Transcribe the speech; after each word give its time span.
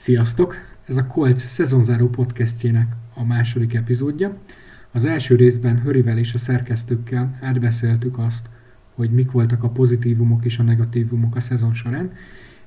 Sziasztok! 0.00 0.54
Ez 0.84 0.96
a 0.96 1.06
Colts 1.06 1.38
szezonzáró 1.38 2.08
podcastjének 2.08 2.92
a 3.14 3.24
második 3.24 3.74
epizódja. 3.74 4.36
Az 4.90 5.04
első 5.04 5.36
részben 5.36 5.80
Hörivel 5.82 6.18
és 6.18 6.34
a 6.34 6.38
szerkesztőkkel 6.38 7.38
átbeszéltük 7.40 8.18
azt, 8.18 8.48
hogy 8.94 9.10
mik 9.10 9.30
voltak 9.30 9.62
a 9.62 9.68
pozitívumok 9.68 10.44
és 10.44 10.58
a 10.58 10.62
negatívumok 10.62 11.36
a 11.36 11.40
szezon 11.40 11.74
során, 11.74 12.12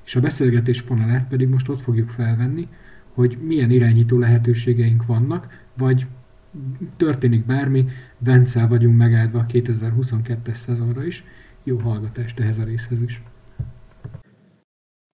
és 0.04 0.16
a 0.16 0.20
beszélgetés 0.20 0.80
fonalát 0.80 1.28
pedig 1.28 1.48
most 1.48 1.68
ott 1.68 1.80
fogjuk 1.80 2.10
felvenni, 2.10 2.68
hogy 3.14 3.38
milyen 3.42 3.70
irányító 3.70 4.18
lehetőségeink 4.18 5.06
vannak, 5.06 5.66
vagy 5.76 6.06
történik 6.96 7.46
bármi, 7.46 7.86
Vencel 8.18 8.68
vagyunk 8.68 8.96
megáldva 8.96 9.38
a 9.38 9.46
2022-es 9.46 10.54
szezonra 10.54 11.06
is. 11.06 11.24
Jó 11.62 11.78
hallgatást 11.78 12.40
ehhez 12.40 12.58
a 12.58 12.64
részhez 12.64 13.02
is! 13.02 13.22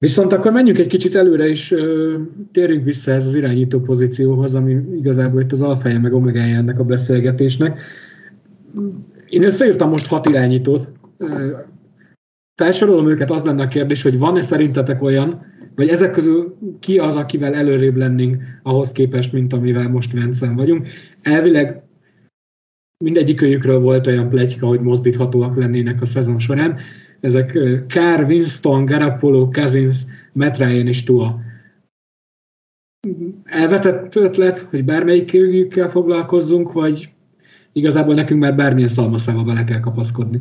Viszont 0.00 0.32
akkor 0.32 0.52
menjünk 0.52 0.78
egy 0.78 0.86
kicsit 0.86 1.14
előre, 1.14 1.48
és 1.48 1.70
ö, 1.72 2.16
térjünk 2.52 2.84
vissza 2.84 3.12
ez 3.12 3.26
az 3.26 3.34
irányító 3.34 3.80
pozícióhoz, 3.80 4.54
ami 4.54 4.76
igazából 4.96 5.40
itt 5.40 5.52
az 5.52 5.60
alfája 5.60 6.00
meg 6.00 6.12
omegája 6.12 6.56
ennek 6.56 6.78
a 6.78 6.84
beszélgetésnek. 6.84 7.80
Én 9.28 9.42
összeírtam 9.42 9.88
most 9.88 10.06
hat 10.06 10.28
irányítót. 10.28 10.88
Felsorolom 12.54 13.08
őket, 13.08 13.30
az 13.30 13.44
lenne 13.44 13.62
a 13.62 13.68
kérdés, 13.68 14.02
hogy 14.02 14.18
van-e 14.18 14.40
szerintetek 14.40 15.02
olyan, 15.02 15.46
vagy 15.74 15.88
ezek 15.88 16.10
közül 16.10 16.56
ki 16.78 16.98
az, 16.98 17.14
akivel 17.14 17.54
előrébb 17.54 17.96
lennénk 17.96 18.42
ahhoz 18.62 18.92
képest, 18.92 19.32
mint 19.32 19.52
amivel 19.52 19.88
most 19.88 20.12
Vencen 20.12 20.56
vagyunk. 20.56 20.86
Elvileg 21.22 21.82
mindegyikőjükről 23.04 23.80
volt 23.80 24.06
olyan 24.06 24.28
plegyka, 24.28 24.66
hogy 24.66 24.80
mozdíthatóak 24.80 25.56
lennének 25.56 26.00
a 26.00 26.06
szezon 26.06 26.38
során 26.38 26.78
ezek 27.20 27.58
Kár, 27.88 28.24
Winston, 28.24 28.84
Garapolo, 28.84 29.48
Cousins, 29.50 30.04
Matt 30.32 30.56
Ryan 30.56 30.86
és 30.86 31.04
Tua. 31.04 31.38
Elvetett 33.44 34.14
ötlet, 34.14 34.58
hogy 34.58 34.84
bármelyikükkel 34.84 35.90
foglalkozzunk, 35.90 36.72
vagy 36.72 37.08
igazából 37.72 38.14
nekünk 38.14 38.40
már 38.40 38.54
bármilyen 38.54 38.88
szalmaszába 38.88 39.42
bele 39.42 39.64
kell 39.64 39.80
kapaszkodni? 39.80 40.40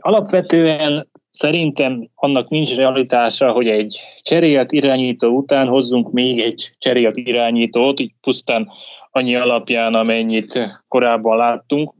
Alapvetően 0.00 1.08
szerintem 1.30 2.08
annak 2.14 2.48
nincs 2.48 2.74
realitása, 2.74 3.52
hogy 3.52 3.66
egy 3.66 4.00
cserélt 4.22 4.72
irányító 4.72 5.36
után 5.36 5.66
hozzunk 5.66 6.12
még 6.12 6.40
egy 6.40 6.74
cserélt 6.78 7.16
irányítót, 7.16 8.00
így 8.00 8.12
pusztán 8.20 8.68
annyi 9.10 9.34
alapján, 9.34 9.94
amennyit 9.94 10.58
korábban 10.88 11.36
láttunk. 11.36 11.92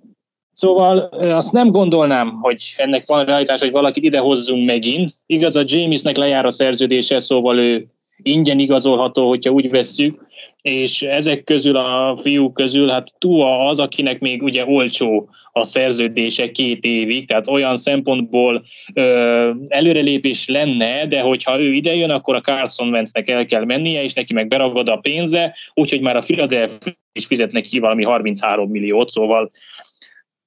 Szóval 0.59 0.98
azt 1.23 1.53
nem 1.53 1.70
gondolnám, 1.70 2.39
hogy 2.41 2.75
ennek 2.77 3.06
van 3.06 3.25
realitás, 3.25 3.61
hogy 3.61 3.70
valakit 3.70 4.05
ide 4.05 4.19
hozzunk 4.19 4.67
megint. 4.67 5.14
Igaz, 5.27 5.56
a 5.56 5.62
Jamesnek 5.67 6.17
lejár 6.17 6.47
a 6.47 6.51
szerződése, 6.51 7.19
szóval 7.19 7.59
ő 7.59 7.87
ingyen 8.23 8.59
igazolható, 8.59 9.29
hogyha 9.29 9.51
úgy 9.51 9.70
vesszük, 9.70 10.27
és 10.62 11.03
ezek 11.03 11.45
közül 11.45 11.77
a 11.77 12.17
fiúk 12.17 12.55
közül, 12.55 12.89
hát 12.89 13.09
Tua 13.19 13.67
az, 13.67 13.81
akinek 13.81 14.20
még 14.20 14.42
ugye 14.42 14.67
olcsó 14.67 15.29
a 15.53 15.64
szerződése 15.64 16.51
két 16.51 16.84
évig, 16.84 17.27
tehát 17.27 17.48
olyan 17.48 17.77
szempontból 17.77 18.64
ö, 18.95 19.51
előrelépés 19.69 20.47
lenne, 20.48 21.06
de 21.06 21.20
hogyha 21.20 21.61
ő 21.61 21.73
ide 21.73 21.95
jön, 21.95 22.11
akkor 22.11 22.34
a 22.34 22.41
Carson 22.41 22.89
Wentznek 22.89 23.29
el 23.29 23.47
kell 23.47 23.64
mennie, 23.64 24.03
és 24.03 24.12
neki 24.12 24.33
meg 24.33 24.48
beragad 24.48 24.89
a 24.89 24.97
pénze, 24.97 25.55
úgyhogy 25.75 26.01
már 26.01 26.17
a 26.17 26.20
Philadelphia 26.20 26.92
is 27.12 27.27
fizet 27.27 27.53
neki 27.53 27.79
valami 27.79 28.05
33 28.05 28.70
milliót, 28.70 29.11
szóval 29.11 29.51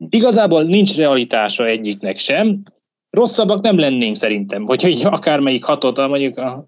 Igazából 0.09 0.63
nincs 0.63 0.95
realitása 0.95 1.65
egyiknek 1.65 2.17
sem. 2.17 2.63
Rosszabbak 3.09 3.61
nem 3.61 3.79
lennénk 3.79 4.15
szerintem, 4.15 4.65
hogyha 4.65 4.87
így 4.87 5.05
akármelyik 5.05 5.63
hatot, 5.63 5.97
mondjuk 5.97 6.37
a, 6.37 6.67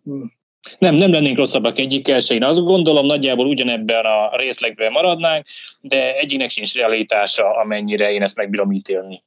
nem, 0.80 0.96
nem 0.96 1.12
lennénk 1.12 1.38
rosszabbak 1.38 1.80
egyikkel 1.80 2.20
se. 2.20 2.36
Én 2.36 2.44
azt 2.44 2.60
gondolom, 2.60 3.06
nagyjából 3.06 3.46
ugyanebben 3.46 4.06
a 4.06 4.38
részlegben 4.38 4.92
maradnánk, 4.92 5.46
de 5.82 6.16
egyiknek 6.16 6.50
sincs 6.50 6.74
realitása, 6.74 7.56
amennyire 7.56 8.12
én 8.12 8.22
ezt 8.22 8.36
megbírom 8.36 8.72
ítélni. 8.72 9.24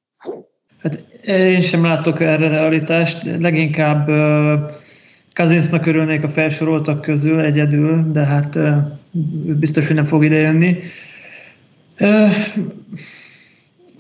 Hát 0.83 1.05
én 1.27 1.61
sem 1.61 1.85
látok 1.85 2.21
erre 2.21 2.49
realitást, 2.49 3.23
leginkább 3.39 4.09
Kazinsznak 5.33 5.87
örülnék 5.87 6.23
a 6.23 6.29
felsoroltak 6.29 7.01
közül 7.01 7.41
egyedül, 7.41 8.13
de 8.13 8.25
hát 8.25 8.59
biztos, 9.59 9.87
hogy 9.87 9.97
nem 9.97 10.05
fog 10.05 10.25
idejönni. 10.25 10.77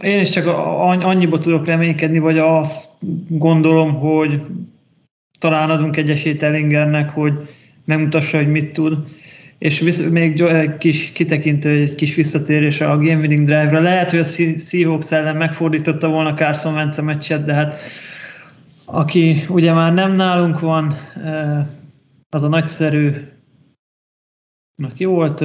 Én 0.00 0.20
is 0.20 0.28
csak 0.28 0.46
annyiba 0.46 1.38
tudok 1.38 1.66
reménykedni, 1.66 2.18
vagy 2.18 2.38
azt 2.38 2.90
gondolom, 3.28 3.94
hogy 3.94 4.40
talán 5.38 5.70
adunk 5.70 5.96
egy 5.96 6.10
esélyt 6.10 6.42
Ellingernek, 6.42 7.10
hogy 7.10 7.32
megmutassa, 7.84 8.36
hogy 8.36 8.50
mit 8.50 8.72
tud. 8.72 8.98
És 9.58 9.80
visz, 9.80 10.08
még 10.10 10.40
egy 10.40 10.76
kis 10.76 11.12
kitekintő, 11.12 11.70
egy 11.70 11.94
kis 11.94 12.14
visszatérés 12.14 12.80
a 12.80 12.96
Game 12.96 13.20
Winning 13.20 13.46
Drive-ra. 13.46 13.80
Lehet, 13.80 14.10
hogy 14.10 14.18
a 14.18 14.58
Seahawks 14.58 15.12
ellen 15.12 15.36
megfordította 15.36 16.08
volna 16.08 16.34
Carson 16.34 16.74
Wentz 16.74 17.00
meccset, 17.00 17.44
de 17.44 17.54
hát 17.54 17.74
aki 18.84 19.36
ugye 19.48 19.72
már 19.72 19.92
nem 19.94 20.12
nálunk 20.12 20.60
van, 20.60 20.92
eh, 21.24 21.66
az 22.30 22.42
a 22.42 22.48
nagyszerű, 22.48 23.12
ki 24.94 25.04
volt, 25.04 25.44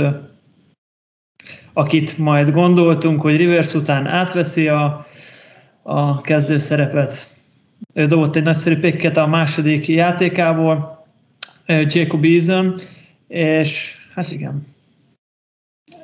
akit 1.74 2.18
majd 2.18 2.52
gondoltunk, 2.52 3.22
hogy 3.22 3.38
Rivers 3.38 3.74
után 3.74 4.08
átveszi 4.08 4.68
a, 4.68 5.06
a 5.82 6.22
kezdő 6.22 6.58
szerepet. 6.58 7.28
Ő 7.94 8.06
dobott 8.06 8.36
egy 8.36 8.44
nagyszerű 8.44 8.80
pikket 8.80 9.18
a 9.18 9.28
második 9.28 9.88
játékából, 9.88 11.06
Jacob 11.66 12.24
Eason, 12.24 12.76
és 13.28 13.96
hát 14.16 14.32
igen. 14.32 14.62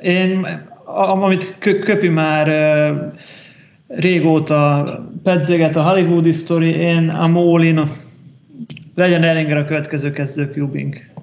Én, 0.01 0.47
amit 0.85 1.56
Köpi 1.59 2.09
már 2.09 2.47
régóta 3.88 4.83
pedzeget 5.23 5.75
a 5.75 5.89
Hollywoodi 5.89 6.31
story, 6.31 6.69
én 6.69 7.09
a 7.09 7.27
Mólin 7.27 7.89
legyen 8.95 9.23
Ellinger 9.23 9.57
a 9.57 9.66
következő 9.66 10.11
kezdő 10.11 10.51
QB-ink. 10.56 11.16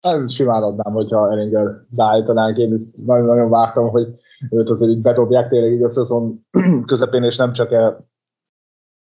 Ez 0.00 0.32
simán 0.32 0.62
adnám, 0.62 0.92
hogyha 0.92 1.32
Eringer 1.32 1.84
beállítanánk. 1.88 2.56
Én 2.56 2.74
is 2.74 2.82
nagyon-nagyon 3.06 3.50
vártam, 3.50 3.88
hogy 3.88 4.08
őt 4.50 4.70
azért 4.70 4.90
így 4.90 5.00
bedobják 5.00 5.48
tényleg 5.48 5.72
így 5.72 5.82
a 5.82 5.88
szezon 5.88 6.46
közepén, 6.86 7.22
és 7.22 7.36
nem 7.36 7.52
csak 7.52 7.72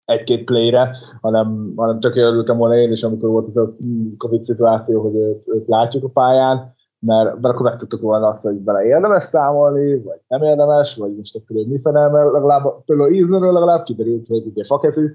egy-két 0.04 0.44
playre, 0.44 0.96
hanem, 1.20 1.72
hanem 1.76 2.00
csak 2.00 2.16
örültem 2.16 2.56
volna 2.56 2.76
én 2.76 2.92
is, 2.92 3.02
amikor 3.02 3.30
volt 3.30 3.48
ez 3.48 3.56
a 3.56 3.76
Covid 4.18 4.42
szituáció, 4.42 5.02
hogy 5.02 5.14
őt, 5.14 5.42
őt 5.46 5.68
látjuk 5.68 6.04
a 6.04 6.08
pályán, 6.08 6.74
mert, 6.98 7.40
mert 7.40 7.54
akkor 7.54 7.62
megtudtuk 7.70 8.00
volna 8.00 8.26
azt, 8.26 8.42
hogy 8.42 8.56
bele 8.56 8.84
érdemes 8.84 9.24
számolni, 9.24 10.02
vagy 10.02 10.20
nem 10.28 10.42
érdemes, 10.42 10.96
vagy 10.96 11.16
most 11.16 11.36
akkor 11.36 11.56
mi 11.66 11.80
felel, 11.82 12.10
mert 12.10 12.32
legalább 12.32 12.84
például 12.84 13.12
Ízlenről 13.12 13.52
legalább 13.52 13.82
kiderült, 13.82 14.26
hogy 14.26 14.46
ugye 14.46 14.64
fakezű, 14.64 15.14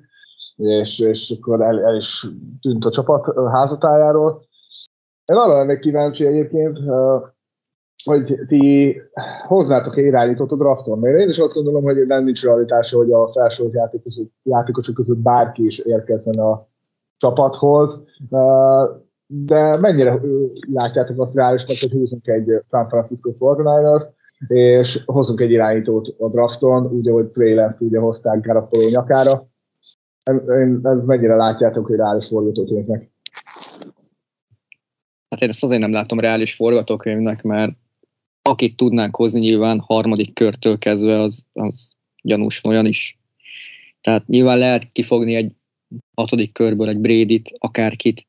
és, 0.55 0.99
és 0.99 1.37
akkor 1.39 1.61
el, 1.61 1.79
el 1.79 1.95
is 1.95 2.27
tűnt 2.61 2.85
a 2.85 2.91
csapat 2.91 3.33
házatájáról, 3.49 4.41
én 5.25 5.35
arra 5.35 5.57
lennék 5.57 5.79
kíváncsi 5.79 6.25
egyébként, 6.25 6.77
hogy 8.03 8.39
ti 8.47 8.95
hoznátok 9.47 9.97
egy 9.97 10.05
irányítót 10.05 10.51
a 10.51 10.55
drafton, 10.55 10.99
mert 10.99 11.19
én 11.19 11.29
is 11.29 11.37
azt 11.37 11.53
gondolom, 11.53 11.83
hogy 11.83 12.07
nem 12.07 12.23
nincs 12.23 12.43
realitása, 12.43 12.97
hogy 12.97 13.11
a 13.11 13.31
felsorolt 13.31 13.73
játékosok, 13.73 14.27
játékosok 14.43 14.95
között 14.95 15.17
bárki 15.17 15.65
is 15.65 15.77
érkezzen 15.77 16.39
a 16.39 16.67
csapathoz, 17.17 17.99
de 19.27 19.77
mennyire 19.77 20.19
látjátok 20.73 21.19
azt 21.21 21.35
reálisnak, 21.35 21.77
hogy 21.81 21.99
húzunk 21.99 22.27
egy 22.27 22.63
San 22.69 22.87
Francisco 22.87 23.31
49 23.39 24.03
és 24.47 25.03
hozunk 25.05 25.41
egy 25.41 25.51
irányítót 25.51 26.15
a 26.19 26.29
drafton, 26.29 26.85
úgy, 26.85 27.07
ahogy 27.07 27.25
Trey 27.25 27.53
Lance 27.53 27.77
ugye 27.79 27.99
hozták 27.99 28.45
Garapoló 28.45 28.89
nyakára. 28.89 29.47
Ez 30.83 31.03
mennyire 31.05 31.35
látjátok, 31.35 31.85
hogy 31.85 31.95
reális 31.95 32.27
forgatókönyvnek? 32.27 33.12
Hát 35.33 35.41
én 35.41 35.49
ezt 35.49 35.63
azért 35.63 35.81
nem 35.81 35.91
látom 35.91 36.19
reális 36.19 36.53
forgatókönyvnek, 36.53 37.41
mert 37.41 37.71
akit 38.41 38.75
tudnánk 38.75 39.15
hozni 39.15 39.39
nyilván 39.39 39.79
harmadik 39.79 40.33
körtől 40.33 40.77
kezdve, 40.77 41.19
az, 41.19 41.45
az 41.53 41.91
gyanús 42.23 42.63
olyan 42.63 42.85
is. 42.85 43.17
Tehát 44.01 44.27
nyilván 44.27 44.57
lehet 44.57 44.91
kifogni 44.91 45.35
egy 45.35 45.51
hatodik 46.15 46.51
körből 46.51 46.89
egy 46.89 46.97
Brédit, 46.97 47.55
akárkit 47.57 48.27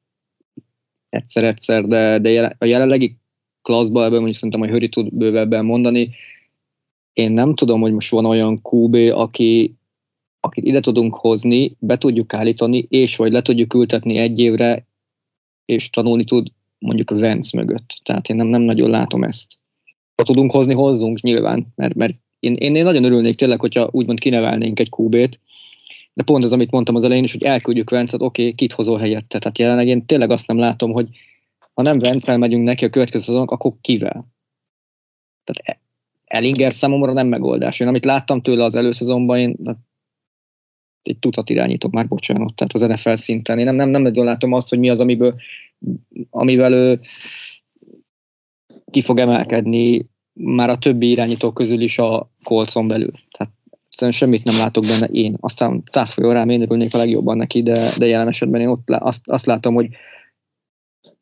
egyszer-egyszer, 1.09 1.85
de, 1.85 2.19
de 2.19 2.57
a 2.59 2.65
jelenlegi 2.65 3.17
klaszban 3.63 4.03
ebben 4.03 4.17
mondjuk 4.17 4.37
szerintem, 4.37 4.61
hogy 4.61 4.71
Höri 4.71 4.89
tud 4.89 5.15
bővebben 5.15 5.65
mondani, 5.65 6.11
én 7.13 7.33
nem 7.33 7.55
tudom, 7.55 7.81
hogy 7.81 7.93
most 7.93 8.11
van 8.11 8.27
olyan 8.27 8.61
QB, 8.63 8.95
aki, 8.95 9.75
akit 10.41 10.65
ide 10.65 10.81
tudunk 10.81 11.15
hozni, 11.15 11.77
be 11.79 11.99
tudjuk 11.99 12.35
állítani, 12.35 12.87
és 12.89 13.17
vagy 13.17 13.33
le 13.33 13.43
tudjuk 13.43 13.75
ültetni 13.75 14.17
egy 14.17 14.39
évre, 14.39 14.87
és 15.65 15.91
tanulni 15.91 16.25
tud 16.25 16.49
mondjuk 16.85 17.11
a 17.11 17.15
Vence 17.15 17.59
mögött. 17.59 18.01
Tehát 18.03 18.29
én 18.29 18.37
nem, 18.37 18.47
nem 18.47 18.63
nagyon 18.63 18.91
látom 18.91 19.25
ezt. 19.25 19.53
Ha 20.17 20.23
tudunk 20.23 20.51
hozni, 20.51 20.75
hozzunk 20.75 21.21
nyilván, 21.21 21.67
mert, 21.75 21.95
mert 21.95 22.15
én, 22.39 22.55
én, 22.55 22.77
én 22.77 22.85
nagyon 22.85 23.05
örülnék 23.05 23.37
tényleg, 23.37 23.61
hogyha 23.61 23.89
úgymond 23.91 24.19
kinevelnénk 24.19 24.81
egy 24.81 24.89
QB-t, 24.97 25.41
de 26.13 26.23
pont 26.23 26.45
az, 26.45 26.53
amit 26.53 26.71
mondtam 26.71 26.95
az 26.95 27.05
elején 27.05 27.25
is, 27.25 27.33
hogy 27.33 27.43
elküldjük 27.43 27.91
Vencet, 27.91 28.21
oké, 28.21 28.43
okay, 28.43 28.55
kit 28.55 28.73
hozol 28.73 28.99
helyette. 28.99 29.39
Tehát 29.39 29.59
jelenleg 29.59 29.87
én 29.87 30.07
tényleg 30.07 30.31
azt 30.31 30.47
nem 30.47 30.59
látom, 30.59 30.93
hogy 30.93 31.09
ha 31.75 31.83
nem 31.83 31.99
Vencel 31.99 32.39
megyünk 32.39 32.65
neki 32.65 32.85
a 32.85 32.91
következő 32.91 33.25
szezonnak, 33.25 33.51
akkor 33.51 33.73
kivel? 33.81 34.27
Tehát 35.45 35.81
Ellinger 36.25 36.75
számomra 36.75 37.13
nem 37.13 37.27
megoldás. 37.27 37.81
Én 37.81 37.89
amit 37.89 38.05
láttam 38.05 38.41
tőle 38.41 38.65
az 38.65 38.75
előszezonban, 38.75 39.39
én 39.39 39.57
egy 41.03 41.19
tucat 41.19 41.51
irányítok 41.51 41.93
már, 41.93 42.09
bocsánat, 42.09 42.55
tehát 42.55 42.73
az 42.73 42.81
NFL 42.81 43.15
szinten. 43.15 43.59
Én 43.59 43.65
nem, 43.65 43.75
nem, 43.75 43.89
nem 43.89 44.03
nagyon 44.03 44.25
látom 44.25 44.53
azt, 44.53 44.69
hogy 44.69 44.79
mi 44.79 44.91
az, 44.91 45.01
amiből, 45.01 45.35
amivel 46.31 46.73
ő 46.73 47.01
ki 48.91 49.03
fog 49.03 49.19
emelkedni 49.19 50.07
már 50.33 50.71
a 50.71 50.79
többi 50.79 51.11
irányító 51.11 51.53
közül 51.53 51.81
is 51.81 51.99
a 51.99 52.31
Colson 52.43 52.89
belül. 52.89 53.13
Tehát 53.31 53.53
egyszerűen 53.87 54.13
semmit 54.13 54.45
nem 54.45 54.57
látok 54.57 54.85
benne 54.87 55.07
én. 55.07 55.37
Aztán 55.41 55.83
cáfoljon 55.91 56.35
rám, 56.35 56.49
én 56.49 56.63
örülnék 56.63 56.95
a 56.95 56.99
legjobban 56.99 57.37
neki, 57.37 57.63
de, 57.63 57.91
de 57.99 58.07
jelen 58.07 58.29
esetben 58.29 58.61
én 58.61 58.69
ott 58.69 58.91
azt, 58.91 59.31
azt 59.31 59.47
látom, 59.47 59.75
hogy 59.75 59.89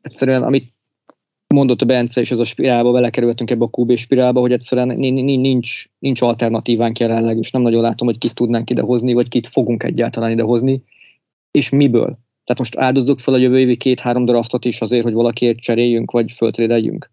egyszerűen 0.01 0.43
amit 0.43 0.73
mondott 1.53 1.81
a 1.81 1.85
Bence, 1.85 2.21
és 2.21 2.31
az 2.31 2.39
a 2.39 2.45
spirálba 2.45 2.93
belekerültünk 2.93 3.51
ebbe 3.51 3.65
a 3.65 3.81
QB 3.81 3.97
spirálba, 3.97 4.41
hogy 4.41 4.53
egyszerűen 4.53 4.99
nincs, 4.99 5.85
nincs 5.99 6.21
alternatívánk 6.21 6.99
jelenleg, 6.99 7.39
és 7.39 7.51
nem 7.51 7.63
nagyon 7.63 7.83
látom, 7.83 8.07
hogy 8.07 8.19
kit 8.19 8.35
tudnánk 8.35 8.71
idehozni, 8.71 9.13
vagy 9.13 9.29
kit 9.29 9.47
fogunk 9.47 9.83
egyáltalán 9.83 10.31
idehozni, 10.31 10.83
és 11.51 11.71
miből. 11.71 12.19
Tehát 12.53 12.71
most 12.71 12.87
áldozzuk 12.87 13.21
fel 13.21 13.35
a 13.35 13.39
jövő 13.39 13.59
évi 13.59 13.77
két-három 13.77 14.25
draftot 14.25 14.65
is 14.65 14.81
azért, 14.81 15.03
hogy 15.03 15.13
valakiért 15.13 15.59
cseréljünk, 15.59 16.11
vagy 16.11 16.33
föltrédeljünk. 16.37 17.11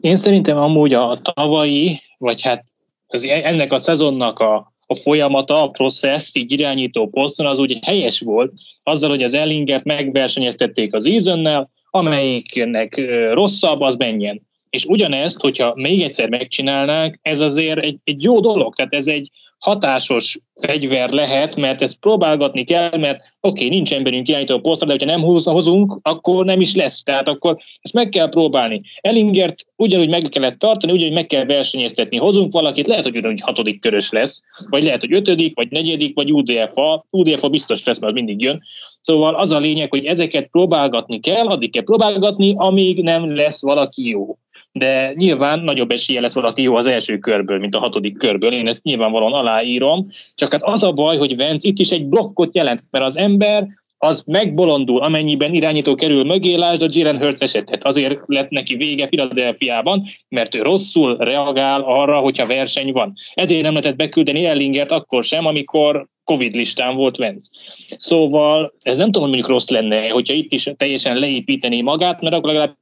Én 0.00 0.16
szerintem 0.16 0.56
amúgy 0.56 0.94
a 0.94 1.20
tavalyi, 1.22 2.00
vagy 2.18 2.42
hát 2.42 2.64
az, 3.06 3.24
ennek 3.24 3.72
a 3.72 3.78
szezonnak 3.78 4.38
a, 4.38 4.72
a 4.86 4.94
folyamata, 4.94 5.62
a 5.62 5.70
process, 5.70 6.34
így 6.34 6.52
irányító 6.52 7.08
poszton 7.08 7.46
az 7.46 7.58
úgy 7.58 7.78
helyes 7.82 8.20
volt, 8.20 8.52
azzal, 8.82 9.10
hogy 9.10 9.22
az 9.22 9.34
Ellingert 9.34 9.84
megversenyeztették 9.84 10.94
az 10.94 11.06
Easonnel, 11.06 11.70
amelyiknek 11.90 13.00
rosszabb, 13.32 13.80
az 13.80 13.96
menjen. 13.96 14.42
És 14.70 14.84
ugyanezt, 14.84 15.40
hogyha 15.40 15.72
még 15.74 16.02
egyszer 16.02 16.28
megcsinálnák, 16.28 17.18
ez 17.22 17.40
azért 17.40 17.78
egy, 17.78 17.98
egy 18.04 18.22
jó 18.22 18.40
dolog, 18.40 18.74
tehát 18.74 18.92
ez 18.92 19.06
egy 19.06 19.30
hatásos 19.60 20.38
fegyver 20.60 21.10
lehet, 21.10 21.56
mert 21.56 21.82
ezt 21.82 21.98
próbálgatni 21.98 22.64
kell, 22.64 22.96
mert 22.98 23.20
oké, 23.40 23.64
okay, 23.64 23.76
nincs 23.76 23.92
emberünk 23.92 24.28
irányító 24.28 24.54
a 24.54 24.60
posztra, 24.60 24.86
de 24.86 24.92
hogyha 24.92 25.16
nem 25.16 25.22
hozunk, 25.44 25.98
akkor 26.02 26.44
nem 26.44 26.60
is 26.60 26.74
lesz. 26.74 27.02
Tehát 27.02 27.28
akkor 27.28 27.56
ezt 27.80 27.94
meg 27.94 28.08
kell 28.08 28.28
próbálni. 28.28 28.80
Ellingert 29.00 29.66
ugyanúgy 29.76 30.08
meg 30.08 30.28
kellett 30.30 30.58
tartani, 30.58 30.92
ugyanúgy 30.92 31.14
meg 31.14 31.26
kell 31.26 31.44
versenyeztetni. 31.44 32.16
Hozunk 32.16 32.52
valakit, 32.52 32.86
lehet, 32.86 33.04
hogy 33.04 33.16
ugyanúgy 33.16 33.40
hatodik 33.40 33.80
körös 33.80 34.10
lesz, 34.10 34.42
vagy 34.68 34.82
lehet, 34.82 35.00
hogy 35.00 35.12
ötödik, 35.12 35.54
vagy 35.54 35.70
negyedik, 35.70 36.14
vagy 36.14 36.32
UDFA. 36.32 37.06
UDFA 37.10 37.48
biztos 37.48 37.84
lesz, 37.84 37.98
mert 37.98 38.14
mindig 38.14 38.40
jön. 38.40 38.62
Szóval 39.00 39.34
az 39.34 39.52
a 39.52 39.58
lényeg, 39.58 39.90
hogy 39.90 40.04
ezeket 40.04 40.48
próbálgatni 40.50 41.20
kell, 41.20 41.46
addig 41.46 41.72
kell 41.72 41.84
próbálgatni, 41.84 42.54
amíg 42.56 43.02
nem 43.02 43.34
lesz 43.36 43.62
valaki 43.62 44.08
jó 44.08 44.36
de 44.72 45.12
nyilván 45.14 45.60
nagyobb 45.60 45.90
esélye 45.90 46.20
lesz 46.20 46.34
valaki 46.34 46.62
jó 46.62 46.74
az 46.74 46.86
első 46.86 47.18
körből, 47.18 47.58
mint 47.58 47.74
a 47.74 47.78
hatodik 47.78 48.18
körből. 48.18 48.52
Én 48.52 48.68
ezt 48.68 48.82
nyilvánvalóan 48.82 49.32
aláírom, 49.32 50.06
csak 50.34 50.52
hát 50.52 50.62
az 50.62 50.82
a 50.82 50.92
baj, 50.92 51.16
hogy 51.16 51.36
Vence 51.36 51.68
itt 51.68 51.78
is 51.78 51.90
egy 51.90 52.06
blokkot 52.06 52.54
jelent, 52.54 52.84
mert 52.90 53.04
az 53.04 53.16
ember 53.16 53.66
az 54.02 54.22
megbolondul, 54.26 55.02
amennyiben 55.02 55.54
irányító 55.54 55.94
kerül 55.94 56.24
mögé, 56.24 56.54
lásd 56.54 56.82
a 56.82 56.88
Jalen 56.90 57.18
Hurts 57.18 57.40
esetet. 57.40 57.84
Azért 57.84 58.18
lett 58.26 58.50
neki 58.50 58.74
vége 58.74 59.06
Philadelphiában, 59.06 60.04
mert 60.28 60.54
ő 60.54 60.62
rosszul 60.62 61.16
reagál 61.16 61.80
arra, 61.80 62.18
hogyha 62.18 62.46
verseny 62.46 62.92
van. 62.92 63.12
Ezért 63.34 63.62
nem 63.62 63.72
lehetett 63.72 63.96
beküldeni 63.96 64.44
Ellingert 64.44 64.90
akkor 64.90 65.24
sem, 65.24 65.46
amikor 65.46 66.06
Covid 66.24 66.54
listán 66.54 66.96
volt 66.96 67.16
Vence. 67.16 67.50
Szóval 67.96 68.72
ez 68.82 68.96
nem 68.96 69.06
tudom, 69.06 69.22
hogy 69.22 69.30
mondjuk 69.30 69.52
rossz 69.52 69.68
lenne, 69.68 70.08
hogyha 70.08 70.34
itt 70.34 70.52
is 70.52 70.68
teljesen 70.76 71.16
leépíteni 71.16 71.80
magát, 71.80 72.20
mert 72.20 72.34
akkor 72.34 72.52
legalább 72.52 72.76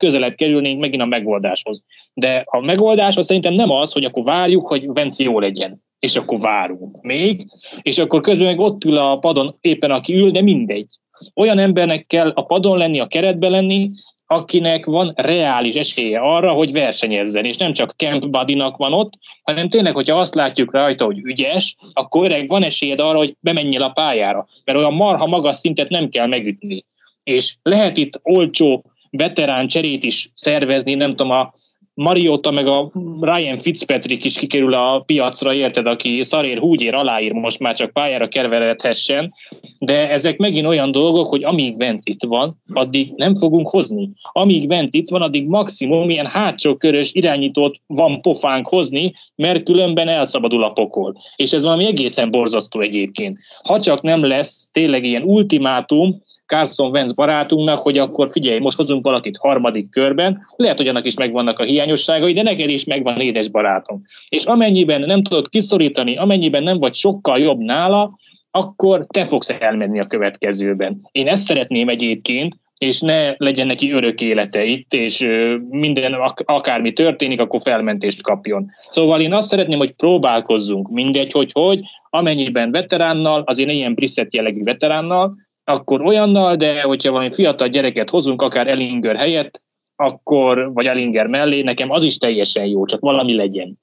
közelebb 0.00 0.34
kerülnénk 0.34 0.80
megint 0.80 1.02
a 1.02 1.06
megoldáshoz. 1.06 1.84
De 2.14 2.42
a 2.46 2.60
megoldás 2.60 3.16
az 3.16 3.26
szerintem 3.26 3.52
nem 3.52 3.70
az, 3.70 3.92
hogy 3.92 4.04
akkor 4.04 4.24
várjuk, 4.24 4.66
hogy 4.66 4.86
Venci 4.86 5.22
jó 5.22 5.38
legyen, 5.38 5.82
és 5.98 6.16
akkor 6.16 6.38
várunk 6.38 7.02
még, 7.02 7.46
és 7.82 7.98
akkor 7.98 8.20
közben 8.20 8.46
meg 8.46 8.58
ott 8.58 8.84
ül 8.84 8.96
a 8.96 9.18
padon 9.18 9.56
éppen 9.60 9.90
aki 9.90 10.14
ül, 10.14 10.30
de 10.30 10.42
mindegy. 10.42 10.86
Olyan 11.34 11.58
embernek 11.58 12.06
kell 12.06 12.32
a 12.34 12.42
padon 12.42 12.78
lenni, 12.78 13.00
a 13.00 13.06
keretbe 13.06 13.48
lenni, 13.48 13.90
akinek 14.26 14.84
van 14.84 15.12
reális 15.16 15.74
esélye 15.74 16.18
arra, 16.18 16.52
hogy 16.52 16.72
versenyezzen, 16.72 17.44
és 17.44 17.56
nem 17.56 17.72
csak 17.72 17.94
Camp 17.96 18.26
Buddy-nak 18.26 18.76
van 18.76 18.92
ott, 18.92 19.12
hanem 19.42 19.68
tényleg, 19.68 19.94
hogyha 19.94 20.18
azt 20.18 20.34
látjuk 20.34 20.72
rajta, 20.72 21.04
hogy 21.04 21.18
ügyes, 21.18 21.76
akkor 21.92 22.24
öreg 22.24 22.48
van 22.48 22.62
esélyed 22.62 23.00
arra, 23.00 23.18
hogy 23.18 23.36
bemenjél 23.40 23.82
a 23.82 23.88
pályára, 23.88 24.46
mert 24.64 24.78
olyan 24.78 24.94
marha 24.94 25.26
magas 25.26 25.56
szintet 25.56 25.88
nem 25.88 26.08
kell 26.08 26.26
megütni. 26.26 26.84
És 27.22 27.56
lehet 27.62 27.96
itt 27.96 28.20
olcsó 28.22 28.84
veterán 29.10 29.68
cserét 29.68 30.04
is 30.04 30.30
szervezni, 30.34 30.94
nem 30.94 31.10
tudom, 31.10 31.30
a 31.30 31.54
Mariota 31.94 32.50
meg 32.50 32.66
a 32.66 32.90
Ryan 33.20 33.58
Fitzpatrick 33.58 34.24
is 34.24 34.38
kikerül 34.38 34.74
a 34.74 35.00
piacra, 35.00 35.54
érted, 35.54 35.86
aki 35.86 36.22
szarér 36.22 36.58
húgyér 36.58 36.94
aláír 36.94 37.32
most 37.32 37.58
már 37.58 37.74
csak 37.74 37.92
pályára 37.92 38.28
kerveredhessen, 38.28 39.34
de 39.78 40.10
ezek 40.10 40.36
megint 40.36 40.66
olyan 40.66 40.92
dolgok, 40.92 41.26
hogy 41.26 41.44
amíg 41.44 41.76
Vent 41.76 42.00
itt 42.04 42.22
van, 42.22 42.56
addig 42.72 43.12
nem 43.16 43.34
fogunk 43.34 43.68
hozni. 43.68 44.10
Amíg 44.32 44.68
Vent 44.68 44.94
itt 44.94 45.10
van, 45.10 45.22
addig 45.22 45.46
maximum 45.46 46.10
ilyen 46.10 46.26
hátsó 46.26 46.76
körös 46.76 47.12
irányítót 47.12 47.80
van 47.86 48.20
pofánk 48.20 48.66
hozni, 48.66 49.12
mert 49.40 49.62
különben 49.62 50.08
elszabadul 50.08 50.64
a 50.64 50.70
pokol. 50.70 51.14
És 51.36 51.52
ez 51.52 51.62
valami 51.62 51.86
egészen 51.86 52.30
borzasztó 52.30 52.80
egyébként. 52.80 53.38
Ha 53.62 53.80
csak 53.80 54.02
nem 54.02 54.24
lesz 54.24 54.68
tényleg 54.72 55.04
ilyen 55.04 55.22
ultimátum, 55.22 56.22
Carson 56.46 56.90
Wentz 56.90 57.12
barátunknak, 57.12 57.78
hogy 57.78 57.98
akkor 57.98 58.30
figyelj, 58.30 58.58
most 58.58 58.76
hozunk 58.76 59.04
valakit 59.04 59.36
harmadik 59.36 59.90
körben, 59.90 60.46
lehet, 60.56 60.76
hogy 60.76 60.88
annak 60.88 61.06
is 61.06 61.14
megvannak 61.14 61.58
a 61.58 61.64
hiányosságai, 61.64 62.32
de 62.32 62.42
neked 62.42 62.70
is 62.70 62.84
megvan 62.84 63.20
édes 63.20 63.48
barátom. 63.48 64.02
És 64.28 64.44
amennyiben 64.44 65.00
nem 65.00 65.22
tudod 65.22 65.48
kiszorítani, 65.48 66.16
amennyiben 66.16 66.62
nem 66.62 66.78
vagy 66.78 66.94
sokkal 66.94 67.38
jobb 67.38 67.58
nála, 67.58 68.18
akkor 68.50 69.06
te 69.06 69.24
fogsz 69.24 69.54
elmenni 69.58 70.00
a 70.00 70.06
következőben. 70.06 71.08
Én 71.12 71.28
ezt 71.28 71.42
szeretném 71.42 71.88
egyébként, 71.88 72.56
és 72.80 73.00
ne 73.00 73.34
legyen 73.36 73.66
neki 73.66 73.92
örök 73.92 74.20
élete 74.20 74.64
itt, 74.64 74.92
és 74.92 75.26
minden, 75.68 76.14
akármi 76.44 76.92
történik, 76.92 77.40
akkor 77.40 77.60
felmentést 77.60 78.22
kapjon. 78.22 78.70
Szóval 78.88 79.20
én 79.20 79.32
azt 79.32 79.48
szeretném, 79.48 79.78
hogy 79.78 79.94
próbálkozzunk, 79.94 80.90
mindegy, 80.90 81.32
hogy 81.32 81.50
hogy, 81.52 81.80
amennyiben 82.10 82.70
veteránnal, 82.70 83.42
az 83.46 83.58
én 83.58 83.68
ilyen 83.68 83.94
Brissett 83.94 84.32
jellegű 84.32 84.62
veteránnal, 84.62 85.36
akkor 85.64 86.00
olyannal, 86.00 86.56
de 86.56 86.82
hogyha 86.82 87.10
valami 87.10 87.32
fiatal 87.32 87.68
gyereket 87.68 88.10
hozunk, 88.10 88.42
akár 88.42 88.68
Elinger 88.68 89.16
helyett, 89.16 89.62
akkor, 89.96 90.72
vagy 90.72 90.86
Elinger 90.86 91.26
mellé, 91.26 91.62
nekem 91.62 91.90
az 91.90 92.02
is 92.02 92.18
teljesen 92.18 92.64
jó, 92.64 92.84
csak 92.84 93.00
valami 93.00 93.34
legyen. 93.34 93.78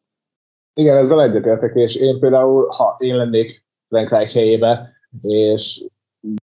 Igen, 0.73 0.97
ezzel 0.97 1.21
egyetértek, 1.21 1.75
és 1.75 1.95
én 1.95 2.19
például, 2.19 2.67
ha 2.67 2.95
én 2.99 3.15
lennék 3.15 3.63
Frankrijk 3.89 4.31
helyébe, 4.31 4.89
és 5.21 5.83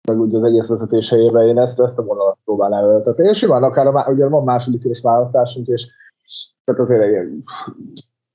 meg 0.07 0.21
úgy 0.21 0.35
az 0.35 0.43
egész 0.43 0.67
vezetés 0.67 1.11
helyébe, 1.11 1.47
én 1.47 1.59
ezt, 1.59 1.81
ezt 1.81 1.99
a 1.99 2.03
vonalat 2.03 2.39
próbálnám 2.45 2.85
öltetni. 2.85 3.29
És 3.29 3.39
simán 3.39 3.63
akár 3.63 3.87
a, 3.87 4.07
ugye 4.11 4.29
van 4.29 4.45
második 4.45 4.81
körös 4.81 5.01
választásunk, 5.01 5.67
és 5.67 5.87
tehát 6.65 6.81
azért 6.81 7.29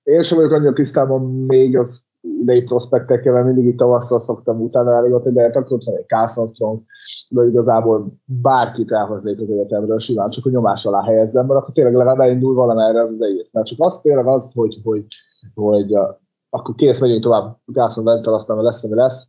én 0.03 0.23
sem 0.23 0.37
vagyok 0.37 0.51
annyira 0.51 0.73
tisztában 0.73 1.21
még 1.47 1.77
az 1.77 2.01
idei 2.21 2.61
prospektekkel, 2.61 3.33
mert 3.33 3.45
mindig 3.45 3.65
itt 3.65 3.77
tavasszal 3.77 4.19
szoktam 4.19 4.61
utána 4.61 4.95
elégotni, 4.95 5.31
de 5.31 5.43
akkor 5.43 5.71
ott 5.71 5.83
van 5.83 5.95
egy 5.95 6.07
Carson 6.07 6.85
de 7.29 7.45
igazából 7.45 8.13
bárkit 8.25 8.91
elhoznék 8.91 9.41
az 9.41 9.49
egyetemről, 9.49 9.99
simán 9.99 10.29
csak 10.29 10.45
a 10.45 10.49
nyomás 10.49 10.85
alá 10.85 11.03
helyezzem, 11.03 11.45
mert 11.45 11.59
akkor 11.59 11.73
tényleg 11.73 11.93
legalább 11.93 12.19
elindul 12.19 12.53
valamerre 12.53 13.01
az 13.01 13.21
egész. 13.21 13.49
Mert 13.51 13.67
csak 13.67 13.79
az 13.81 14.01
tényleg 14.01 14.27
az, 14.27 14.51
hogy, 14.53 14.79
hogy, 14.83 15.05
hogy 15.53 15.97
uh, 15.97 16.15
akkor 16.49 16.75
kész, 16.75 16.99
megyünk 16.99 17.23
tovább, 17.23 17.57
Carson 17.73 18.03
Ventel, 18.03 18.33
aztán 18.33 18.57
lesz, 18.57 18.83
ami 18.83 18.95
lesz. 18.95 19.27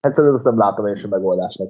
Egyszerűen 0.00 0.34
azt 0.34 0.44
nem 0.44 0.58
látom 0.58 0.86
én 0.86 0.94
sem 0.94 1.10
megoldásnak. 1.10 1.68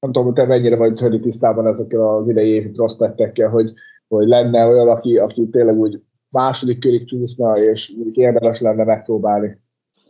Nem 0.00 0.12
tudom, 0.12 0.34
te 0.34 0.44
mennyire 0.44 0.76
vagy 0.76 0.98
Höri 0.98 1.20
tisztában 1.20 1.66
ezekkel 1.66 2.16
az 2.16 2.28
idei 2.28 2.48
évi 2.48 2.68
prospektekkel, 2.68 3.48
hogy, 3.48 3.72
hogy 4.08 4.26
lenne 4.26 4.66
olyan, 4.66 4.88
aki, 4.88 5.18
aki 5.18 5.48
tényleg 5.48 5.76
úgy 5.78 6.02
második 6.28 6.78
körig 6.78 7.08
csúszna, 7.08 7.58
és 7.58 7.92
érdemes 8.12 8.60
lenne 8.60 8.84
megpróbálni. 8.84 9.58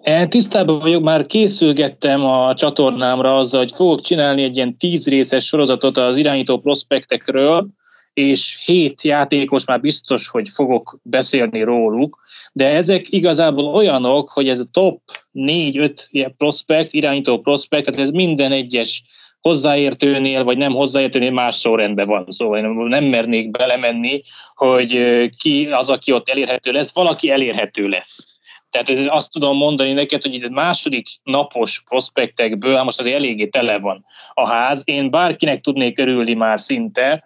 E, 0.02 0.28
tisztában 0.28 0.78
vagyok, 0.78 1.02
már 1.02 1.26
készülgettem 1.26 2.25
a 2.25 2.55
csatornámra 2.55 3.37
azzal, 3.37 3.61
hogy 3.61 3.73
fogok 3.73 4.00
csinálni 4.00 4.43
egy 4.43 4.57
ilyen 4.57 4.76
tíz 4.76 5.07
részes 5.07 5.47
sorozatot 5.47 5.97
az 5.97 6.17
irányító 6.17 6.59
prospektekről, 6.59 7.69
és 8.18 8.58
hét 8.64 9.02
játékos 9.02 9.64
már 9.64 9.80
biztos, 9.80 10.28
hogy 10.28 10.48
fogok 10.48 10.98
beszélni 11.02 11.62
róluk, 11.62 12.18
de 12.52 12.66
ezek 12.66 13.06
igazából 13.08 13.64
olyanok, 13.64 14.30
hogy 14.30 14.48
ez 14.48 14.60
a 14.60 14.68
top 14.70 15.00
4-5 15.34 16.30
prospekt, 16.37 16.92
irányító 16.92 17.40
prospekt, 17.40 17.84
tehát 17.84 18.00
ez 18.00 18.10
minden 18.10 18.52
egyes 18.52 19.02
hozzáértőnél, 19.40 20.44
vagy 20.44 20.56
nem 20.56 20.72
hozzáértőnél 20.72 21.30
más 21.30 21.58
sorrendben 21.58 22.06
van. 22.06 22.25
Szóval 22.28 22.58
én 22.58 22.64
nem 22.64 23.04
mernék 23.04 23.50
belemenni, 23.50 24.22
hogy 24.54 24.98
ki 25.37 25.66
az, 25.66 25.90
aki 25.90 26.12
ott 26.12 26.28
elérhető 26.28 26.72
lesz, 26.72 26.94
valaki 26.94 27.30
elérhető 27.30 27.88
lesz. 27.88 28.37
Tehát 28.70 29.08
azt 29.08 29.30
tudom 29.30 29.56
mondani 29.56 29.92
neked, 29.92 30.22
hogy 30.22 30.34
itt 30.34 30.48
második 30.48 31.08
napos 31.22 31.82
prospektekből, 31.88 32.75
hát 32.75 32.84
most 32.84 33.00
azért 33.00 33.16
eléggé 33.16 33.46
tele 33.46 33.78
van 33.78 34.04
a 34.34 34.48
ház. 34.48 34.82
Én 34.84 35.10
bárkinek 35.10 35.60
tudnék 35.60 35.98
örülni 35.98 36.34
már 36.34 36.60
szinte, 36.60 37.25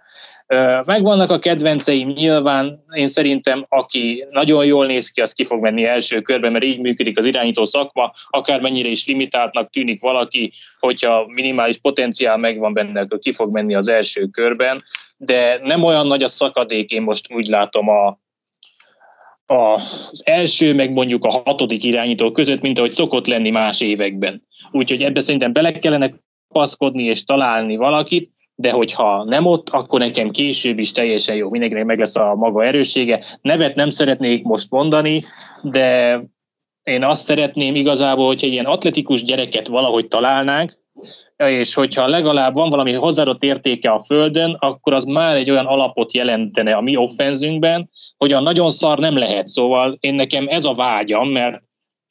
Megvannak 0.84 1.30
a 1.30 1.38
kedvenceim, 1.38 2.08
nyilván. 2.08 2.84
Én 2.92 3.08
szerintem, 3.08 3.66
aki 3.68 4.24
nagyon 4.30 4.64
jól 4.64 4.86
néz 4.86 5.08
ki, 5.08 5.20
az 5.20 5.32
ki 5.32 5.44
fog 5.44 5.60
menni 5.60 5.84
első 5.84 6.20
körben, 6.20 6.52
mert 6.52 6.64
így 6.64 6.78
működik 6.78 7.18
az 7.18 7.26
irányító 7.26 7.64
szakma, 7.64 8.12
akármennyire 8.30 8.88
is 8.88 9.06
limitáltnak 9.06 9.70
tűnik 9.70 10.00
valaki, 10.00 10.52
hogyha 10.80 11.26
minimális 11.26 11.78
potenciál 11.78 12.36
megvan 12.36 12.72
benne, 12.72 13.00
akkor 13.00 13.18
ki 13.18 13.32
fog 13.32 13.52
menni 13.52 13.74
az 13.74 13.88
első 13.88 14.26
körben, 14.26 14.82
de 15.16 15.60
nem 15.62 15.82
olyan 15.82 16.06
nagy 16.06 16.22
a 16.22 16.28
szakadék, 16.28 16.90
én 16.90 17.02
most 17.02 17.32
úgy 17.32 17.46
látom 17.46 17.88
a, 17.88 18.18
az 19.54 20.22
első, 20.24 20.74
meg 20.74 20.92
mondjuk 20.92 21.24
a 21.24 21.42
hatodik 21.44 21.84
irányító 21.84 22.32
között, 22.32 22.60
mint 22.60 22.78
ahogy 22.78 22.92
szokott 22.92 23.26
lenni 23.26 23.50
más 23.50 23.80
években. 23.80 24.42
Úgyhogy 24.70 25.02
ebbe 25.02 25.20
szerintem 25.20 25.52
bele 25.52 25.72
kellene 25.72 26.14
paszkodni 26.48 27.02
és 27.02 27.24
találni 27.24 27.76
valakit, 27.76 28.30
de 28.62 28.70
hogyha 28.70 29.24
nem 29.24 29.46
ott, 29.46 29.68
akkor 29.68 29.98
nekem 29.98 30.30
később 30.30 30.78
is 30.78 30.92
teljesen 30.92 31.36
jó, 31.36 31.50
mindenkinek 31.50 31.84
meg 31.84 31.98
lesz 31.98 32.16
a 32.16 32.34
maga 32.34 32.64
erőssége. 32.64 33.24
Nevet 33.40 33.74
nem 33.74 33.90
szeretnék 33.90 34.42
most 34.42 34.70
mondani, 34.70 35.24
de 35.62 36.20
én 36.82 37.04
azt 37.04 37.24
szeretném 37.24 37.74
igazából, 37.74 38.26
hogyha 38.26 38.46
ilyen 38.46 38.64
atletikus 38.64 39.24
gyereket 39.24 39.68
valahogy 39.68 40.08
találnánk, 40.08 40.80
és 41.36 41.74
hogyha 41.74 42.06
legalább 42.06 42.54
van 42.54 42.70
valami 42.70 42.92
hozzáadott 42.92 43.42
értéke 43.42 43.90
a 43.90 44.00
földön, 44.00 44.56
akkor 44.60 44.92
az 44.92 45.04
már 45.04 45.36
egy 45.36 45.50
olyan 45.50 45.66
alapot 45.66 46.14
jelentene 46.14 46.74
a 46.74 46.80
mi 46.80 46.96
offenzünkben, 46.96 47.90
hogy 48.16 48.32
a 48.32 48.40
nagyon 48.40 48.70
szar 48.70 48.98
nem 48.98 49.18
lehet. 49.18 49.48
Szóval 49.48 49.96
én 50.00 50.14
nekem 50.14 50.46
ez 50.48 50.64
a 50.64 50.74
vágyam, 50.74 51.28
mert 51.28 51.62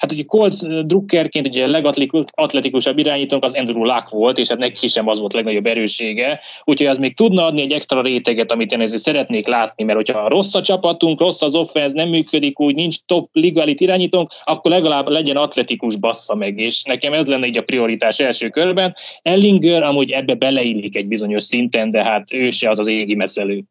Hát 0.01 0.11
ugye 0.11 0.23
Colts 0.23 0.59
drukkerként 0.85 1.47
ugye 1.47 1.67
legatletikusabb 1.67 2.97
irányítónk 2.97 3.43
az 3.43 3.55
Andrew 3.55 3.85
Luck 3.85 4.09
volt, 4.09 4.37
és 4.37 4.47
hát 4.47 4.57
neki 4.57 4.87
sem 4.87 5.07
az 5.07 5.19
volt 5.19 5.33
legnagyobb 5.33 5.65
erősége, 5.65 6.39
úgyhogy 6.63 6.87
az 6.87 6.97
még 6.97 7.15
tudna 7.15 7.43
adni 7.43 7.61
egy 7.61 7.71
extra 7.71 8.01
réteget, 8.01 8.51
amit 8.51 8.71
én 8.71 8.81
ezért 8.81 9.01
szeretnék 9.01 9.47
látni, 9.47 9.83
mert 9.83 9.97
hogyha 9.97 10.29
rossz 10.29 10.53
a 10.53 10.61
csapatunk, 10.61 11.19
rossz 11.19 11.41
az 11.41 11.55
offense, 11.55 11.95
nem 11.95 12.09
működik 12.09 12.59
úgy, 12.59 12.75
nincs 12.75 12.97
top 13.05 13.29
ligalit 13.31 13.79
irányítónk, 13.79 14.31
akkor 14.43 14.71
legalább 14.71 15.07
legyen 15.07 15.35
atletikus 15.35 15.95
bassza 15.95 16.35
meg, 16.35 16.59
és 16.59 16.83
nekem 16.83 17.13
ez 17.13 17.25
lenne 17.25 17.47
így 17.47 17.57
a 17.57 17.63
prioritás 17.63 18.19
első 18.19 18.49
körben. 18.49 18.95
Ellinger 19.21 19.83
amúgy 19.83 20.11
ebbe 20.11 20.33
beleillik 20.33 20.95
egy 20.95 21.07
bizonyos 21.07 21.43
szinten, 21.43 21.91
de 21.91 22.03
hát 22.03 22.33
ő 22.33 22.49
se 22.49 22.69
az 22.69 22.79
az 22.79 22.87
égi 22.87 23.15
meszelő. 23.15 23.63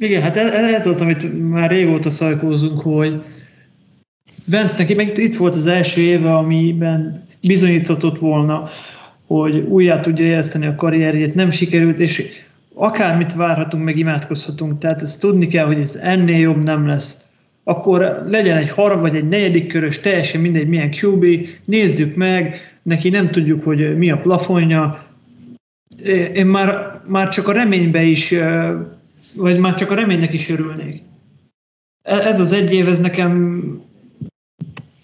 Igen, 0.00 0.22
hát 0.22 0.36
ez 0.36 0.86
az, 0.86 1.00
amit 1.00 1.50
már 1.50 1.70
régóta 1.70 2.10
szajkózunk, 2.10 2.80
hogy 2.80 3.14
Vence 4.44 4.94
meg 4.94 5.18
itt 5.18 5.36
volt 5.36 5.54
az 5.54 5.66
első 5.66 6.00
éve, 6.00 6.34
amiben 6.34 7.22
bizonyíthatott 7.46 8.18
volna, 8.18 8.68
hogy 9.26 9.58
újjá 9.58 10.00
tudja 10.00 10.24
éleszteni 10.24 10.66
a 10.66 10.74
karrierjét, 10.74 11.34
nem 11.34 11.50
sikerült, 11.50 11.98
és 11.98 12.28
akármit 12.74 13.34
várhatunk, 13.34 13.84
meg 13.84 13.98
imádkozhatunk, 13.98 14.78
tehát 14.78 15.02
ezt 15.02 15.20
tudni 15.20 15.48
kell, 15.48 15.66
hogy 15.66 15.80
ez 15.80 15.96
ennél 15.96 16.38
jobb 16.38 16.62
nem 16.62 16.86
lesz. 16.86 17.18
Akkor 17.64 18.24
legyen 18.28 18.56
egy 18.56 18.70
harm 18.70 19.00
vagy 19.00 19.16
egy 19.16 19.28
negyedik 19.28 19.66
körös, 19.66 20.00
teljesen 20.00 20.40
mindegy 20.40 20.68
milyen 20.68 20.94
QB, 21.02 21.24
nézzük 21.64 22.16
meg, 22.16 22.56
neki 22.82 23.08
nem 23.08 23.30
tudjuk, 23.30 23.64
hogy 23.64 23.96
mi 23.96 24.10
a 24.10 24.18
plafonja. 24.18 25.04
Én 26.34 26.46
már, 26.46 27.00
már 27.06 27.28
csak 27.28 27.48
a 27.48 27.52
reménybe 27.52 28.02
is, 28.02 28.34
vagy 29.36 29.58
már 29.58 29.74
csak 29.74 29.90
a 29.90 29.94
reménynek 29.94 30.32
is 30.32 30.48
örülnék. 30.48 31.02
E, 32.02 32.16
ez 32.16 32.40
az 32.40 32.52
egy 32.52 32.72
év, 32.72 32.88
ez 32.88 33.00
nekem 33.00 33.62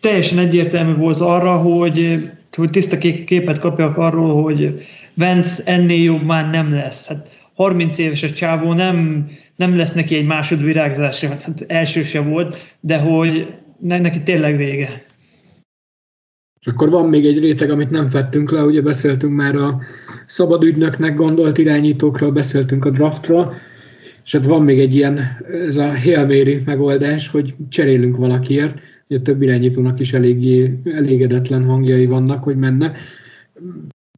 teljesen 0.00 0.38
egyértelmű 0.38 0.94
volt 0.94 1.20
arra, 1.20 1.56
hogy, 1.56 2.28
hogy 2.56 2.70
tiszta 2.70 2.98
képet 2.98 3.58
kapjak 3.58 3.96
arról, 3.96 4.42
hogy 4.42 4.86
Vence 5.14 5.62
ennél 5.64 6.02
jobb 6.02 6.22
már 6.22 6.50
nem 6.50 6.72
lesz. 6.72 7.06
Hát 7.06 7.28
30 7.54 7.98
éves 7.98 8.22
a 8.22 8.30
csávó, 8.30 8.72
nem, 8.72 9.26
nem 9.56 9.76
lesz 9.76 9.92
neki 9.92 10.16
egy 10.16 10.26
másodvirágzás, 10.26 11.24
hát 11.24 11.64
első 11.66 12.02
se 12.02 12.20
volt, 12.20 12.76
de 12.80 12.98
hogy 12.98 13.46
neki 13.78 14.22
tényleg 14.22 14.56
vége. 14.56 15.04
És 16.60 16.66
akkor 16.66 16.90
van 16.90 17.08
még 17.08 17.26
egy 17.26 17.38
réteg, 17.38 17.70
amit 17.70 17.90
nem 17.90 18.08
fettünk 18.08 18.50
le, 18.50 18.62
ugye 18.62 18.80
beszéltünk 18.82 19.34
már 19.34 19.54
a 19.54 19.80
szabad 20.26 20.62
ügynöknek 20.62 21.14
gondolt 21.14 21.58
irányítókról, 21.58 22.30
beszéltünk 22.30 22.84
a 22.84 22.90
draftról, 22.90 23.54
és 24.24 24.32
hát 24.32 24.44
van 24.44 24.62
még 24.62 24.78
egy 24.78 24.94
ilyen, 24.94 25.20
ez 25.68 25.76
a 25.76 25.98
Hail 25.98 26.60
megoldás, 26.64 27.28
hogy 27.28 27.54
cserélünk 27.68 28.16
valakiért, 28.16 28.78
a 29.08 29.22
több 29.22 29.42
irányítónak 29.42 30.00
is 30.00 30.12
eléggé 30.12 30.78
elégedetlen 30.84 31.64
hangjai 31.64 32.06
vannak, 32.06 32.42
hogy 32.42 32.56
menne. 32.56 32.92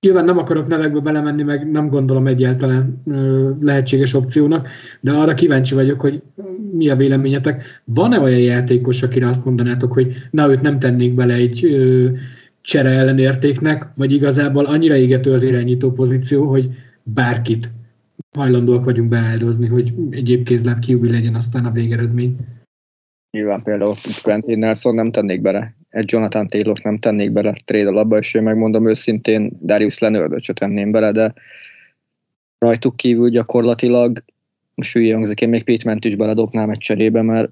Nyilván 0.00 0.24
nem 0.24 0.38
akarok 0.38 0.68
nevekbe 0.68 1.00
belemenni, 1.00 1.42
meg 1.42 1.70
nem 1.70 1.88
gondolom 1.88 2.26
egyáltalán 2.26 3.02
lehetséges 3.60 4.14
opciónak, 4.14 4.68
de 5.00 5.12
arra 5.12 5.34
kíváncsi 5.34 5.74
vagyok, 5.74 6.00
hogy 6.00 6.22
mi 6.72 6.88
a 6.88 6.96
véleményetek. 6.96 7.82
Van-e 7.84 8.20
olyan 8.20 8.40
játékos, 8.40 9.02
akire 9.02 9.28
azt 9.28 9.44
mondanátok, 9.44 9.92
hogy 9.92 10.14
na, 10.30 10.50
őt 10.50 10.60
nem 10.60 10.78
tennék 10.78 11.14
bele 11.14 11.34
egy 11.34 11.64
ö, 11.64 12.08
csere 12.60 12.88
ellenértéknek, 12.88 13.86
vagy 13.94 14.12
igazából 14.12 14.64
annyira 14.64 14.96
égető 14.96 15.32
az 15.32 15.42
irányító 15.42 15.92
pozíció, 15.92 16.46
hogy 16.46 16.70
bárkit 17.02 17.70
hajlandóak 18.36 18.84
vagyunk 18.84 19.08
beáldozni, 19.08 19.66
hogy 19.66 19.94
egyéb 20.10 20.44
kézláb 20.44 20.78
kiúbi 20.78 21.10
legyen 21.10 21.34
aztán 21.34 21.64
a 21.64 21.70
végeredmény. 21.70 22.36
Nyilván 23.30 23.62
például 23.62 23.96
Quentin 24.22 24.58
Nelson 24.58 24.94
nem 24.94 25.10
tennék 25.10 25.40
bele, 25.40 25.74
egy 25.90 26.12
Jonathan 26.12 26.48
taylor 26.48 26.78
nem 26.82 26.98
tennék 26.98 27.32
bele 27.32 27.52
trade 27.64 27.88
alapba, 27.88 28.18
és 28.18 28.34
én 28.34 28.42
megmondom 28.42 28.88
őszintén, 28.88 29.52
Darius 29.62 29.98
leonard 29.98 30.42
se 30.42 30.52
tenném 30.52 30.90
bele, 30.90 31.12
de 31.12 31.34
rajtuk 32.58 32.96
kívül 32.96 33.30
gyakorlatilag, 33.30 34.24
most 34.74 34.92
hülye 34.92 35.14
hangzik, 35.14 35.40
én 35.40 35.48
még 35.48 35.64
Pittment 35.64 36.04
is 36.04 36.14
beledobnám 36.14 36.70
egy 36.70 36.78
cserébe, 36.78 37.22
mert 37.22 37.50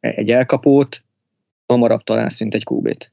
egy 0.00 0.30
elkapót 0.30 1.02
hamarabb 1.66 2.02
talán 2.02 2.28
szint 2.28 2.54
egy 2.54 2.64
kúbét. 2.64 3.12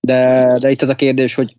De, 0.00 0.56
de 0.60 0.70
itt 0.70 0.82
az 0.82 0.88
a 0.88 0.94
kérdés, 0.94 1.34
hogy 1.34 1.56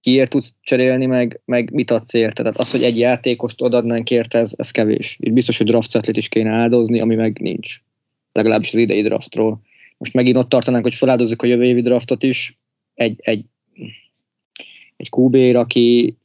kiért 0.00 0.30
tudsz 0.30 0.54
cserélni, 0.60 1.06
meg, 1.06 1.40
meg 1.44 1.72
mit 1.72 1.90
adsz 1.90 2.14
érte. 2.14 2.42
Tehát 2.42 2.58
az, 2.58 2.70
hogy 2.70 2.82
egy 2.82 2.98
játékost 2.98 3.62
odadnánk 3.62 4.10
érte, 4.10 4.38
ez, 4.38 4.52
ez 4.56 4.70
kevés. 4.70 5.16
Itt 5.20 5.32
biztos, 5.32 5.58
hogy 5.58 5.66
draft 5.66 6.08
is 6.08 6.28
kéne 6.28 6.50
áldozni, 6.50 7.00
ami 7.00 7.14
meg 7.14 7.38
nincs 7.40 7.80
legalábbis 8.34 8.68
az 8.72 8.78
idei 8.78 9.02
draftról. 9.02 9.60
Most 9.98 10.12
megint 10.12 10.36
ott 10.36 10.48
tartanánk, 10.48 10.84
hogy 10.84 10.94
feláldozzuk 10.94 11.42
a 11.42 11.46
jövő 11.46 11.64
évi 11.64 11.82
draftot 11.82 12.22
is, 12.22 12.58
egy, 12.94 13.20
egy, 13.22 13.44
egy 14.96 15.10
qb 15.10 15.56
aki 15.56 16.16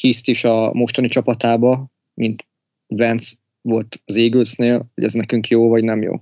hiszt 0.00 0.28
is 0.28 0.44
a 0.44 0.72
mostani 0.72 1.08
csapatába, 1.08 1.86
mint 2.14 2.46
Vance 2.86 3.34
volt 3.60 4.00
az 4.04 4.16
Eaglesnél, 4.16 4.90
hogy 4.94 5.04
ez 5.04 5.12
nekünk 5.12 5.48
jó 5.48 5.68
vagy 5.68 5.84
nem 5.84 6.02
jó. 6.02 6.14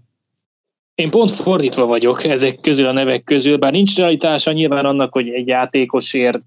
Én 0.94 1.10
pont 1.10 1.30
fordítva 1.30 1.86
vagyok 1.86 2.24
ezek 2.24 2.60
közül 2.60 2.86
a 2.86 2.92
nevek 2.92 3.24
közül, 3.24 3.56
bár 3.56 3.72
nincs 3.72 3.96
realitása 3.96 4.52
nyilván 4.52 4.84
annak, 4.84 5.12
hogy 5.12 5.28
egy 5.28 5.46
játékosért 5.46 6.40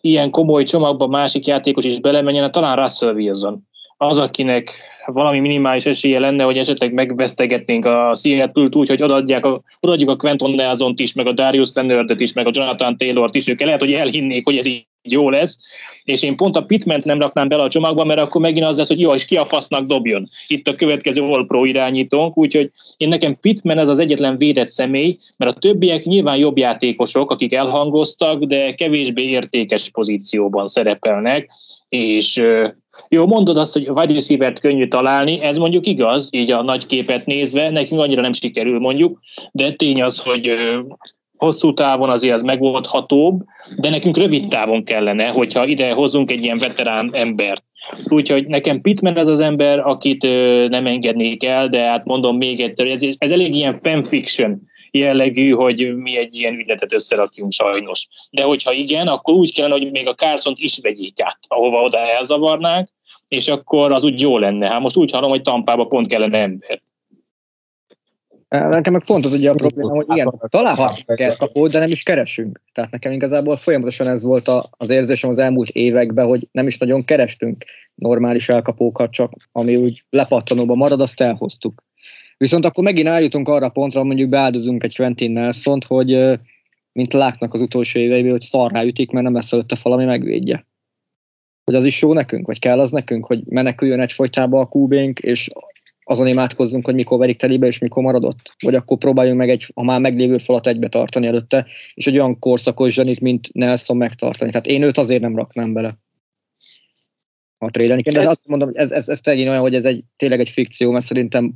ilyen 0.00 0.30
komoly 0.30 0.64
csomagban 0.64 1.08
másik 1.08 1.46
játékos 1.46 1.84
is 1.84 2.00
belemenjen, 2.00 2.52
talán 2.52 2.76
Russell 2.76 3.14
Wilson 3.14 3.66
az, 3.96 4.18
akinek 4.18 4.74
valami 5.06 5.40
minimális 5.40 5.86
esélye 5.86 6.18
lenne, 6.18 6.44
hogy 6.44 6.58
esetleg 6.58 6.92
megvesztegetnénk 6.92 7.84
a 7.84 8.14
Seattle-t 8.14 8.76
úgy, 8.76 8.88
hogy 8.88 9.02
odaadják 9.02 9.44
a, 9.44 9.62
odaadjuk 9.80 10.10
a 10.10 10.16
Quentin 10.16 10.54
nelson 10.54 10.94
is, 10.96 11.12
meg 11.12 11.26
a 11.26 11.32
Darius 11.32 11.70
leonard 11.74 12.20
is, 12.20 12.32
meg 12.32 12.46
a 12.46 12.50
Jonathan 12.52 12.96
Taylor-t 12.96 13.34
is, 13.34 13.48
ők 13.48 13.60
lehet, 13.60 13.80
hogy 13.80 13.92
elhinnék, 13.92 14.44
hogy 14.44 14.56
ez 14.56 14.66
így 14.66 14.86
jó 15.08 15.30
lesz, 15.30 15.58
és 16.04 16.22
én 16.22 16.36
pont 16.36 16.56
a 16.56 16.64
Pitment 16.64 17.04
nem 17.04 17.20
raknám 17.20 17.48
bele 17.48 17.62
a 17.62 17.68
csomagba, 17.68 18.04
mert 18.04 18.20
akkor 18.20 18.40
megint 18.40 18.66
az 18.66 18.76
lesz, 18.76 18.88
hogy 18.88 19.00
jó, 19.00 19.14
és 19.14 19.24
ki 19.24 19.36
a 19.36 19.44
fasznak 19.44 19.86
dobjon. 19.86 20.28
Itt 20.46 20.68
a 20.68 20.74
következő 20.74 21.22
All 21.22 21.46
Pro 21.46 21.64
irányítónk, 21.64 22.36
úgyhogy 22.36 22.70
én 22.96 23.08
nekem 23.08 23.40
Pitman 23.40 23.78
ez 23.78 23.88
az 23.88 23.98
egyetlen 23.98 24.38
védett 24.38 24.68
személy, 24.68 25.18
mert 25.36 25.56
a 25.56 25.58
többiek 25.58 26.04
nyilván 26.04 26.36
jobb 26.36 26.58
játékosok, 26.58 27.30
akik 27.30 27.52
elhangoztak, 27.52 28.44
de 28.44 28.74
kevésbé 28.74 29.22
értékes 29.22 29.90
pozícióban 29.90 30.66
szerepelnek, 30.66 31.50
és 31.88 32.42
jó, 33.08 33.26
mondod 33.26 33.56
azt, 33.56 33.72
hogy 33.72 33.88
wide 33.88 34.12
receiver 34.12 34.52
könnyű 34.52 34.88
találni, 34.88 35.40
ez 35.40 35.56
mondjuk 35.56 35.86
igaz, 35.86 36.28
így 36.30 36.50
a 36.50 36.62
nagy 36.62 36.86
képet 36.86 37.26
nézve, 37.26 37.70
nekünk 37.70 38.00
annyira 38.00 38.20
nem 38.20 38.32
sikerül 38.32 38.78
mondjuk, 38.78 39.20
de 39.52 39.72
tény 39.72 40.02
az, 40.02 40.18
hogy 40.18 40.52
hosszú 41.36 41.72
távon 41.72 42.10
azért 42.10 42.34
az 42.34 42.42
megoldhatóbb, 42.42 43.40
de 43.76 43.90
nekünk 43.90 44.16
rövid 44.16 44.48
távon 44.48 44.84
kellene, 44.84 45.26
hogyha 45.26 45.66
ide 45.66 45.92
hozunk 45.92 46.30
egy 46.30 46.42
ilyen 46.42 46.58
veterán 46.58 47.10
embert. 47.12 47.64
Úgyhogy 48.08 48.46
nekem 48.46 48.80
Pittman 48.80 49.16
az 49.16 49.28
az 49.28 49.40
ember, 49.40 49.78
akit 49.78 50.22
nem 50.68 50.86
engednék 50.86 51.44
el, 51.44 51.68
de 51.68 51.80
hát 51.80 52.04
mondom 52.04 52.36
még 52.36 52.60
egyszer, 52.60 52.86
ez, 52.86 53.02
ez 53.18 53.30
elég 53.30 53.54
ilyen 53.54 53.74
fanfiction 53.74 54.60
jellegű, 54.96 55.50
hogy 55.50 55.96
mi 55.96 56.16
egy 56.16 56.34
ilyen 56.34 56.54
ügyletet 56.54 56.92
összerakjunk 56.92 57.52
sajnos. 57.52 58.08
De 58.30 58.42
hogyha 58.42 58.72
igen, 58.72 59.06
akkor 59.06 59.34
úgy 59.34 59.54
kellene, 59.54 59.74
hogy 59.74 59.90
még 59.90 60.08
a 60.08 60.14
carson 60.14 60.54
is 60.56 60.78
vegyék 60.82 61.20
át, 61.20 61.38
ahova 61.48 61.82
oda 61.82 61.98
elzavarnák, 61.98 62.88
és 63.28 63.48
akkor 63.48 63.92
az 63.92 64.04
úgy 64.04 64.20
jó 64.20 64.38
lenne. 64.38 64.68
Hát 64.68 64.80
most 64.80 64.96
úgy 64.96 65.10
hallom, 65.10 65.30
hogy 65.30 65.42
Tampába 65.42 65.84
pont 65.84 66.08
kellene 66.08 66.38
ember. 66.38 66.80
Nekem 68.48 68.92
meg 68.92 69.04
pont 69.04 69.24
az 69.24 69.32
ugye 69.32 69.50
a 69.50 69.54
probléma, 69.54 69.94
hogy 69.94 70.06
igen, 70.08 70.32
találhatjuk 70.48 71.20
elkapót, 71.20 71.72
de 71.72 71.78
nem 71.78 71.90
is 71.90 72.02
keresünk. 72.02 72.62
Tehát 72.72 72.90
nekem 72.90 73.12
igazából 73.12 73.56
folyamatosan 73.56 74.08
ez 74.08 74.22
volt 74.22 74.50
az 74.70 74.90
érzésem 74.90 75.30
az 75.30 75.38
elmúlt 75.38 75.68
években, 75.68 76.26
hogy 76.26 76.48
nem 76.52 76.66
is 76.66 76.78
nagyon 76.78 77.04
kerestünk 77.04 77.64
normális 77.94 78.48
elkapókat, 78.48 79.10
csak 79.10 79.32
ami 79.52 79.76
úgy 79.76 80.04
lepattanóba 80.10 80.74
marad, 80.74 81.00
azt 81.00 81.20
elhoztuk. 81.20 81.82
Viszont 82.38 82.64
akkor 82.64 82.84
megint 82.84 83.08
eljutunk 83.08 83.48
arra 83.48 83.68
pontra, 83.68 84.04
mondjuk 84.04 84.28
beáldozunk 84.28 84.82
egy 84.82 84.94
Quentin 84.94 85.30
nelson 85.30 85.78
hogy 85.86 86.38
mint 86.92 87.12
látnak 87.12 87.54
az 87.54 87.60
utolsó 87.60 88.00
éveiben, 88.00 88.30
hogy 88.30 88.40
szarrá 88.40 88.84
ütik, 88.84 89.10
mert 89.10 89.24
nem 89.24 89.34
lesz 89.34 89.52
előtte 89.52 89.76
valami 89.82 90.04
megvédje. 90.04 90.66
Hogy 91.64 91.74
az 91.74 91.84
is 91.84 92.02
jó 92.02 92.12
nekünk, 92.12 92.46
vagy 92.46 92.58
kell 92.58 92.80
az 92.80 92.90
nekünk, 92.90 93.26
hogy 93.26 93.42
meneküljön 93.44 94.00
egyfolytába 94.00 94.60
a 94.60 94.66
kúbénk, 94.66 95.18
és 95.18 95.48
azon 96.08 96.26
imádkozzunk, 96.26 96.84
hogy 96.84 96.94
mikor 96.94 97.18
verik 97.18 97.38
telibe, 97.38 97.66
és 97.66 97.78
mikor 97.78 98.02
maradott. 98.02 98.54
Vagy 98.58 98.74
akkor 98.74 98.98
próbáljunk 98.98 99.38
meg 99.38 99.50
egy, 99.50 99.70
a 99.74 99.84
már 99.84 100.00
meglévő 100.00 100.38
falat 100.38 100.66
egybe 100.66 100.88
tartani 100.88 101.26
előtte, 101.26 101.66
és 101.94 102.06
egy 102.06 102.18
olyan 102.18 102.38
korszakos 102.38 102.92
zsenit, 102.92 103.20
mint 103.20 103.52
Nelson 103.52 103.96
megtartani. 103.96 104.50
Tehát 104.50 104.66
én 104.66 104.82
őt 104.82 104.98
azért 104.98 105.20
nem 105.20 105.36
raknám 105.36 105.72
bele. 105.72 105.94
A 107.58 107.70
trédelni 107.70 108.02
de 108.02 108.20
ez... 108.20 108.26
azt 108.26 108.46
mondom, 108.46 108.70
ez, 108.72 108.90
ez, 108.90 109.08
ez 109.08 109.20
tényleg 109.20 109.48
olyan, 109.48 109.60
hogy 109.60 109.74
ez 109.74 109.84
egy, 109.84 110.04
tényleg 110.16 110.40
egy 110.40 110.48
fikció, 110.48 110.90
mert 110.90 111.04
szerintem 111.04 111.54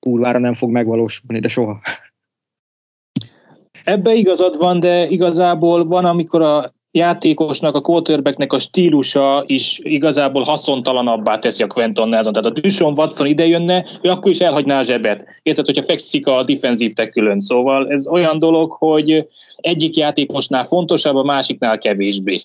kurvára 0.00 0.38
nem 0.38 0.54
fog 0.54 0.70
megvalósulni, 0.70 1.40
de 1.40 1.48
soha. 1.48 1.80
Ebbe 3.84 4.14
igazad 4.14 4.58
van, 4.58 4.80
de 4.80 5.08
igazából 5.08 5.86
van, 5.86 6.04
amikor 6.04 6.42
a 6.42 6.72
játékosnak, 6.90 7.74
a 7.74 7.80
quarterbacknek 7.80 8.52
a 8.52 8.58
stílusa 8.58 9.44
is 9.46 9.78
igazából 9.82 10.42
haszontalanabbá 10.42 11.38
teszi 11.38 11.62
a 11.62 11.66
Quentin 11.66 12.08
Nelson. 12.08 12.32
Tehát 12.32 12.56
a 12.56 12.60
Duson 12.60 12.92
Watson 12.96 13.26
ide 13.26 13.46
jönne, 13.46 13.84
ő 14.02 14.08
akkor 14.08 14.30
is 14.30 14.38
elhagyná 14.38 14.78
a 14.78 14.82
zsebet. 14.82 15.40
Érted, 15.42 15.66
hogyha 15.66 15.82
fekszik 15.82 16.26
a 16.26 16.42
defensív 16.42 16.92
tekülön. 16.92 17.40
Szóval 17.40 17.90
ez 17.90 18.06
olyan 18.06 18.38
dolog, 18.38 18.72
hogy 18.72 19.26
egyik 19.56 19.96
játékosnál 19.96 20.64
fontosabb, 20.64 21.16
a 21.16 21.22
másiknál 21.22 21.78
kevésbé. 21.78 22.42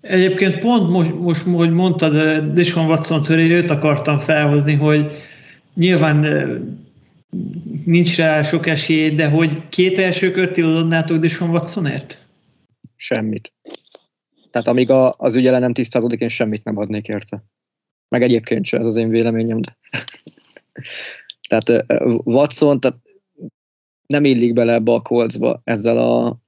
Egyébként 0.00 0.58
pont 0.58 0.90
most, 0.90 1.14
most 1.14 1.42
hogy 1.42 1.70
mondtad 1.70 2.38
Dishon 2.52 2.86
Watson 2.86 3.20
töré, 3.20 3.50
őt 3.50 3.70
akartam 3.70 4.18
felhozni, 4.18 4.74
hogy 4.74 5.12
nyilván 5.74 6.24
nincs 7.84 8.16
rá 8.16 8.42
sok 8.42 8.66
esély, 8.66 9.10
de 9.10 9.28
hogy 9.28 9.68
két 9.68 9.98
első 9.98 10.30
kört 10.30 10.58
adnátok 10.58 11.18
Dishon 11.18 11.50
Watsonért? 11.50 12.26
Semmit. 12.96 13.52
Tehát 14.50 14.68
amíg 14.68 14.90
a, 14.90 15.14
az 15.18 15.34
ügyele 15.34 15.58
nem 15.58 15.72
tisztázódik, 15.72 16.20
én 16.20 16.28
semmit 16.28 16.64
nem 16.64 16.76
adnék 16.76 17.06
érte. 17.06 17.44
Meg 18.08 18.22
egyébként 18.22 18.64
sem, 18.64 18.80
ez 18.80 18.86
az 18.86 18.96
én 18.96 19.08
véleményem. 19.08 19.60
De. 19.60 19.76
tehát 21.48 21.84
Watson 22.24 22.80
tehát 22.80 22.98
nem 24.06 24.24
illik 24.24 24.52
bele 24.52 24.72
ebbe 24.72 24.92
a 24.92 25.00
kolcba 25.00 25.60
ezzel 25.64 25.98
a... 25.98 26.38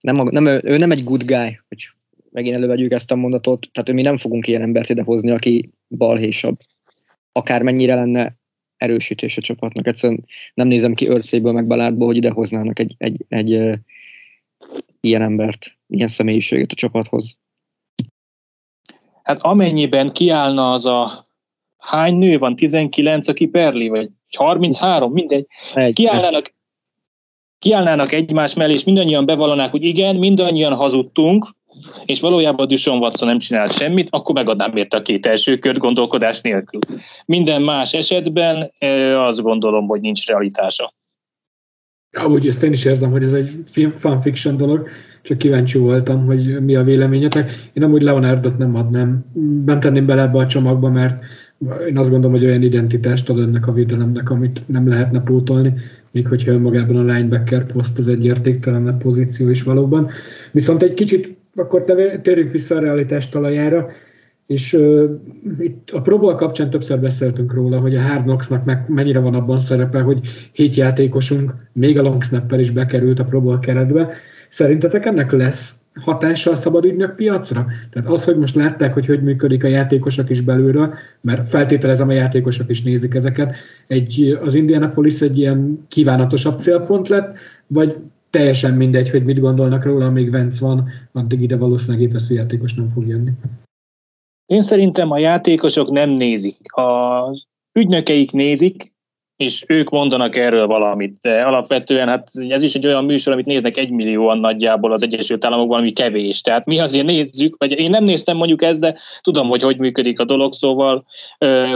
Nem, 0.00 0.18
a, 0.18 0.30
nem, 0.30 0.46
ő 0.46 0.76
nem 0.76 0.90
egy 0.90 1.04
good 1.04 1.24
guy, 1.24 1.60
hogy 1.68 1.88
megint 2.30 2.54
elővegyük 2.56 2.92
ezt 2.92 3.10
a 3.10 3.16
mondatot, 3.16 3.68
tehát 3.72 3.92
mi 3.92 4.02
nem 4.02 4.16
fogunk 4.16 4.46
ilyen 4.46 4.62
embert 4.62 4.88
idehozni, 4.88 5.30
aki 5.30 5.70
balhésabb. 5.88 6.58
Akármennyire 7.38 7.94
lenne 7.94 8.36
erősítés 8.76 9.36
a 9.36 9.40
csapatnak. 9.40 9.86
Egyszerűen 9.86 10.24
nem 10.54 10.66
nézem 10.66 10.94
ki 10.94 11.08
őrszéből 11.08 11.52
meg 11.52 11.66
Baládból, 11.66 12.06
hogy 12.06 12.16
idehoznának 12.16 12.78
egy, 12.78 12.94
egy, 12.98 13.24
egy, 13.28 13.52
egy 13.52 13.78
ilyen 15.00 15.22
embert, 15.22 15.76
ilyen 15.86 16.08
személyiséget 16.08 16.72
a 16.72 16.74
csapathoz. 16.74 17.38
Hát 19.22 19.42
amennyiben 19.42 20.12
kiállna 20.12 20.72
az 20.72 20.86
a 20.86 21.26
hány 21.76 22.14
nő 22.14 22.38
van, 22.38 22.56
19, 22.56 23.28
aki 23.28 23.46
perli, 23.46 23.88
vagy 23.88 24.10
33, 24.36 25.12
mindegy, 25.12 25.46
egy, 25.74 25.94
kiállnának, 25.94 26.54
kiállnának 27.58 28.12
egymás 28.12 28.54
mellé, 28.54 28.72
és 28.72 28.84
mindannyian 28.84 29.26
bevallanák, 29.26 29.70
hogy 29.70 29.82
igen, 29.82 30.16
mindannyian 30.16 30.74
hazudtunk, 30.74 31.56
és 32.04 32.20
valójában 32.20 32.68
Duson 32.68 32.98
Watson 32.98 33.28
nem 33.28 33.38
csinált 33.38 33.72
semmit, 33.72 34.08
akkor 34.10 34.34
megadnám 34.34 34.76
érte 34.76 34.96
a 34.96 35.02
két 35.02 35.26
első 35.26 35.58
kört 35.58 35.78
gondolkodás 35.78 36.40
nélkül. 36.40 36.80
Minden 37.26 37.62
más 37.62 37.92
esetben 37.92 38.72
azt 39.16 39.40
gondolom, 39.40 39.86
hogy 39.86 40.00
nincs 40.00 40.26
realitása. 40.26 40.92
Amúgy 42.16 42.46
ezt 42.46 42.62
én 42.62 42.72
is 42.72 42.84
érzem, 42.84 43.10
hogy 43.10 43.22
ez 43.22 43.32
egy 43.32 43.64
fanfiction 43.94 44.56
dolog, 44.56 44.88
csak 45.22 45.38
kíváncsi 45.38 45.78
voltam, 45.78 46.26
hogy 46.26 46.64
mi 46.64 46.74
a 46.74 46.82
véleményetek. 46.82 47.70
Én 47.72 47.82
amúgy 47.82 48.02
Leonardot 48.02 48.58
nem 48.58 48.74
adnám, 48.74 49.24
bent 49.64 49.80
tenném 49.80 50.06
bele 50.06 50.22
ebbe 50.22 50.38
a 50.38 50.46
csomagba, 50.46 50.88
mert 50.88 51.22
én 51.88 51.98
azt 51.98 52.10
gondolom, 52.10 52.36
hogy 52.36 52.46
olyan 52.46 52.62
identitást 52.62 53.28
ad 53.28 53.38
ennek 53.38 53.66
a 53.66 53.72
védelemnek, 53.72 54.30
amit 54.30 54.62
nem 54.66 54.88
lehetne 54.88 55.22
pótolni, 55.22 55.72
még 56.10 56.26
hogyha 56.26 56.52
önmagában 56.52 56.96
a 56.96 57.12
linebacker 57.12 57.66
poszt 57.66 57.98
az 57.98 58.08
egy 58.08 58.24
értéktelenebb 58.24 58.98
pozíció 58.98 59.48
is 59.48 59.62
valóban. 59.62 60.10
Viszont 60.52 60.82
egy 60.82 60.94
kicsit 60.94 61.37
akkor 61.58 61.84
térjünk 62.22 62.52
vissza 62.52 62.76
a 62.76 62.80
realitás 62.80 63.28
talajára, 63.28 63.88
és 64.46 64.72
uh, 64.72 65.10
itt 65.58 65.90
a 65.90 66.00
Pro 66.00 66.18
Bowl 66.18 66.34
kapcsán 66.34 66.70
többször 66.70 67.00
beszéltünk 67.00 67.54
róla, 67.54 67.78
hogy 67.78 67.96
a 67.96 68.02
Hard 68.02 68.22
Knocks-nak 68.22 68.64
meg 68.64 68.84
mennyire 68.88 69.18
van 69.18 69.34
abban 69.34 69.58
szerepe, 69.58 70.00
hogy 70.00 70.20
hét 70.52 70.74
játékosunk, 70.74 71.54
még 71.72 71.98
a 71.98 72.02
long 72.02 72.22
snapper 72.22 72.60
is 72.60 72.70
bekerült 72.70 73.18
a 73.18 73.24
Pro 73.24 73.40
Bowl 73.40 73.58
keretbe. 73.58 74.10
Szerintetek 74.48 75.06
ennek 75.06 75.32
lesz 75.32 75.80
hatása 76.00 76.50
a 76.50 76.54
szabad 76.54 76.84
ügynök 76.84 77.14
piacra? 77.14 77.66
Tehát 77.90 78.08
az, 78.08 78.24
hogy 78.24 78.38
most 78.38 78.54
látták, 78.54 78.92
hogy 78.94 79.06
hogy 79.06 79.22
működik 79.22 79.64
a 79.64 79.68
játékosok 79.68 80.30
is 80.30 80.40
belülről, 80.40 80.94
mert 81.20 81.48
feltételezem 81.48 82.08
a 82.08 82.12
játékosok 82.12 82.70
is 82.70 82.82
nézik 82.82 83.14
ezeket, 83.14 83.54
egy, 83.86 84.38
az 84.42 84.54
Indianapolis 84.54 85.20
egy 85.20 85.38
ilyen 85.38 85.84
kívánatosabb 85.88 86.60
célpont 86.60 87.08
lett, 87.08 87.36
vagy 87.66 87.96
teljesen 88.30 88.74
mindegy, 88.74 89.10
hogy 89.10 89.24
mit 89.24 89.40
gondolnak 89.40 89.84
róla, 89.84 90.06
amíg 90.06 90.30
Vence 90.30 90.64
van, 90.64 90.88
addig 91.12 91.42
ide 91.42 91.56
valószínűleg 91.56 92.08
épeszű 92.08 92.34
játékos 92.34 92.74
nem 92.74 92.90
fog 92.94 93.06
jönni. 93.06 93.30
Én 94.46 94.60
szerintem 94.60 95.10
a 95.10 95.18
játékosok 95.18 95.90
nem 95.90 96.10
nézik. 96.10 96.58
Az 96.70 97.46
ügynökeik 97.72 98.32
nézik, 98.32 98.92
és 99.36 99.64
ők 99.66 99.90
mondanak 99.90 100.36
erről 100.36 100.66
valamit. 100.66 101.18
De 101.20 101.42
alapvetően 101.42 102.08
hát 102.08 102.28
ez 102.48 102.62
is 102.62 102.74
egy 102.74 102.86
olyan 102.86 103.04
műsor, 103.04 103.32
amit 103.32 103.46
néznek 103.46 103.76
egy 103.76 103.90
millióan 103.90 104.38
nagyjából 104.38 104.92
az 104.92 105.02
Egyesült 105.02 105.44
Államokban, 105.44 105.78
ami 105.78 105.92
kevés. 105.92 106.40
Tehát 106.40 106.66
mi 106.66 106.78
azért 106.78 107.06
nézzük, 107.06 107.54
vagy 107.58 107.70
én 107.70 107.90
nem 107.90 108.04
néztem 108.04 108.36
mondjuk 108.36 108.62
ezt, 108.62 108.80
de 108.80 108.98
tudom, 109.20 109.48
hogy 109.48 109.62
hogy 109.62 109.78
működik 109.78 110.20
a 110.20 110.24
dolog, 110.24 110.52
szóval 110.52 111.04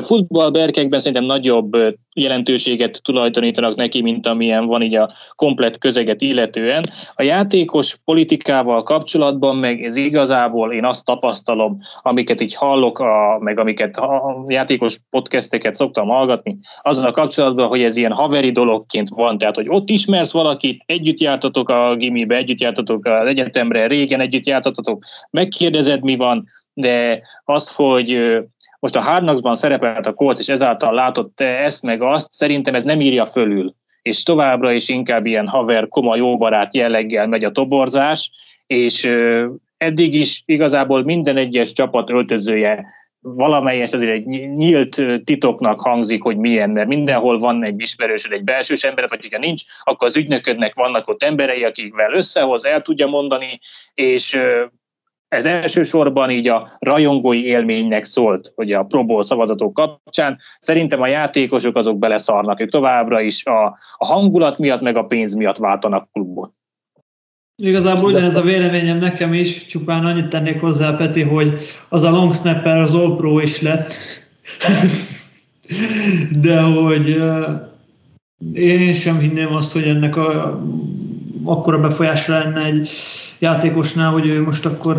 futballberkekben 0.02 0.98
szerintem 0.98 1.24
nagyobb 1.24 1.76
jelentőséget 2.14 3.00
tulajdonítanak 3.02 3.76
neki, 3.76 4.02
mint 4.02 4.26
amilyen 4.26 4.66
van 4.66 4.82
így 4.82 4.94
a 4.94 5.12
komplet 5.36 5.78
közeget 5.78 6.20
illetően. 6.20 6.82
A 7.14 7.22
játékos 7.22 7.96
politikával 8.04 8.82
kapcsolatban 8.82 9.56
meg 9.56 9.84
ez 9.84 9.96
igazából 9.96 10.72
én 10.72 10.84
azt 10.84 11.04
tapasztalom, 11.04 11.80
amiket 12.02 12.40
így 12.40 12.54
hallok, 12.54 12.98
a, 12.98 13.38
meg 13.40 13.58
amiket 13.58 13.96
a 13.96 14.44
játékos 14.48 14.98
podcasteket 15.10 15.74
szoktam 15.74 16.08
hallgatni, 16.08 16.56
azon 16.82 17.04
a 17.04 17.10
kapcsolatban, 17.10 17.68
hogy 17.68 17.82
ez 17.82 17.96
ilyen 17.96 18.12
haveri 18.12 18.52
dologként 18.52 19.08
van, 19.08 19.38
tehát 19.38 19.54
hogy 19.54 19.68
ott 19.68 19.88
ismersz 19.88 20.32
valakit, 20.32 20.82
együtt 20.86 21.20
jártatok 21.20 21.68
a 21.68 21.96
gimibe, 21.96 22.36
együtt 22.36 22.60
jártatok 22.60 23.06
az 23.06 23.26
egyetemre, 23.26 23.86
régen 23.86 24.20
együtt 24.20 24.46
jártatok, 24.46 25.04
megkérdezed 25.30 26.02
mi 26.02 26.16
van, 26.16 26.46
de 26.74 27.22
az, 27.44 27.70
hogy 27.74 28.18
most 28.82 28.96
a 28.96 29.00
Hard 29.00 29.56
szerepelt 29.56 30.06
a 30.06 30.12
Colts, 30.12 30.38
és 30.38 30.48
ezáltal 30.48 30.94
látott 30.94 31.40
ezt 31.40 31.82
meg 31.82 32.02
azt, 32.02 32.30
szerintem 32.30 32.74
ez 32.74 32.84
nem 32.84 33.00
írja 33.00 33.26
fölül. 33.26 33.74
És 34.02 34.22
továbbra 34.22 34.72
is 34.72 34.88
inkább 34.88 35.26
ilyen 35.26 35.48
haver, 35.48 35.88
koma, 35.88 36.16
jóbarát 36.16 36.74
jelleggel 36.74 37.26
megy 37.26 37.44
a 37.44 37.50
toborzás, 37.50 38.30
és 38.66 39.10
eddig 39.76 40.14
is 40.14 40.42
igazából 40.46 41.04
minden 41.04 41.36
egyes 41.36 41.72
csapat 41.72 42.10
öltözője 42.10 42.84
valamelyes 43.20 43.92
azért 43.92 44.12
egy 44.12 44.26
nyílt 44.56 45.24
titoknak 45.24 45.80
hangzik, 45.80 46.22
hogy 46.22 46.36
milyen, 46.36 46.70
mert 46.70 46.88
mindenhol 46.88 47.38
van 47.38 47.64
egy 47.64 47.80
ismerősöd, 47.80 48.32
egy 48.32 48.44
belsős 48.44 48.82
ember, 48.82 49.08
vagy 49.08 49.28
ha 49.32 49.38
nincs, 49.38 49.62
akkor 49.84 50.08
az 50.08 50.16
ügynöködnek 50.16 50.74
vannak 50.74 51.08
ott 51.08 51.22
emberei, 51.22 51.64
akikvel 51.64 52.12
összehoz, 52.12 52.64
el 52.64 52.82
tudja 52.82 53.06
mondani, 53.06 53.60
és 53.94 54.38
ez 55.32 55.46
elsősorban 55.46 56.30
így 56.30 56.48
a 56.48 56.68
rajongói 56.78 57.44
élménynek 57.44 58.04
szólt, 58.04 58.52
hogy 58.54 58.72
a 58.72 58.82
Pro 58.82 59.04
Bowl 59.04 59.22
szavazatok 59.22 59.74
kapcsán. 59.74 60.38
Szerintem 60.58 61.02
a 61.02 61.06
játékosok 61.06 61.76
azok 61.76 61.98
beleszarnak, 61.98 62.60
ők 62.60 62.70
továbbra 62.70 63.20
is 63.20 63.44
a, 63.44 63.64
a 63.96 64.06
hangulat 64.06 64.58
miatt, 64.58 64.80
meg 64.80 64.96
a 64.96 65.04
pénz 65.04 65.34
miatt 65.34 65.56
váltanak 65.56 66.08
klubot. 66.12 66.52
Igazából 67.62 68.10
ugyanez 68.10 68.36
a 68.36 68.42
véleményem 68.42 68.98
nekem 68.98 69.32
is, 69.32 69.66
csupán 69.66 70.04
annyit 70.04 70.28
tennék 70.28 70.60
hozzá, 70.60 70.96
Peti, 70.96 71.22
hogy 71.22 71.58
az 71.88 72.02
a 72.02 72.10
long 72.10 72.34
snapper 72.34 72.76
az 72.76 72.94
All 72.94 73.16
Pro 73.16 73.38
is 73.38 73.60
lett. 73.60 73.90
De 76.42 76.60
hogy 76.60 77.22
én 78.52 78.94
sem 78.94 79.18
hinném 79.18 79.54
azt, 79.54 79.72
hogy 79.72 79.82
ennek 79.82 80.16
a, 80.16 80.60
akkora 81.44 81.80
befolyásra 81.80 82.38
lenne 82.38 82.64
egy 82.64 82.90
játékosnál, 83.42 84.10
hogy 84.10 84.26
ő 84.26 84.42
most 84.42 84.66
akkor 84.66 84.98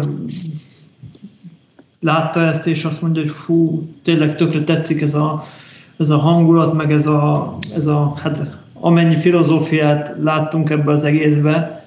látta 1.99 2.41
ezt, 2.41 2.67
és 2.67 2.84
azt 2.84 3.01
mondja, 3.01 3.21
hogy 3.21 3.32
fú, 3.32 3.88
tényleg 4.03 4.36
tökre 4.36 4.63
tetszik 4.63 5.01
ez 5.01 5.13
a 5.13 5.43
ez 5.97 6.10
a 6.10 6.17
hangulat, 6.17 6.73
meg 6.73 6.91
ez 6.91 7.08
a, 7.08 7.58
ez 7.75 7.86
a 7.86 8.13
hát 8.15 8.58
amennyi 8.73 9.15
filozófiát 9.15 10.15
láttunk 10.21 10.69
ebbe 10.69 10.91
az 10.91 11.03
egészbe, 11.03 11.86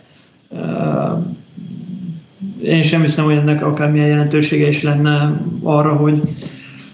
én 2.62 2.83
sem 2.83 3.01
hiszem, 3.01 3.25
hogy 3.25 3.35
ennek 3.35 3.64
akármilyen 3.64 4.09
jelentősége 4.09 4.69
is 4.69 4.83
lenne 4.83 5.40
arra, 5.62 5.97
hogy 5.97 6.23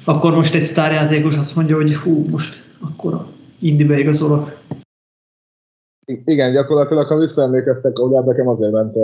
akkor 0.04 0.34
most 0.34 0.54
egy 0.54 0.62
sztárjátékos 0.62 1.36
azt 1.36 1.56
mondja, 1.56 1.76
hogy 1.76 1.96
hú, 1.96 2.24
most 2.30 2.64
akkor 2.80 3.26
indibe 3.58 3.98
igazolok. 3.98 4.60
Igen, 6.24 6.52
gyakorlatilag, 6.52 7.06
ha 7.06 7.16
visszaemlékeztek, 7.16 7.98
oda 7.98 8.24
nekem 8.24 8.48
azért 8.48 8.72
ment, 8.72 8.94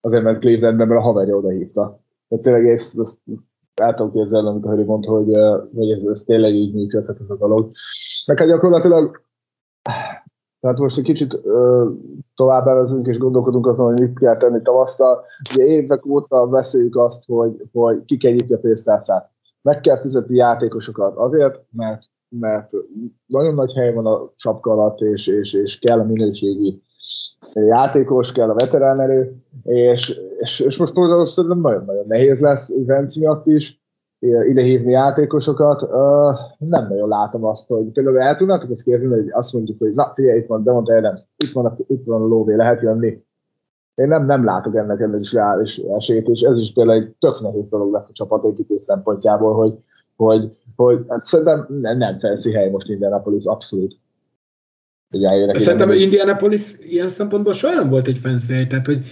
azért 0.00 0.22
ment 0.22 0.38
Clevelandben, 0.38 0.88
mert 0.88 1.00
a 1.00 1.04
haverja 1.04 1.36
oda 1.36 1.48
hívta. 1.48 2.00
Tehát 2.28 2.44
tényleg 2.44 2.68
ezt, 2.68 2.98
ezt 2.98 3.18
el 3.74 3.94
tudom 3.94 4.12
képzelni, 4.12 4.48
amit 4.48 4.64
a 4.64 4.68
Höri 4.68 4.82
mondta, 4.82 5.10
hogy, 5.10 5.30
hogy 5.74 5.90
ez, 5.90 6.04
ez 6.04 6.22
tényleg 6.22 6.54
így 6.54 6.74
működhet 6.74 7.20
ez 7.20 7.30
a 7.30 7.36
dolog. 7.36 7.70
Meg 8.26 8.38
hát 8.38 8.48
gyakorlatilag 8.48 9.24
tehát 10.60 10.80
most 10.80 10.98
egy 10.98 11.04
kicsit 11.04 11.40
ö, 11.44 11.90
tovább 12.34 12.66
elvezünk 12.66 13.06
és 13.06 13.18
gondolkodunk 13.18 13.66
azon, 13.66 13.86
hogy 13.86 14.00
mit 14.00 14.18
kell 14.18 14.36
tenni 14.36 14.62
tavasszal. 14.62 15.24
Ugye 15.54 15.64
évek 15.64 16.06
óta 16.06 16.46
beszéljük 16.46 16.96
azt, 16.96 17.24
hogy, 17.26 17.62
hogy 17.72 18.04
ki 18.04 18.16
kell 18.16 18.32
nyitni 18.32 18.54
a 18.54 18.58
pénztárcát. 18.58 19.30
Meg 19.62 19.80
kell 19.80 20.00
fizetni 20.00 20.36
játékosokat 20.36 21.16
azért, 21.16 21.62
mert, 21.70 22.02
mert 22.28 22.70
nagyon 23.26 23.54
nagy 23.54 23.72
hely 23.72 23.94
van 23.94 24.06
a 24.06 24.32
sapka 24.36 24.70
alatt, 24.70 25.00
és, 25.00 25.26
és, 25.26 25.52
és 25.52 25.78
kell 25.78 26.00
a 26.00 26.04
minőségi 26.04 26.82
játékos, 27.52 28.32
kell 28.32 28.50
a 28.50 28.54
veterán 28.54 29.00
erő, 29.00 29.36
és, 29.62 30.20
és, 30.38 30.60
és 30.60 30.76
most 30.76 30.92
szerintem 30.94 31.60
nagyon-nagyon 31.60 32.04
nehéz 32.08 32.40
lesz 32.40 32.72
Vence 32.86 33.20
miatt 33.20 33.46
is, 33.46 33.80
idehívni 34.18 34.90
játékosokat, 34.90 35.82
uh, 35.82 35.88
nem 36.58 36.86
nagyon 36.88 37.08
látom 37.08 37.44
azt, 37.44 37.68
hogy 37.68 37.84
például 37.84 38.20
el 38.20 38.36
tudnátok 38.36 38.70
ezt 38.70 38.82
kérni, 38.82 39.06
hogy 39.06 39.30
azt 39.30 39.52
mondjuk, 39.52 39.78
hogy 39.78 39.94
na 39.94 40.12
figyelj, 40.14 40.38
itt 40.38 40.46
van 40.46 40.62
Demont 40.62 40.88
Adams, 40.88 41.20
itt 41.36 41.52
van, 41.52 41.66
a, 41.66 41.76
itt 41.86 42.04
van 42.04 42.22
a 42.22 42.26
lóvé, 42.26 42.54
lehet 42.54 42.82
jönni. 42.82 43.24
Én 43.94 44.08
nem, 44.08 44.26
nem 44.26 44.44
látok 44.44 44.76
ennek 44.76 45.00
ennek 45.00 45.20
is 45.20 45.32
reális 45.32 45.76
esélyt, 45.76 46.28
és 46.28 46.40
ez 46.40 46.58
is 46.58 46.72
például 46.72 47.02
egy 47.02 47.14
tök 47.18 47.40
nehéz 47.40 47.68
dolog 47.68 47.92
lesz 47.92 48.08
a 48.08 48.12
csapatépítés 48.12 48.84
szempontjából, 48.84 49.54
hogy, 49.54 49.74
hogy, 50.16 50.58
hogy 50.76 51.04
hát 51.08 51.24
szerintem 51.24 51.66
nem, 51.68 51.98
nem 51.98 52.18
fancy 52.18 52.52
hely 52.52 52.70
most 52.70 52.88
Indianapolis, 52.88 53.44
abszolút. 53.44 53.96
Szerintem 55.58 55.90
Indianapolis 55.90 56.74
ilyen 56.88 57.08
szempontból 57.08 57.52
soha 57.52 57.74
nem 57.74 57.88
volt 57.88 58.06
egy 58.06 58.20
hely, 58.48 58.66
tehát 58.66 58.86
hogy 58.86 59.04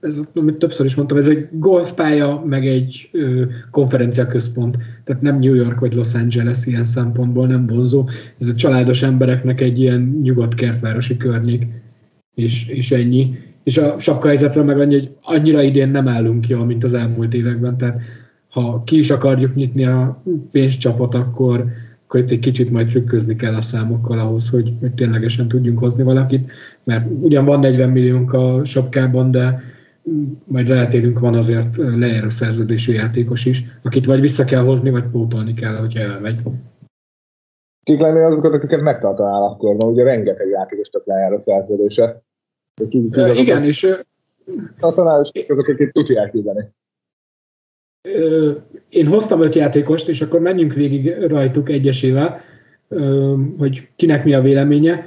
ez, 0.00 0.20
amit 0.34 0.56
többször 0.56 0.86
is 0.86 0.94
mondtam, 0.94 1.16
ez 1.16 1.28
egy 1.28 1.48
golfpálya, 1.50 2.42
meg 2.46 2.66
egy 2.66 3.08
ö, 3.12 3.42
konferencia 3.70 4.26
központ. 4.26 4.76
Tehát 5.04 5.22
nem 5.22 5.38
New 5.38 5.54
York 5.54 5.80
vagy 5.80 5.94
Los 5.94 6.14
Angeles 6.14 6.66
ilyen 6.66 6.84
szempontból 6.84 7.46
nem 7.46 7.66
vonzó. 7.66 8.08
Ez 8.38 8.48
a 8.48 8.54
családos 8.54 9.02
embereknek 9.02 9.60
egy 9.60 9.80
ilyen 9.80 10.18
nyugodt 10.22 10.54
kertvárosi 10.54 11.16
környék, 11.16 11.66
és, 12.34 12.68
és 12.68 12.90
ennyi. 12.90 13.38
És 13.62 13.78
a 13.78 13.98
sapkahelyzetre 13.98 14.62
meg 14.62 14.80
annyi, 14.80 14.94
hogy 14.94 15.10
annyira 15.22 15.62
idén 15.62 15.88
nem 15.88 16.08
állunk 16.08 16.48
jól, 16.48 16.64
mint 16.64 16.84
az 16.84 16.94
elmúlt 16.94 17.34
években. 17.34 17.76
Tehát 17.76 18.00
ha 18.48 18.82
ki 18.84 18.98
is 18.98 19.10
akarjuk 19.10 19.54
nyitni 19.54 19.84
a 19.84 20.22
pénzcsapot, 20.50 21.14
akkor, 21.14 21.64
akkor 22.12 22.24
itt 22.24 22.30
egy 22.30 22.38
kicsit 22.38 22.70
majd 22.70 22.88
trükközni 22.88 23.36
kell 23.36 23.54
a 23.54 23.62
számokkal 23.62 24.18
ahhoz, 24.18 24.50
hogy, 24.50 24.72
hogy 24.80 24.94
ténylegesen 24.94 25.48
tudjunk 25.48 25.78
hozni 25.78 26.02
valakit, 26.02 26.50
mert 26.84 27.06
ugyan 27.20 27.44
van 27.44 27.60
40 27.60 27.90
milliónk 27.90 28.32
a 28.32 28.64
sapkában, 28.64 29.30
de 29.30 29.60
majd 30.44 30.68
rátérünk, 30.68 31.18
van 31.18 31.34
azért 31.34 31.76
lejáró 31.76 32.28
szerződésű 32.28 32.92
játékos 32.92 33.44
is, 33.44 33.64
akit 33.82 34.06
vagy 34.06 34.20
vissza 34.20 34.44
kell 34.44 34.62
hozni, 34.62 34.90
vagy 34.90 35.04
pótolni 35.12 35.54
kell, 35.54 35.76
hogyha 35.76 36.00
elmegy. 36.00 36.40
Kik 37.82 38.00
lennél 38.00 38.24
azokat, 38.24 38.52
akiket 38.52 38.80
megtartanál 38.80 39.42
akkor? 39.42 39.70
Mert 39.70 39.90
ugye 39.90 40.04
rengeteg 40.04 40.48
játékostak 40.48 41.06
lejár 41.06 41.32
a 41.32 41.40
szerződése. 41.40 42.22
Ki, 42.88 43.08
ki 43.10 43.20
uh, 43.20 43.38
igen, 43.38 43.64
és... 43.64 43.96
Tartanál, 44.78 45.22
és 45.22 45.30
kik 45.32 45.50
azok, 45.50 45.68
akik 45.68 45.92
tudják 45.92 46.30
küldeni? 46.30 46.72
Én 48.88 49.06
hoztam 49.06 49.42
öt 49.42 49.54
játékost, 49.54 50.08
és 50.08 50.20
akkor 50.20 50.40
menjünk 50.40 50.74
végig 50.74 51.14
rajtuk 51.26 51.68
egyesével, 51.68 52.40
hogy 53.58 53.88
kinek 53.96 54.24
mi 54.24 54.34
a 54.34 54.40
véleménye. 54.40 55.06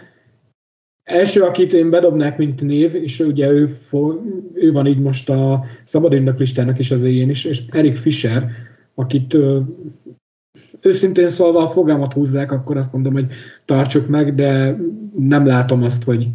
Első, 1.03 1.41
akit 1.41 1.73
én 1.73 1.89
bedobnák, 1.89 2.37
mint 2.37 2.61
név, 2.61 2.95
és 2.95 3.19
ugye 3.19 3.51
ő, 3.51 3.69
ő 4.53 4.71
van 4.71 4.85
így 4.85 4.99
most 4.99 5.29
a 5.29 5.65
szabad 5.83 6.39
listának 6.39 6.79
is 6.79 6.91
az 6.91 7.03
éjén 7.03 7.29
is, 7.29 7.45
és 7.45 7.61
Erik 7.69 7.95
Fischer, 7.95 8.49
akit 8.95 9.37
őszintén 10.81 11.27
szólva, 11.27 11.63
a 11.63 11.69
fogalmat 11.69 12.13
húzzák, 12.13 12.51
akkor 12.51 12.77
azt 12.77 12.93
mondom, 12.93 13.13
hogy 13.13 13.27
tartsuk 13.65 14.07
meg, 14.07 14.35
de 14.35 14.77
nem 15.17 15.45
látom 15.45 15.83
azt, 15.83 16.03
hogy 16.03 16.27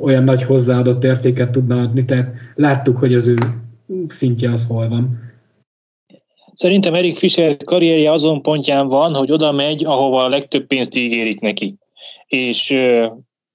olyan 0.00 0.24
nagy 0.24 0.42
hozzáadott 0.42 1.04
értéket 1.04 1.50
tudna 1.50 1.80
adni, 1.80 2.04
tehát 2.04 2.34
láttuk, 2.54 2.96
hogy 2.96 3.14
az 3.14 3.26
ő 3.26 3.36
szintje 4.08 4.52
az 4.52 4.66
hol 4.66 4.88
van. 4.88 5.25
Szerintem 6.56 6.94
Erik 6.94 7.16
Fischer 7.16 7.56
karrierje 7.56 8.12
azon 8.12 8.42
pontján 8.42 8.88
van, 8.88 9.14
hogy 9.14 9.32
oda 9.32 9.52
megy, 9.52 9.84
ahova 9.84 10.22
a 10.22 10.28
legtöbb 10.28 10.66
pénzt 10.66 10.96
ígérik 10.96 11.40
neki. 11.40 11.74
És 12.26 12.76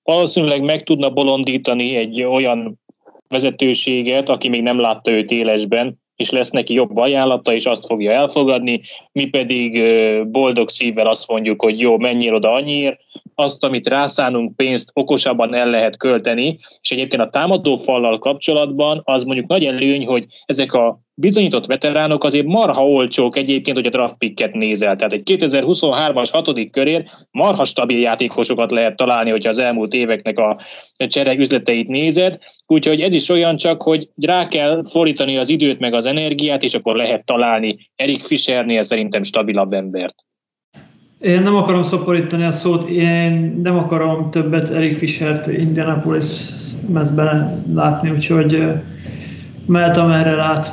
valószínűleg 0.04 0.62
meg 0.62 0.84
tudna 0.84 1.10
bolondítani 1.10 1.96
egy 1.96 2.24
olyan 2.24 2.80
vezetőséget, 3.28 4.30
aki 4.30 4.48
még 4.48 4.62
nem 4.62 4.80
látta 4.80 5.12
őt 5.12 5.32
élesben, 5.32 6.00
és 6.16 6.30
lesz 6.30 6.50
neki 6.50 6.74
jobb 6.74 6.98
ajánlata, 6.98 7.54
és 7.54 7.66
azt 7.66 7.86
fogja 7.86 8.12
elfogadni, 8.12 8.82
mi 9.12 9.26
pedig 9.26 9.84
boldog 10.28 10.70
szívvel 10.70 11.08
azt 11.08 11.28
mondjuk, 11.28 11.62
hogy 11.62 11.80
jó, 11.80 11.98
menjél 11.98 12.34
oda 12.36 12.52
annyiért, 12.52 13.02
azt, 13.36 13.64
amit 13.64 13.88
rászánunk 13.88 14.56
pénzt 14.56 14.90
okosabban 14.94 15.54
el 15.54 15.70
lehet 15.70 15.98
költeni, 15.98 16.60
és 16.82 16.92
egyébként 16.92 17.22
a 17.22 17.30
támadó 17.30 17.76
fallal 17.76 18.20
kapcsolatban 18.20 19.02
az 19.04 19.24
mondjuk 19.24 19.48
nagy 19.48 19.66
előny, 19.66 20.06
hogy 20.06 20.26
ezek 20.46 20.74
a 20.74 21.00
bizonyított 21.22 21.66
veteránok 21.66 22.24
azért 22.24 22.46
marha 22.46 22.88
olcsók 22.88 23.38
egyébként, 23.38 23.78
hogy 23.78 23.86
a 23.86 23.90
draft 23.90 24.18
picket 24.18 24.54
nézel. 24.54 24.96
Tehát 24.96 25.14
egy 25.14 25.22
2023-as 25.26 26.30
hatodik 26.32 26.72
körér 26.72 27.04
marha 27.32 27.66
stabil 27.66 28.00
játékosokat 28.00 28.72
lehet 28.72 28.96
találni, 28.96 29.30
hogyha 29.30 29.50
az 29.50 29.60
elmúlt 29.60 29.94
éveknek 29.94 30.40
a 30.40 30.60
csere 31.08 31.36
üzleteit 31.36 31.88
nézed. 31.88 32.38
Úgyhogy 32.68 33.02
ez 33.02 33.14
is 33.14 33.30
olyan 33.30 33.58
csak, 33.58 33.82
hogy 33.82 34.10
rá 34.22 34.48
kell 34.48 34.84
fordítani 34.90 35.38
az 35.38 35.50
időt 35.50 35.80
meg 35.80 35.94
az 35.94 36.06
energiát, 36.06 36.64
és 36.64 36.74
akkor 36.74 36.96
lehet 36.96 37.26
találni 37.26 37.78
Erik 37.96 38.24
Fischernél 38.24 38.84
szerintem 38.84 39.24
stabilabb 39.24 39.74
embert. 39.74 40.16
Én 41.22 41.42
nem 41.42 41.56
akarom 41.56 41.84
szoporítani 41.84 42.44
a 42.44 42.52
szót, 42.52 42.90
én 42.90 43.60
nem 43.64 43.78
akarom 43.78 44.32
többet 44.32 44.70
Erik 44.70 44.98
Fischert 44.98 45.48
Indianapolis 45.48 46.26
mezben 46.88 47.64
látni, 47.74 48.10
úgyhogy 48.10 48.64
mehetem 49.66 50.12
erre 50.12 50.36
lát. 50.36 50.72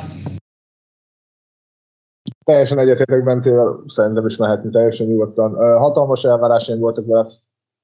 Teljesen 2.49 2.79
egyetértek 2.79 3.23
Bentével, 3.23 3.83
szerintem 3.87 4.27
is 4.27 4.37
mehetni 4.37 4.69
teljesen 4.69 5.07
nyugodtan. 5.07 5.55
Hatalmas 5.77 6.23
elvárásaim 6.23 6.79
voltak 6.79 7.05
vele 7.05 7.27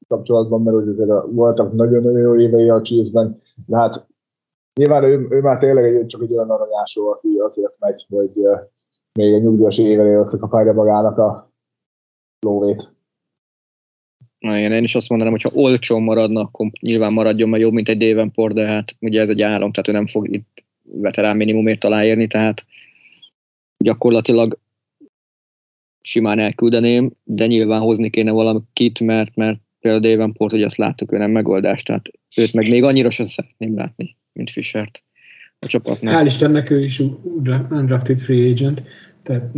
kapcsolatban, 0.08 0.62
mert 0.62 0.78
ugye 0.78 1.06
voltak 1.32 1.74
nagyon-nagyon 1.74 2.20
jó 2.20 2.40
évei 2.40 2.70
a 2.70 2.82
Chiefsben, 2.82 3.42
de 3.66 3.78
hát 3.78 4.06
nyilván 4.74 5.04
ő, 5.04 5.28
ő 5.30 5.42
már 5.42 5.58
tényleg 5.58 5.96
egy, 5.96 6.06
csak 6.06 6.22
egy 6.22 6.34
olyan 6.34 6.50
aranyásó, 6.50 7.08
aki 7.08 7.28
azért 7.38 7.76
megy, 7.80 8.06
hogy 8.10 8.32
még 9.14 9.34
egy 9.34 9.42
nyugdíjas 9.42 9.78
évelé 9.78 10.14
összekapálja 10.14 10.74
magának 10.74 11.18
a 11.18 11.52
lóvét. 12.40 12.90
Na 14.40 14.58
igen, 14.58 14.72
én 14.72 14.84
is 14.84 14.96
azt 14.96 15.10
mondanám, 15.10 15.34
hogy 15.34 15.52
ha 15.52 15.62
olcsón 15.62 16.04
maradna, 16.04 16.42
akkor 16.42 16.68
nyilván 16.82 17.14
maradjon, 17.14 17.50
mert 17.50 17.64
jobb, 17.64 17.74
mint 17.74 17.90
egy 17.90 17.98
Davenport, 17.98 18.54
de 18.54 18.66
hát 18.68 18.96
ugye 19.02 19.22
ez 19.22 19.30
egy 19.30 19.42
állam, 19.42 19.72
tehát 19.72 19.88
ő 19.88 19.92
nem 19.92 20.08
fog 20.08 20.34
itt 20.34 20.64
veterán 20.84 21.38
minimumért 21.38 21.84
aláírni, 21.84 22.28
tehát 22.28 22.66
gyakorlatilag 23.78 24.60
simán 26.02 26.40
elküldeném, 26.40 27.12
de 27.24 27.46
nyilván 27.46 27.82
hozni 27.82 28.10
kéne 28.10 28.32
valamit, 28.32 29.00
mert, 29.00 29.36
mert 29.36 29.60
például 29.80 30.12
Davenport, 30.12 30.52
hogy 30.52 30.64
azt 30.64 30.78
láttuk, 30.78 31.12
ő 31.12 31.18
nem 31.18 31.32
megoldás, 31.32 31.84
tehát 31.84 32.12
őt 32.36 32.54
meg 32.54 32.70
még 32.70 32.84
annyira 32.84 33.10
sem 33.10 33.26
szeretném 33.26 33.76
látni, 33.76 34.18
mint 34.34 34.50
Fischert 34.50 35.04
a 35.60 35.68
csapatnál. 35.68 36.24
Hál' 36.24 36.28
Istennek 36.28 36.70
ő 36.70 36.84
is 36.84 37.02
undrafted 37.70 38.20
free 38.20 38.50
agent, 38.50 38.84
tehát 39.24 39.52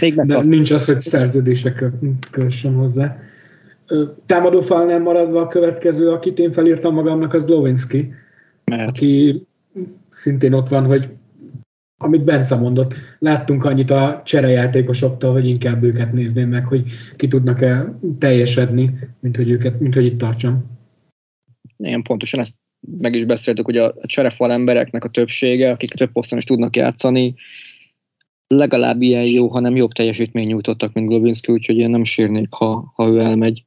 Még 0.00 0.14
de 0.26 0.42
nincs 0.42 0.70
az, 0.70 0.84
hogy 0.84 1.00
szerződésre 1.00 1.92
kössön 2.30 2.74
hozzá. 2.74 3.18
Támadó 4.26 4.62
nem 4.68 5.02
maradva 5.02 5.40
a 5.40 5.48
következő, 5.48 6.10
akit 6.10 6.38
én 6.38 6.52
felírtam 6.52 6.94
magamnak, 6.94 7.34
az 7.34 7.44
Glowinski, 7.44 8.12
Mert. 8.64 8.88
aki 8.88 9.42
szintén 10.10 10.52
ott 10.52 10.68
van, 10.68 10.84
hogy 10.84 11.08
amit 12.02 12.24
Bence 12.24 12.54
mondott, 12.54 12.94
láttunk 13.18 13.64
annyit 13.64 13.90
a 13.90 14.22
cserejátékosoktól, 14.24 15.32
hogy 15.32 15.48
inkább 15.48 15.82
őket 15.82 16.12
nézném 16.12 16.48
meg, 16.48 16.66
hogy 16.66 16.84
ki 17.16 17.28
tudnak-e 17.28 17.94
teljesedni, 18.18 18.98
mint 19.20 19.36
hogy, 19.36 19.50
őket, 19.50 19.80
mint 19.80 19.94
hogy 19.94 20.04
itt 20.04 20.18
tartsam. 20.18 20.64
Igen, 21.76 22.02
pontosan 22.02 22.40
ezt 22.40 22.54
meg 22.98 23.14
is 23.14 23.24
beszéltük, 23.24 23.64
hogy 23.64 23.76
a 23.76 23.94
cserefal 24.02 24.52
embereknek 24.52 25.04
a 25.04 25.08
többsége, 25.08 25.70
akik 25.70 25.90
több 25.90 26.12
poszton 26.12 26.38
is 26.38 26.44
tudnak 26.44 26.76
játszani, 26.76 27.34
legalább 28.46 29.02
ilyen 29.02 29.24
jó, 29.24 29.48
hanem 29.48 29.76
jobb 29.76 29.92
teljesítmény 29.92 30.46
nyújtottak, 30.46 30.92
mint 30.92 31.08
Globinski, 31.08 31.52
úgyhogy 31.52 31.76
én 31.76 31.90
nem 31.90 32.04
sírnék, 32.04 32.52
ha, 32.52 32.92
ha 32.94 33.08
ő 33.08 33.18
elmegy. 33.18 33.64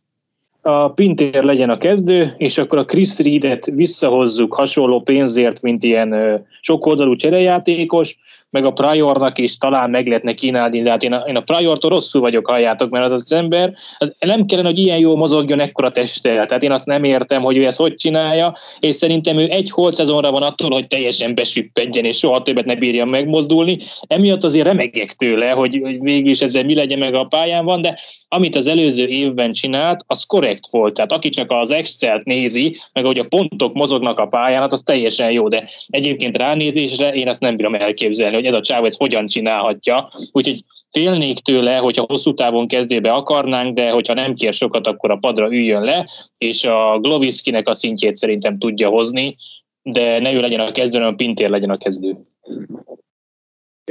A 0.66 0.90
Pintér 0.90 1.44
legyen 1.44 1.70
a 1.70 1.78
kezdő, 1.78 2.34
és 2.38 2.58
akkor 2.58 2.78
a 2.78 2.86
Chris 2.86 3.20
Reedet 3.20 3.66
visszahozzuk 3.66 4.54
hasonló 4.54 5.02
pénzért, 5.02 5.62
mint 5.62 5.84
ilyen 5.84 6.42
sokoldalú 6.62 7.16
cserejátékos, 7.16 8.18
meg 8.54 8.66
a 8.66 8.72
Priornak 8.72 9.38
is 9.38 9.58
talán 9.58 9.90
meg 9.90 10.08
lehetne 10.08 10.34
kínálni, 10.34 10.82
de 10.82 10.90
hát 10.90 11.04
én 11.04 11.14
a, 11.14 11.24
én 11.28 11.36
a 11.36 11.42
Priortól 11.42 11.90
rosszul 11.90 12.22
vagyok, 12.22 12.48
halljátok, 12.48 12.90
mert 12.90 13.06
az 13.06 13.12
az 13.12 13.32
ember, 13.32 13.74
az 13.98 14.14
nem 14.20 14.46
kellene, 14.46 14.68
hogy 14.68 14.78
ilyen 14.78 14.98
jó 14.98 15.16
mozogjon 15.16 15.62
ekkora 15.62 15.92
testtel, 15.92 16.46
tehát 16.46 16.64
én 16.64 16.72
azt 16.72 16.86
nem 16.86 17.04
értem, 17.04 17.42
hogy 17.42 17.58
ő 17.58 17.66
ezt 17.66 17.78
hogy 17.78 17.96
csinálja, 17.96 18.58
és 18.80 18.96
szerintem 18.96 19.38
ő 19.38 19.48
egy 19.50 19.70
holt 19.70 19.94
szezonra 19.94 20.32
van 20.32 20.42
attól, 20.42 20.72
hogy 20.72 20.88
teljesen 20.88 21.36
besüppedjen, 21.36 22.06
és 22.06 22.18
soha 22.18 22.42
többet 22.42 22.66
ne 22.66 22.76
bírja 22.76 23.06
megmozdulni, 23.06 23.80
emiatt 24.08 24.44
azért 24.44 24.68
remegek 24.68 25.14
tőle, 25.14 25.50
hogy, 25.50 25.80
hogy 25.82 26.00
végül 26.00 26.30
is 26.30 26.42
ezzel 26.42 26.64
mi 26.64 26.76
legyen 26.76 27.00
meg 27.00 27.14
a 27.14 27.24
pályán 27.24 27.66
van, 27.66 27.82
de 27.82 28.00
amit 28.34 28.56
az 28.56 28.68
előző 28.68 29.08
évben 29.08 29.54
csinált, 29.54 30.04
az 30.08 30.24
korrekt 30.24 30.68
volt. 30.70 30.94
Tehát 30.94 31.12
aki 31.12 31.30
csak 31.30 31.52
az 31.52 31.72
Excel-t 31.72 32.26
nézi, 32.26 32.78
meg 32.94 33.06
hogy 33.06 33.20
a 33.20 33.24
pontok 33.24 33.74
mozognak 33.74 34.20
a 34.20 34.26
pályán, 34.26 34.62
hát 34.62 34.72
az 34.72 34.82
teljesen 34.86 35.32
jó, 35.32 35.48
de 35.48 35.70
egyébként 35.88 36.38
ránézésre 36.38 37.14
én 37.14 37.28
ezt 37.28 37.40
nem 37.40 37.56
bírom 37.56 37.76
elképzelni, 37.76 38.36
hogy 38.44 38.54
ez 38.54 38.60
a 38.60 38.62
csáv 38.62 38.86
ez 38.86 38.96
hogyan 38.96 39.28
csinálhatja. 39.28 40.10
Úgyhogy 40.32 40.64
félnék 40.92 41.40
tőle, 41.40 41.76
hogyha 41.76 42.06
hosszú 42.08 42.34
távon 42.34 42.68
kezdőbe 42.68 43.12
akarnánk, 43.12 43.76
de 43.76 43.90
hogyha 43.90 44.14
nem 44.14 44.34
kér 44.34 44.54
sokat, 44.54 44.88
akkor 44.88 45.12
a 45.12 45.18
padra 45.18 45.48
üljön 45.48 45.84
le, 45.84 46.10
és 46.38 46.64
a 46.64 47.00
Gloviszkinek 47.02 47.68
a 47.68 47.74
szintjét 47.74 48.16
szerintem 48.16 48.58
tudja 48.58 48.90
hozni, 48.90 49.36
de 49.82 50.20
ne 50.20 50.34
ő 50.34 50.40
legyen 50.40 50.60
a 50.60 50.72
kezdő, 50.72 50.98
hanem 50.98 51.14
a 51.14 51.16
Pintér 51.16 51.50
legyen 51.50 51.70
a 51.70 51.78
kezdő. 51.78 52.18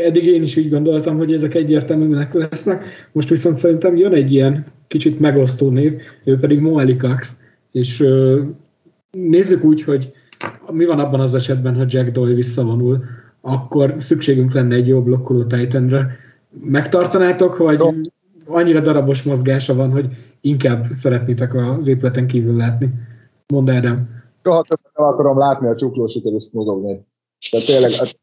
Eddig 0.01 0.25
én 0.25 0.43
is 0.43 0.57
úgy 0.57 0.71
gondoltam, 0.71 1.17
hogy 1.17 1.33
ezek 1.33 1.55
egyértelműnek 1.55 2.33
lesznek, 2.33 2.85
most 3.13 3.29
viszont 3.29 3.57
szerintem 3.57 3.97
jön 3.97 4.13
egy 4.13 4.33
ilyen 4.33 4.67
kicsit 4.89 5.21
megosztó 5.21 5.71
név, 5.71 5.93
ő 6.25 6.39
pedig 6.39 6.59
Moeli 6.59 6.97
Cox, 6.97 7.37
és 7.73 8.05
nézzük 9.11 9.65
úgy, 9.65 9.83
hogy 9.83 10.13
mi 10.71 10.85
van 10.85 10.99
abban 10.99 11.21
az 11.21 11.35
esetben, 11.35 11.77
ha 11.77 11.85
Jack 11.89 12.11
Doyle 12.11 12.35
visszavonul, 12.35 13.05
akkor 13.43 13.97
szükségünk 14.01 14.53
lenne 14.53 14.75
egy 14.75 14.89
jó 14.89 15.03
blokkoló 15.03 15.45
Titanre. 15.45 16.07
Megtartanátok, 16.51 17.57
vagy 17.57 17.83
annyira 18.47 18.81
darabos 18.81 19.23
mozgása 19.23 19.75
van, 19.75 19.91
hogy 19.91 20.07
inkább 20.41 20.85
szeretnétek 20.93 21.55
az 21.55 21.87
épületen 21.87 22.27
kívül 22.27 22.57
látni? 22.57 22.91
Mondd 23.53 23.71
Ádám. 23.71 24.09
Soha 24.43 24.63
nem 24.95 25.07
akarom 25.07 25.39
látni 25.39 25.69
a 25.69 25.75
csuklósukat 25.75 26.35
ezt 26.35 26.53
mozogni. 26.53 27.07
Tehát 27.51 27.67
tényleg 27.67 27.91
hát 27.91 28.21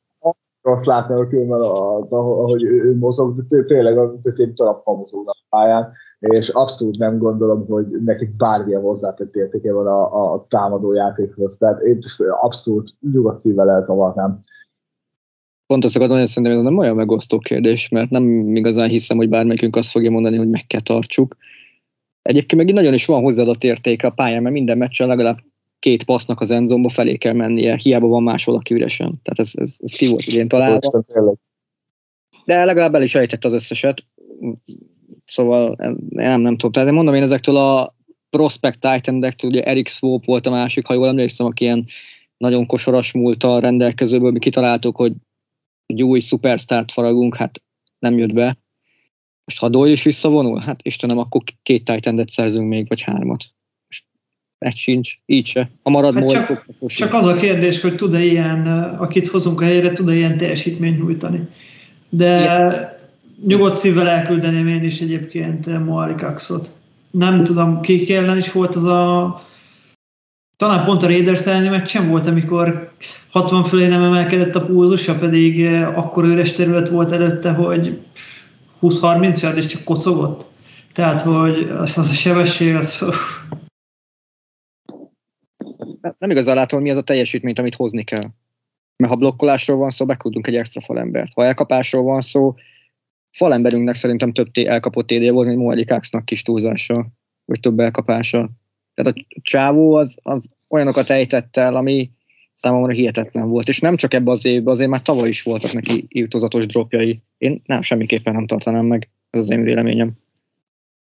azt 0.61 0.85
látni 0.85 1.15
a 1.15 1.27
különben, 1.27 1.61
ahogy 2.09 2.63
ő 2.63 2.97
mozog, 2.97 3.45
tényleg 3.67 3.97
a 3.97 4.15
egy 4.23 4.53
talapmal 4.53 4.95
mozognak 4.95 5.35
a 5.39 5.57
pályán, 5.57 5.91
és 6.19 6.49
abszolút 6.49 6.97
nem 6.97 7.17
gondolom, 7.17 7.65
hogy 7.67 7.85
nekik 8.05 8.35
bármilyen 8.35 8.81
hozzátett 8.81 9.35
értéke 9.35 9.73
van 9.73 9.87
a, 9.87 10.33
a 10.33 10.45
támadó 10.49 10.93
játékhoz. 10.93 11.57
Tehát 11.57 11.81
én 11.81 11.99
abszolút 12.41 12.93
nyugodt 13.11 13.39
szívvel 13.39 13.69
elzavarnám. 13.69 14.43
Pont 15.69 15.83
azt 15.83 15.95
akarom, 15.95 16.17
hogy 16.17 16.27
szerintem 16.27 16.57
ez 16.57 16.63
nem 16.63 16.77
olyan 16.77 16.95
megosztó 16.95 17.39
kérdés, 17.39 17.89
mert 17.89 18.09
nem 18.09 18.55
igazán 18.55 18.89
hiszem, 18.89 19.17
hogy 19.17 19.29
bármelyikünk 19.29 19.75
azt 19.75 19.91
fogja 19.91 20.11
mondani, 20.11 20.37
hogy 20.37 20.49
meg 20.49 20.67
kell 20.67 20.79
tartsuk. 20.79 21.37
Egyébként 22.21 22.63
meg 22.63 22.73
nagyon 22.73 22.93
is 22.93 23.05
van 23.05 23.21
hozzáadott 23.21 23.63
értéke 23.63 24.07
a 24.07 24.11
pályán, 24.11 24.41
mert 24.41 24.53
minden 24.53 24.77
meccsen 24.77 25.07
legalább 25.07 25.39
két 25.79 26.03
passznak 26.03 26.39
az 26.39 26.51
enzomba 26.51 26.89
felé 26.89 27.15
kell 27.15 27.33
mennie, 27.33 27.75
hiába 27.75 28.07
van 28.07 28.23
más 28.23 28.45
valaki 28.45 28.73
üresen. 28.73 29.19
Tehát 29.23 29.39
ez, 29.39 29.51
ez, 29.53 29.75
ez 29.79 29.91
ki 29.91 30.07
volt 30.07 30.25
idén 30.25 30.47
találva. 30.47 31.03
De 32.45 32.65
legalább 32.65 32.95
el 32.95 33.03
is 33.03 33.15
ejtett 33.15 33.45
az 33.45 33.53
összeset. 33.53 34.03
Szóval 35.25 35.75
nem, 36.09 36.41
nem 36.41 36.55
tudom. 36.55 36.71
Tehát 36.71 36.91
mondom 36.91 37.15
én 37.15 37.23
ezektől 37.23 37.55
a 37.55 37.95
prospect 38.29 38.79
titan 38.79 39.33
ugye 39.43 39.63
Eric 39.63 39.89
Swope 39.89 40.25
volt 40.25 40.45
a 40.45 40.49
másik, 40.49 40.85
ha 40.85 40.93
jól 40.93 41.07
emlékszem, 41.07 41.45
aki 41.45 41.63
ilyen 41.63 41.85
nagyon 42.37 42.65
kosaras 42.65 43.11
múltal 43.11 43.59
rendelkezőből 43.59 44.31
mi 44.31 44.39
kitaláltuk, 44.39 44.95
hogy 44.95 45.13
egy 45.89 46.03
új 46.03 46.19
szupersztárt 46.19 46.91
faragunk, 46.91 47.35
hát 47.35 47.61
nem 47.99 48.17
jött 48.17 48.33
be. 48.33 48.57
Most 49.45 49.59
ha 49.59 49.69
Doyle 49.69 49.91
is 49.91 50.03
visszavonul, 50.03 50.59
hát 50.59 50.79
Istenem, 50.83 51.17
akkor 51.17 51.41
két 51.63 51.85
titan 51.85 52.25
szerzünk 52.27 52.67
még, 52.67 52.87
vagy 52.87 53.01
hármat 53.01 53.45
egy 54.59 54.75
sincs, 54.75 55.13
így 55.25 55.45
se. 55.45 55.69
Ha 55.83 55.89
marad 55.89 56.13
hát 56.13 56.31
csak, 56.31 56.65
csak 56.87 57.13
az 57.13 57.25
a 57.25 57.35
kérdés, 57.35 57.81
hogy 57.81 57.95
tud-e 57.95 58.23
ilyen, 58.23 58.67
akit 58.97 59.27
hozunk 59.27 59.61
a 59.61 59.65
helyre, 59.65 59.91
tud-e 59.91 60.15
ilyen 60.15 60.37
teljesítményt 60.37 60.99
nyújtani. 60.99 61.47
De 62.09 62.39
Igen. 62.39 62.89
nyugodt 63.47 63.75
szívvel 63.75 64.07
elküldeném 64.07 64.67
én 64.67 64.83
is 64.83 64.99
egyébként 64.99 65.85
Moalikaxot. 65.85 66.73
Nem 67.11 67.43
tudom, 67.43 67.81
ki 67.81 68.15
ellen 68.15 68.37
is 68.37 68.51
volt 68.51 68.75
az 68.75 68.83
a 68.83 69.41
talán 70.59 70.85
pont 70.85 71.03
a 71.03 71.07
Raiders 71.07 71.45
elleni 71.45 71.67
meccsen 71.67 72.09
volt, 72.09 72.27
amikor 72.27 72.91
60 73.29 73.63
fölé 73.63 73.87
nem 73.87 74.03
emelkedett 74.03 74.55
a 74.55 74.65
pulzusa, 74.65 75.17
pedig 75.17 75.65
akkor 75.95 76.23
üres 76.23 76.53
terület 76.53 76.89
volt 76.89 77.11
előtte, 77.11 77.51
hogy 77.51 78.01
20-30 78.81 79.41
yard 79.41 79.57
és 79.57 79.65
csak 79.65 79.83
kocogott. 79.83 80.45
Tehát, 80.93 81.21
hogy 81.21 81.69
az, 81.69 81.97
az 81.97 82.09
a 82.09 82.13
sebesség, 82.13 82.75
az 82.75 83.05
nem 86.17 86.29
igazán 86.29 86.55
látom, 86.55 86.81
mi 86.81 86.89
az 86.89 86.97
a 86.97 87.01
teljesítményt, 87.01 87.59
amit 87.59 87.75
hozni 87.75 88.03
kell. 88.03 88.29
Mert 88.95 89.11
ha 89.11 89.17
blokkolásról 89.17 89.77
van 89.77 89.89
szó, 89.89 90.05
beküldünk 90.05 90.47
egy 90.47 90.55
extra 90.55 90.81
falembert. 90.81 91.33
Ha 91.33 91.45
elkapásról 91.45 92.03
van 92.03 92.21
szó, 92.21 92.55
falemberünknek 93.31 93.95
szerintem 93.95 94.33
több 94.33 94.49
elkapott 94.53 95.07
TD 95.07 95.31
volt, 95.31 95.47
mint 95.47 95.59
Moeli 95.59 95.85
Káksznak 95.85 96.25
kis 96.25 96.41
túlzása, 96.41 97.07
vagy 97.45 97.59
több 97.59 97.79
elkapása. 97.79 98.49
Tehát 98.99 99.17
a 99.17 99.39
csávó 99.41 99.93
az, 99.93 100.19
az 100.23 100.49
olyanokat 100.67 101.09
ejtett 101.09 101.57
el, 101.57 101.75
ami 101.75 102.09
számomra 102.53 102.93
hihetetlen 102.93 103.49
volt. 103.49 103.67
És 103.67 103.79
nem 103.79 103.95
csak 103.95 104.13
ebbe 104.13 104.31
az 104.31 104.45
évben, 104.45 104.73
azért 104.73 104.89
már 104.89 105.01
tavaly 105.01 105.29
is 105.29 105.41
voltak 105.41 105.73
neki 105.73 106.05
írtozatos 106.09 106.65
dropjai. 106.65 107.21
Én 107.37 107.61
nem, 107.65 107.81
semmiképpen 107.81 108.33
nem 108.33 108.47
tartanám 108.47 108.85
meg. 108.85 109.09
Ez 109.29 109.39
az 109.39 109.49
én 109.49 109.63
véleményem. 109.63 110.11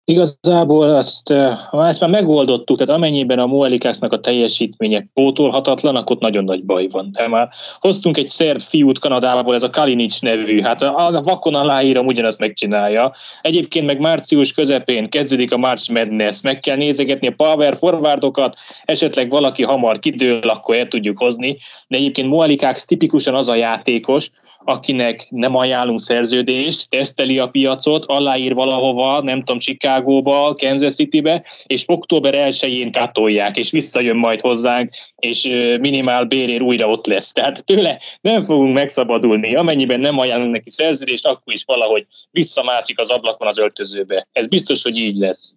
Igazából 0.09 0.95
azt, 0.95 1.29
ezt 1.71 1.99
már 1.99 2.09
megoldottuk, 2.09 2.77
tehát 2.77 2.95
amennyiben 2.95 3.39
a 3.39 3.45
Moelikásznak 3.45 4.13
a 4.13 4.19
teljesítménye 4.19 5.05
pótolhatatlan, 5.13 5.95
akkor 5.95 6.17
nagyon 6.19 6.43
nagy 6.43 6.63
baj 6.63 6.87
van. 6.87 7.09
De 7.11 7.27
már 7.27 7.49
hoztunk 7.79 8.17
egy 8.17 8.27
szerb 8.27 8.61
fiút 8.61 8.99
Kanadából, 8.99 9.55
ez 9.55 9.63
a 9.63 9.69
Kalinic 9.69 10.19
nevű, 10.19 10.61
hát 10.61 10.81
a 10.81 11.21
vakon 11.23 11.55
aláírom 11.55 12.05
ugyanazt 12.05 12.39
megcsinálja. 12.39 13.13
Egyébként 13.41 13.85
meg 13.85 13.99
március 13.99 14.53
közepén 14.53 15.09
kezdődik 15.09 15.51
a 15.51 15.57
March 15.57 15.91
Madness, 15.91 16.41
meg 16.41 16.59
kell 16.59 16.75
nézegetni 16.75 17.27
a 17.27 17.33
power 17.37 17.77
forwardokat, 17.77 18.55
esetleg 18.83 19.29
valaki 19.29 19.63
hamar 19.63 19.99
kidől, 19.99 20.49
akkor 20.49 20.75
el 20.75 20.87
tudjuk 20.87 21.17
hozni, 21.17 21.57
de 21.87 21.97
egyébként 21.97 22.29
Moelikász 22.29 22.85
tipikusan 22.85 23.35
az 23.35 23.49
a 23.49 23.55
játékos, 23.55 24.29
akinek 24.67 25.27
nem 25.29 25.55
ajánlunk 25.55 26.01
szerződést, 26.01 26.89
teszteli 26.89 27.39
a 27.39 27.47
piacot, 27.47 28.05
aláír 28.05 28.53
valahova, 28.53 29.21
nem 29.21 29.39
tudom, 29.39 29.57
Chicagóba, 29.57 30.53
Kansas 30.53 30.95
Citybe, 30.95 31.43
és 31.65 31.83
október 31.87 32.33
1-én 32.37 32.91
katolják, 32.91 33.57
és 33.57 33.71
visszajön 33.71 34.15
majd 34.15 34.41
hozzánk, 34.41 34.93
és 35.15 35.43
minimál 35.79 36.25
bérér 36.25 36.61
újra 36.61 36.89
ott 36.89 37.05
lesz. 37.05 37.31
Tehát 37.31 37.65
tőle 37.65 37.99
nem 38.21 38.45
fogunk 38.45 38.73
megszabadulni. 38.73 39.55
Amennyiben 39.55 39.99
nem 39.99 40.17
ajánlunk 40.17 40.51
neki 40.51 40.71
szerződést, 40.71 41.25
akkor 41.25 41.53
is 41.53 41.63
valahogy 41.65 42.05
visszamászik 42.31 42.99
az 42.99 43.09
ablakon 43.09 43.47
az 43.47 43.57
öltözőbe. 43.57 44.27
Ez 44.31 44.47
biztos, 44.47 44.81
hogy 44.81 44.97
így 44.97 45.17
lesz. 45.17 45.53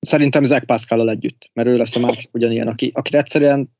Szerintem 0.00 0.44
Zach 0.44 0.64
pascal 0.64 1.10
együtt, 1.10 1.50
mert 1.52 1.68
ő 1.68 1.76
lesz 1.76 1.96
a 1.96 2.00
másik 2.00 2.28
ugyanilyen, 2.32 2.68
aki, 2.68 2.90
akit 2.94 3.14
egyszerűen 3.14 3.76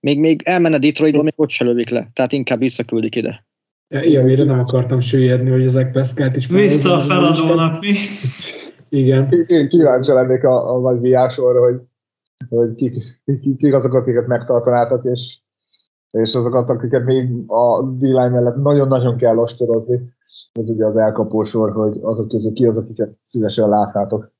még, 0.00 0.20
még 0.20 0.42
elmenne 0.44 0.78
Detroitba, 0.78 1.22
még 1.22 1.32
ott 1.36 1.50
se 1.50 1.64
lövik 1.64 1.90
le. 1.90 2.10
Tehát 2.12 2.32
inkább 2.32 2.58
visszaküldik 2.58 3.16
ide. 3.16 3.46
Ja, 3.88 4.02
ilyen, 4.02 4.46
nem 4.46 4.58
akartam 4.58 5.00
süllyedni, 5.00 5.50
hogy 5.50 5.62
ezek 5.62 5.92
Pascalt 5.92 6.36
is... 6.36 6.46
Vissza 6.46 6.96
a 6.96 7.00
feladónak, 7.00 7.80
mi? 7.80 7.94
Igen. 8.88 9.32
Én 9.46 9.68
kíváncsi 9.68 10.12
lennék 10.12 10.44
a, 10.44 10.74
a 10.74 10.80
nagy 10.80 11.00
viásorra, 11.00 11.62
hogy, 11.64 11.80
hogy 12.48 12.74
kik, 12.74 12.94
kik, 13.24 13.56
kik 13.56 13.74
azok, 13.74 13.94
akiket 13.94 14.26
megtartanátok, 14.26 15.04
és, 15.04 15.38
és 16.10 16.34
azokat, 16.34 16.68
akiket 16.68 17.04
még 17.04 17.28
a 17.46 17.82
D-line 17.82 18.28
mellett 18.28 18.56
nagyon-nagyon 18.56 19.16
kell 19.16 19.36
ostorozni. 19.36 20.16
Ez 20.52 20.68
ugye 20.68 20.84
az 20.84 20.96
elkapósor, 20.96 21.72
hogy 21.72 21.98
azok 22.02 22.28
közül 22.28 22.52
ki 22.52 22.66
az, 22.66 22.78
akiket 22.78 23.10
szívesen 23.24 23.68
látnátok 23.68 24.32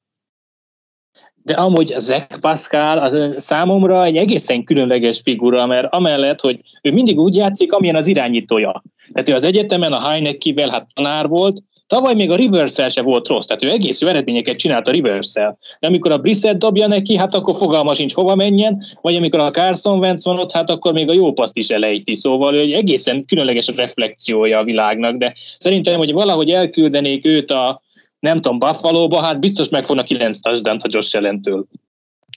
de 1.48 1.54
amúgy 1.54 1.94
Zach 1.98 2.40
Pascal 2.40 2.98
az 2.98 3.42
számomra 3.42 4.04
egy 4.04 4.16
egészen 4.16 4.64
különleges 4.64 5.20
figura, 5.20 5.66
mert 5.66 5.92
amellett, 5.92 6.40
hogy 6.40 6.60
ő 6.82 6.92
mindig 6.92 7.18
úgy 7.18 7.36
játszik, 7.36 7.72
amilyen 7.72 7.96
az 7.96 8.06
irányítója. 8.06 8.82
Tehát 9.12 9.28
ő 9.28 9.34
az 9.34 9.44
egyetemen 9.44 9.92
a 9.92 10.08
Heinekivel 10.08 10.70
hát 10.70 10.86
tanár 10.94 11.28
volt, 11.28 11.62
Tavaly 11.88 12.14
még 12.14 12.30
a 12.30 12.36
rivers 12.36 12.74
se 12.88 13.02
volt 13.02 13.28
rossz, 13.28 13.46
tehát 13.46 13.62
ő 13.62 13.70
egész 13.70 14.00
jó 14.00 14.08
eredményeket 14.08 14.56
csinált 14.56 14.88
a 14.88 14.90
rivers 14.90 15.32
De 15.32 15.56
amikor 15.80 16.12
a 16.12 16.18
Brissett 16.18 16.58
dobja 16.58 16.86
neki, 16.86 17.16
hát 17.16 17.34
akkor 17.34 17.56
fogalma 17.56 17.94
sincs 17.94 18.14
hova 18.14 18.34
menjen, 18.34 18.84
vagy 19.00 19.14
amikor 19.14 19.40
a 19.40 19.50
Carson 19.50 19.98
Wentz 19.98 20.24
van 20.24 20.38
ott, 20.38 20.52
hát 20.52 20.70
akkor 20.70 20.92
még 20.92 21.10
a 21.10 21.14
jó 21.14 21.32
paszt 21.32 21.56
is 21.56 21.68
elejti. 21.68 22.14
Szóval 22.14 22.58
hogy 22.58 22.72
egészen 22.72 23.24
különleges 23.24 23.68
a 23.68 23.72
reflekciója 23.76 24.58
a 24.58 24.64
világnak, 24.64 25.16
de 25.16 25.34
szerintem, 25.58 25.98
hogy 25.98 26.12
valahogy 26.12 26.50
elküldenék 26.50 27.26
őt 27.26 27.50
a, 27.50 27.82
nem 28.20 28.36
tudom, 28.36 28.58
Buffalo-ba, 28.58 29.22
hát 29.22 29.40
biztos 29.40 29.68
megfognak 29.68 30.04
9 30.04 30.40
touchdown 30.40 30.78
a 30.82 30.88
Josh 30.90 31.16
Allen-től. 31.16 31.66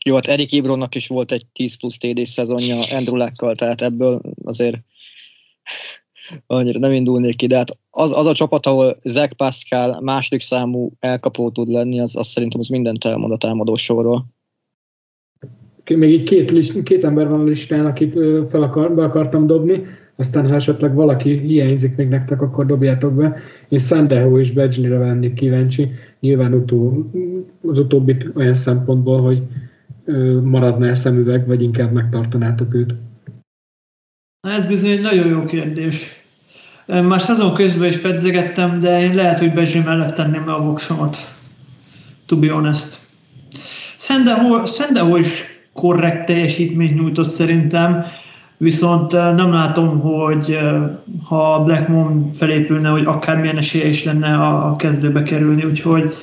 Jó, 0.05 0.15
hát 0.15 0.27
Erik 0.27 0.51
Ibronnak 0.51 0.95
is 0.95 1.07
volt 1.07 1.31
egy 1.31 1.45
10 1.53 1.77
plusz 1.77 1.97
TD 1.97 2.25
szezonja 2.25 2.95
Andrew 2.95 3.15
Luck-kal, 3.15 3.55
tehát 3.55 3.81
ebből 3.81 4.21
azért 4.43 4.77
annyira 6.47 6.79
nem 6.79 6.93
indulnék 6.93 7.35
ki, 7.35 7.47
de 7.47 7.55
hát 7.55 7.77
az, 7.89 8.11
az 8.11 8.25
a 8.25 8.33
csapat, 8.33 8.65
ahol 8.65 8.97
Zach 9.03 9.33
Pascal 9.33 10.01
második 10.01 10.41
számú 10.41 10.91
elkapó 10.99 11.49
tud 11.49 11.67
lenni, 11.67 11.99
az, 11.99 12.15
az 12.15 12.27
szerintem 12.27 12.59
az 12.59 12.67
mindent 12.67 13.05
elmond 13.05 13.31
a 13.31 13.37
támadó 13.37 13.75
sorról. 13.75 14.25
Még 15.85 16.09
így 16.09 16.23
két, 16.23 16.83
két 16.83 17.03
ember 17.03 17.27
van 17.27 17.39
a 17.39 17.43
listán, 17.43 17.85
akit 17.85 18.13
fel 18.49 18.63
akar, 18.63 18.93
be 18.93 19.03
akartam 19.03 19.47
dobni, 19.47 19.83
aztán 20.15 20.49
ha 20.49 20.55
esetleg 20.55 20.93
valaki 20.93 21.37
hiányzik 21.37 21.95
még 21.95 22.07
nektek, 22.07 22.41
akkor 22.41 22.65
dobjátok 22.65 23.13
be. 23.13 23.37
Én 23.69 23.79
Sandeho 23.79 24.39
és 24.39 24.51
Badgley-re 24.51 24.97
vennék 24.97 25.33
kíváncsi, 25.33 25.91
nyilván 26.19 26.53
utó, 26.53 27.09
az 27.67 27.79
utóbbit 27.79 28.29
olyan 28.35 28.55
szempontból, 28.55 29.21
hogy 29.21 29.41
maradna 30.43 30.87
-e 30.87 30.95
szemüveg, 30.95 31.47
vagy 31.47 31.61
inkább 31.61 31.91
megtartanátok 31.91 32.73
őt. 32.73 32.93
Na 34.41 34.51
ez 34.51 34.65
bizony 34.65 34.89
egy 34.89 35.01
nagyon 35.01 35.27
jó 35.27 35.45
kérdés. 35.45 36.19
Már 36.85 37.21
szezon 37.21 37.53
közben 37.53 37.87
is 37.87 37.97
pedzegettem, 37.97 38.79
de 38.79 39.01
én 39.01 39.15
lehet, 39.15 39.39
hogy 39.39 39.53
Bezsi 39.53 39.79
mellett 39.79 40.15
tenném 40.15 40.45
le 40.45 40.53
a 40.53 40.63
voksomat. 40.63 41.17
To 42.25 42.39
be 42.39 42.51
honest. 42.51 42.99
Szendeho 44.65 45.17
is 45.17 45.43
korrekt 45.73 46.25
teljesítményt 46.25 46.95
nyújtott 46.95 47.29
szerintem, 47.29 48.05
viszont 48.61 49.11
nem 49.11 49.53
látom, 49.53 49.99
hogy 49.99 50.57
ha 51.23 51.63
Blackmon 51.63 52.29
felépülne, 52.29 52.89
hogy 52.89 53.05
akármilyen 53.05 53.57
esélye 53.57 53.87
is 53.87 54.03
lenne 54.03 54.33
a 54.47 54.75
kezdőbe 54.75 55.23
kerülni, 55.23 55.63
úgyhogy 55.63 56.13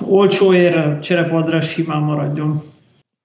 olcsóért 0.00 1.02
cserepadra 1.02 1.60
simán 1.60 2.02
maradjon. 2.02 2.62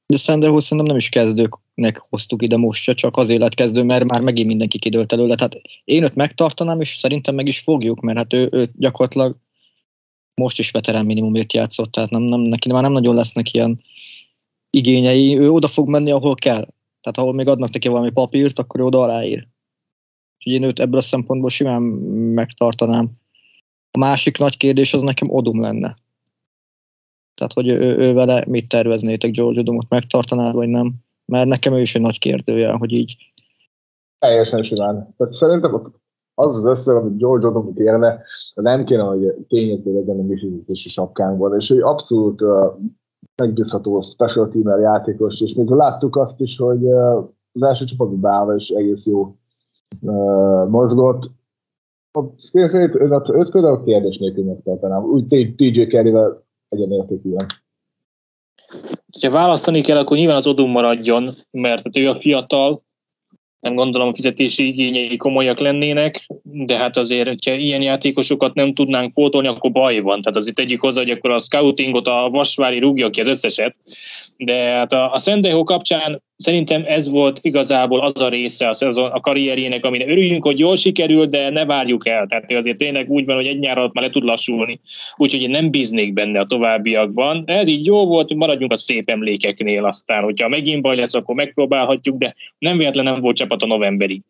De 0.07 0.17
Sandeho 0.17 0.59
szerintem 0.59 0.87
nem 0.87 0.97
is 0.97 1.09
kezdőknek 1.09 2.01
hoztuk 2.09 2.41
ide 2.41 2.57
most 2.57 2.83
se, 2.83 2.93
csak 2.93 3.17
azért 3.17 3.41
lett 3.41 3.53
kezdő, 3.53 3.83
mert 3.83 4.03
már 4.03 4.21
megint 4.21 4.47
mindenki 4.47 4.79
kidőlt 4.79 5.13
előle. 5.13 5.35
Tehát 5.35 5.61
én 5.83 6.03
őt 6.03 6.15
megtartanám, 6.15 6.81
és 6.81 6.97
szerintem 6.97 7.35
meg 7.35 7.47
is 7.47 7.59
fogjuk, 7.59 7.99
mert 7.99 8.17
hát 8.17 8.33
ő, 8.33 8.47
ő 8.51 8.69
gyakorlatilag 8.77 9.35
most 10.35 10.59
is 10.59 10.71
veterán 10.71 11.05
minimumért 11.05 11.53
játszott, 11.53 11.91
tehát 11.91 12.09
nem, 12.09 12.21
nem, 12.21 12.39
neki 12.39 12.71
már 12.71 12.81
nem 12.81 12.91
nagyon 12.91 13.15
lesznek 13.15 13.53
ilyen 13.53 13.81
igényei. 14.69 15.37
Ő 15.37 15.51
oda 15.51 15.67
fog 15.67 15.87
menni, 15.87 16.11
ahol 16.11 16.35
kell. 16.35 16.67
Tehát 17.01 17.17
ahol 17.17 17.33
még 17.33 17.47
adnak 17.47 17.71
neki 17.73 17.87
valami 17.87 18.11
papírt, 18.11 18.59
akkor 18.59 18.79
ő 18.79 18.83
oda 18.83 18.99
aláír. 18.99 19.47
Úgyhogy 20.37 20.53
én 20.53 20.63
őt 20.63 20.79
ebből 20.79 20.99
a 20.99 21.01
szempontból 21.01 21.49
simán 21.49 21.81
megtartanám. 21.81 23.09
A 23.91 23.97
másik 23.97 24.37
nagy 24.37 24.57
kérdés 24.57 24.93
az 24.93 25.01
nekem 25.01 25.29
Odum 25.29 25.61
lenne. 25.61 25.95
Tehát, 27.35 27.53
hogy 27.53 27.67
ő, 27.67 27.97
ő 27.97 28.13
vele 28.13 28.45
mit 28.47 28.67
terveznétek, 28.67 29.31
George 29.31 29.59
Odumot 29.59 29.89
megtartanád, 29.89 30.53
vagy 30.53 30.67
nem? 30.67 30.93
Mert 31.25 31.47
nekem 31.47 31.73
ő 31.73 31.81
is 31.81 31.95
egy 31.95 32.01
nagy 32.01 32.19
kérdője, 32.19 32.71
hogy 32.71 32.91
így. 32.91 33.15
Teljesen 34.19 34.63
simán. 34.63 35.15
Tehát 35.17 35.33
szerintem 35.33 35.93
az 36.33 36.55
az 36.55 36.65
összeg, 36.65 36.95
amit 36.95 37.17
George 37.17 37.47
Odumot 37.47 37.77
érne, 37.77 38.21
nem 38.53 38.85
kéne, 38.85 39.03
hogy 39.03 39.33
tényező 39.47 39.93
legyen 39.93 40.19
a 40.19 40.23
misizítési 40.23 40.89
sapkánkból, 40.89 41.55
és 41.55 41.67
hogy 41.67 41.79
abszolút 41.79 42.41
megbízható 43.39 44.01
special 44.01 44.49
teamer 44.49 44.79
játékos, 44.79 45.41
és 45.41 45.53
még 45.53 45.69
láttuk 45.69 46.15
azt 46.15 46.39
is, 46.39 46.57
hogy 46.57 46.87
az 47.51 47.61
első 47.61 47.85
csapatban 47.85 48.19
beállva 48.19 48.55
is 48.55 48.69
egész 48.69 49.05
jó 49.05 49.35
mozgott. 50.67 51.31
A 52.11 52.23
Spinfét, 52.37 52.95
öt 52.95 53.51
például 53.51 53.83
kérdés 53.83 54.17
nélkül 54.17 54.45
megtartanám. 54.45 55.03
Úgy 55.03 55.53
TJ 55.55 55.83
Carey-vel 55.83 56.43
egyenértékűen. 56.69 57.45
Ha 59.21 59.29
választani 59.29 59.81
kell, 59.81 59.97
akkor 59.97 60.17
nyilván 60.17 60.35
az 60.35 60.47
Odum 60.47 60.71
maradjon, 60.71 61.29
mert 61.51 61.97
ő 61.97 62.09
a 62.09 62.15
fiatal, 62.15 62.81
nem 63.59 63.75
gondolom 63.75 64.07
a 64.07 64.13
fizetési 64.13 64.67
igényei 64.67 65.17
komolyak 65.17 65.59
lennének, 65.59 66.27
de 66.43 66.77
hát 66.77 66.97
azért, 66.97 67.27
hogyha 67.27 67.53
ilyen 67.53 67.81
játékosokat 67.81 68.53
nem 68.53 68.73
tudnánk 68.73 69.13
pótolni, 69.13 69.47
akkor 69.47 69.71
baj 69.71 69.99
van. 69.99 70.21
Tehát 70.21 70.37
azért 70.37 70.55
tegyük 70.55 70.81
hozzá, 70.81 71.01
hogy 71.01 71.11
akkor 71.11 71.31
a 71.31 71.39
scoutingot 71.39 72.07
a 72.07 72.29
Vasvári 72.31 72.79
rúgja 72.79 73.09
ki 73.09 73.21
az 73.21 73.27
összeset, 73.27 73.75
de 74.37 74.55
hát 74.55 74.93
a, 74.93 75.13
a 75.13 75.19
Szendeho 75.19 75.63
kapcsán 75.63 76.21
szerintem 76.39 76.83
ez 76.87 77.09
volt 77.09 77.39
igazából 77.41 77.99
az 77.99 78.21
a 78.21 78.29
része 78.29 78.67
a, 78.67 78.73
szezon, 78.73 79.11
a 79.11 79.19
karrierjének, 79.19 79.85
amire 79.85 80.07
örüljünk, 80.07 80.43
hogy 80.43 80.59
jól 80.59 80.75
sikerült, 80.75 81.29
de 81.29 81.49
ne 81.49 81.65
várjuk 81.65 82.07
el. 82.07 82.27
Tehát 82.27 82.51
azért 82.51 82.77
tényleg 82.77 83.09
úgy 83.09 83.25
van, 83.25 83.35
hogy 83.35 83.45
egy 83.45 83.59
nyár 83.59 83.77
alatt 83.77 83.93
már 83.93 84.03
le 84.03 84.09
tud 84.09 84.23
lassulni. 84.23 84.79
Úgyhogy 85.15 85.41
én 85.41 85.49
nem 85.49 85.69
bíznék 85.69 86.13
benne 86.13 86.39
a 86.39 86.45
továbbiakban. 86.45 87.43
Ez 87.45 87.67
így 87.67 87.85
jó 87.85 88.05
volt, 88.05 88.27
hogy 88.27 88.37
maradjunk 88.37 88.71
a 88.71 88.77
szép 88.77 89.09
emlékeknél 89.09 89.85
aztán. 89.85 90.23
Hogyha 90.23 90.47
megint 90.47 90.81
baj 90.81 90.95
lesz, 90.95 91.13
akkor 91.13 91.35
megpróbálhatjuk, 91.35 92.17
de 92.17 92.35
nem 92.57 92.77
véletlen 92.77 93.03
nem 93.03 93.21
volt 93.21 93.35
csapat 93.35 93.61
a 93.61 93.67
novemberig. 93.67 94.21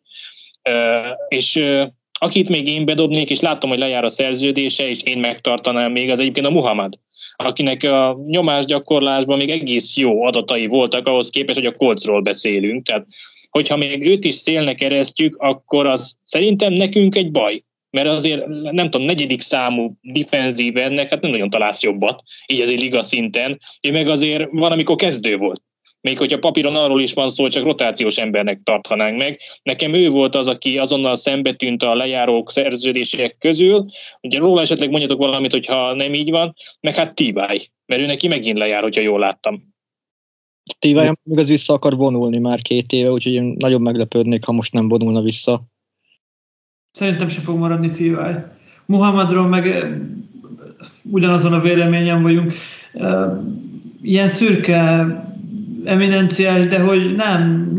Uh, 0.68 1.16
és 1.28 1.56
uh, 1.56 1.86
akit 2.12 2.48
még 2.48 2.66
én 2.66 2.84
bedobnék, 2.84 3.30
és 3.30 3.40
látom, 3.40 3.70
hogy 3.70 3.78
lejár 3.78 4.04
a 4.04 4.08
szerződése, 4.08 4.88
és 4.88 5.02
én 5.02 5.18
megtartanám 5.18 5.92
még, 5.92 6.10
az 6.10 6.20
egyébként 6.20 6.46
a 6.46 6.50
Muhammad 6.50 6.98
akinek 7.46 7.82
a 7.82 8.18
nyomásgyakorlásban 8.26 9.38
még 9.38 9.50
egész 9.50 9.96
jó 9.96 10.24
adatai 10.24 10.66
voltak 10.66 11.06
ahhoz 11.06 11.30
képest, 11.30 11.58
hogy 11.58 11.66
a 11.66 11.76
kolcról 11.76 12.20
beszélünk. 12.20 12.86
Tehát, 12.86 13.06
hogyha 13.50 13.76
még 13.76 14.06
őt 14.06 14.24
is 14.24 14.34
szélnek 14.34 14.76
keresztjük, 14.76 15.36
akkor 15.36 15.86
az 15.86 16.16
szerintem 16.22 16.72
nekünk 16.72 17.16
egy 17.16 17.30
baj. 17.30 17.62
Mert 17.90 18.08
azért, 18.08 18.46
nem 18.46 18.90
tudom, 18.90 19.06
negyedik 19.06 19.40
számú 19.40 19.92
defenzív 20.00 20.76
ennek, 20.76 21.10
hát 21.10 21.20
nem 21.20 21.30
nagyon 21.30 21.50
találsz 21.50 21.82
jobbat, 21.82 22.22
így 22.46 22.62
egy 22.62 22.80
liga 22.80 23.02
szinten. 23.02 23.60
Ő 23.88 23.92
meg 23.92 24.08
azért 24.08 24.48
van, 24.50 24.72
amikor 24.72 24.96
kezdő 24.96 25.36
volt 25.36 25.62
még 26.00 26.18
hogyha 26.18 26.38
papíron 26.38 26.76
arról 26.76 27.00
is 27.00 27.12
van 27.12 27.30
szó, 27.30 27.48
csak 27.48 27.64
rotációs 27.64 28.16
embernek 28.16 28.60
tarthanánk 28.64 29.18
meg. 29.18 29.38
Nekem 29.62 29.94
ő 29.94 30.08
volt 30.08 30.34
az, 30.34 30.46
aki 30.46 30.78
azonnal 30.78 31.16
szembe 31.16 31.54
tűnt 31.54 31.82
a 31.82 31.94
lejárók 31.94 32.50
szerződések 32.50 33.36
közül. 33.38 33.86
Ugye 34.20 34.38
róla 34.38 34.60
esetleg 34.60 34.90
mondjatok 34.90 35.18
valamit, 35.18 35.50
hogyha 35.50 35.94
nem 35.94 36.14
így 36.14 36.30
van, 36.30 36.54
meg 36.80 36.94
hát 36.94 37.14
Tivály, 37.14 37.70
mert 37.86 38.00
ő 38.00 38.06
neki 38.06 38.28
megint 38.28 38.58
lejár, 38.58 38.82
hogyha 38.82 39.00
jól 39.00 39.18
láttam. 39.18 39.68
Tivály 40.78 41.12
még 41.22 41.38
az 41.38 41.48
vissza 41.48 41.72
akar 41.72 41.96
vonulni 41.96 42.38
már 42.38 42.62
két 42.62 42.92
éve, 42.92 43.10
úgyhogy 43.10 43.32
én 43.32 43.54
nagyon 43.58 43.82
meglepődnék, 43.82 44.44
ha 44.44 44.52
most 44.52 44.72
nem 44.72 44.88
vonulna 44.88 45.20
vissza. 45.22 45.62
Szerintem 46.90 47.28
se 47.28 47.40
fog 47.40 47.58
maradni 47.58 47.88
Tivály. 47.88 48.44
Muhammadról 48.86 49.46
meg 49.46 49.66
eh, 49.66 49.90
ugyanazon 51.02 51.52
a 51.52 51.60
véleményen 51.60 52.22
vagyunk. 52.22 52.52
Eh, 52.92 53.30
ilyen 54.02 54.28
szürke 54.28 55.06
eminenciás, 55.84 56.66
de 56.66 56.78
hogy 56.78 57.14
nem, 57.16 57.72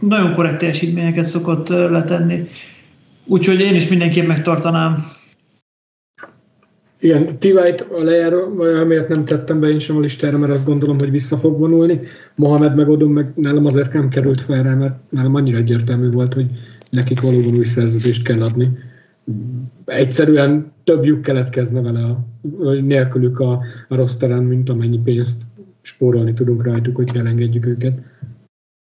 nagyon 0.00 0.34
korrekt 0.34 0.58
teljesítményeket 0.58 1.24
szokott 1.24 1.68
letenni. 1.68 2.48
Úgyhogy 3.26 3.60
én 3.60 3.74
is 3.74 3.88
mindenképp 3.88 4.26
megtartanám. 4.26 5.04
Igen, 7.02 7.38
Tivait 7.38 7.80
a 7.80 8.02
lejáró, 8.02 8.54
vagy 8.54 8.74
amiért 8.74 9.08
nem 9.08 9.24
tettem 9.24 9.60
be 9.60 9.68
én 9.68 9.78
sem 9.78 9.96
a 9.96 10.00
listára, 10.00 10.38
mert 10.38 10.52
azt 10.52 10.64
gondolom, 10.64 10.98
hogy 10.98 11.10
vissza 11.10 11.36
fog 11.36 11.58
vonulni. 11.58 12.00
Mohamed 12.34 12.74
megadom, 12.74 13.12
meg 13.12 13.32
nálam 13.34 13.66
azért 13.66 13.92
nem 13.92 14.08
került 14.08 14.40
fel 14.40 14.62
rá, 14.62 14.74
mert 14.74 14.94
nálam 15.08 15.34
annyira 15.34 15.58
egyértelmű 15.58 16.10
volt, 16.10 16.34
hogy 16.34 16.46
nekik 16.90 17.20
valóban 17.20 17.54
új 17.54 17.64
szerződést 17.64 18.22
kell 18.22 18.42
adni. 18.42 18.70
Egyszerűen 19.84 20.72
több 20.84 21.04
lyuk 21.04 21.22
keletkezne 21.22 21.80
vele, 21.80 22.00
a, 22.00 22.24
nélkülük 22.80 23.40
a, 23.40 23.52
a 23.88 23.96
rossz 23.96 24.14
terem, 24.14 24.44
mint 24.44 24.68
amennyi 24.68 24.98
pénzt 24.98 25.42
spórolni 25.82 26.34
tudunk 26.34 26.62
rajtuk, 26.62 26.96
hogy 26.96 27.16
elengedjük 27.16 27.66
őket. 27.66 27.98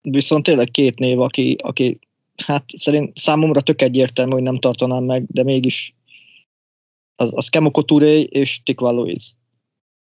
Viszont 0.02 0.44
tényleg 0.44 0.72
két 0.72 1.00
név, 1.00 1.20
aki, 1.20 1.56
aki 1.62 2.00
hát 2.36 2.64
szerint 2.76 3.18
számomra 3.18 3.62
tök 3.62 3.82
egyértelmű, 3.82 4.32
hogy 4.32 4.44
nem 4.44 4.60
tartanám 4.60 5.04
meg, 5.04 5.26
de 5.28 5.44
mégis 5.44 5.96
az, 7.16 7.32
az 7.36 7.50
Kemoko 7.50 7.82
Touré 7.82 8.22
és 8.22 8.62
Tikva 8.64 8.92
Louise. 8.92 9.32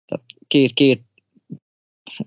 Tehát 0.06 0.26
két, 0.48 0.74
két 0.74 1.02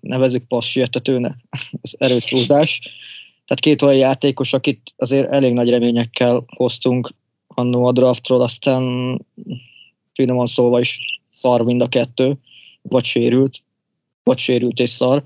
nevezük 0.01 0.47
passz 0.47 0.67
sietetőnek, 0.67 1.37
az 1.83 1.97
erőtúzás. 1.99 2.81
Tehát 3.45 3.63
két 3.63 3.83
olyan 3.83 3.97
játékos, 3.97 4.53
akit 4.53 4.81
azért 4.97 5.33
elég 5.33 5.53
nagy 5.53 5.71
reményekkel 5.71 6.45
hoztunk 6.47 7.15
annó 7.47 7.87
a 7.87 7.93
draftról, 7.93 8.43
aztán 8.43 8.85
finoman 10.13 10.47
szólva 10.47 10.81
is 10.81 11.21
szar 11.33 11.63
mind 11.63 11.81
a 11.81 11.89
kettő, 11.89 12.39
vagy 12.83 13.05
sérült 13.05 13.63
vagy 14.23 14.39
sérült 14.39 14.79
és 14.79 14.91
szar. 14.91 15.23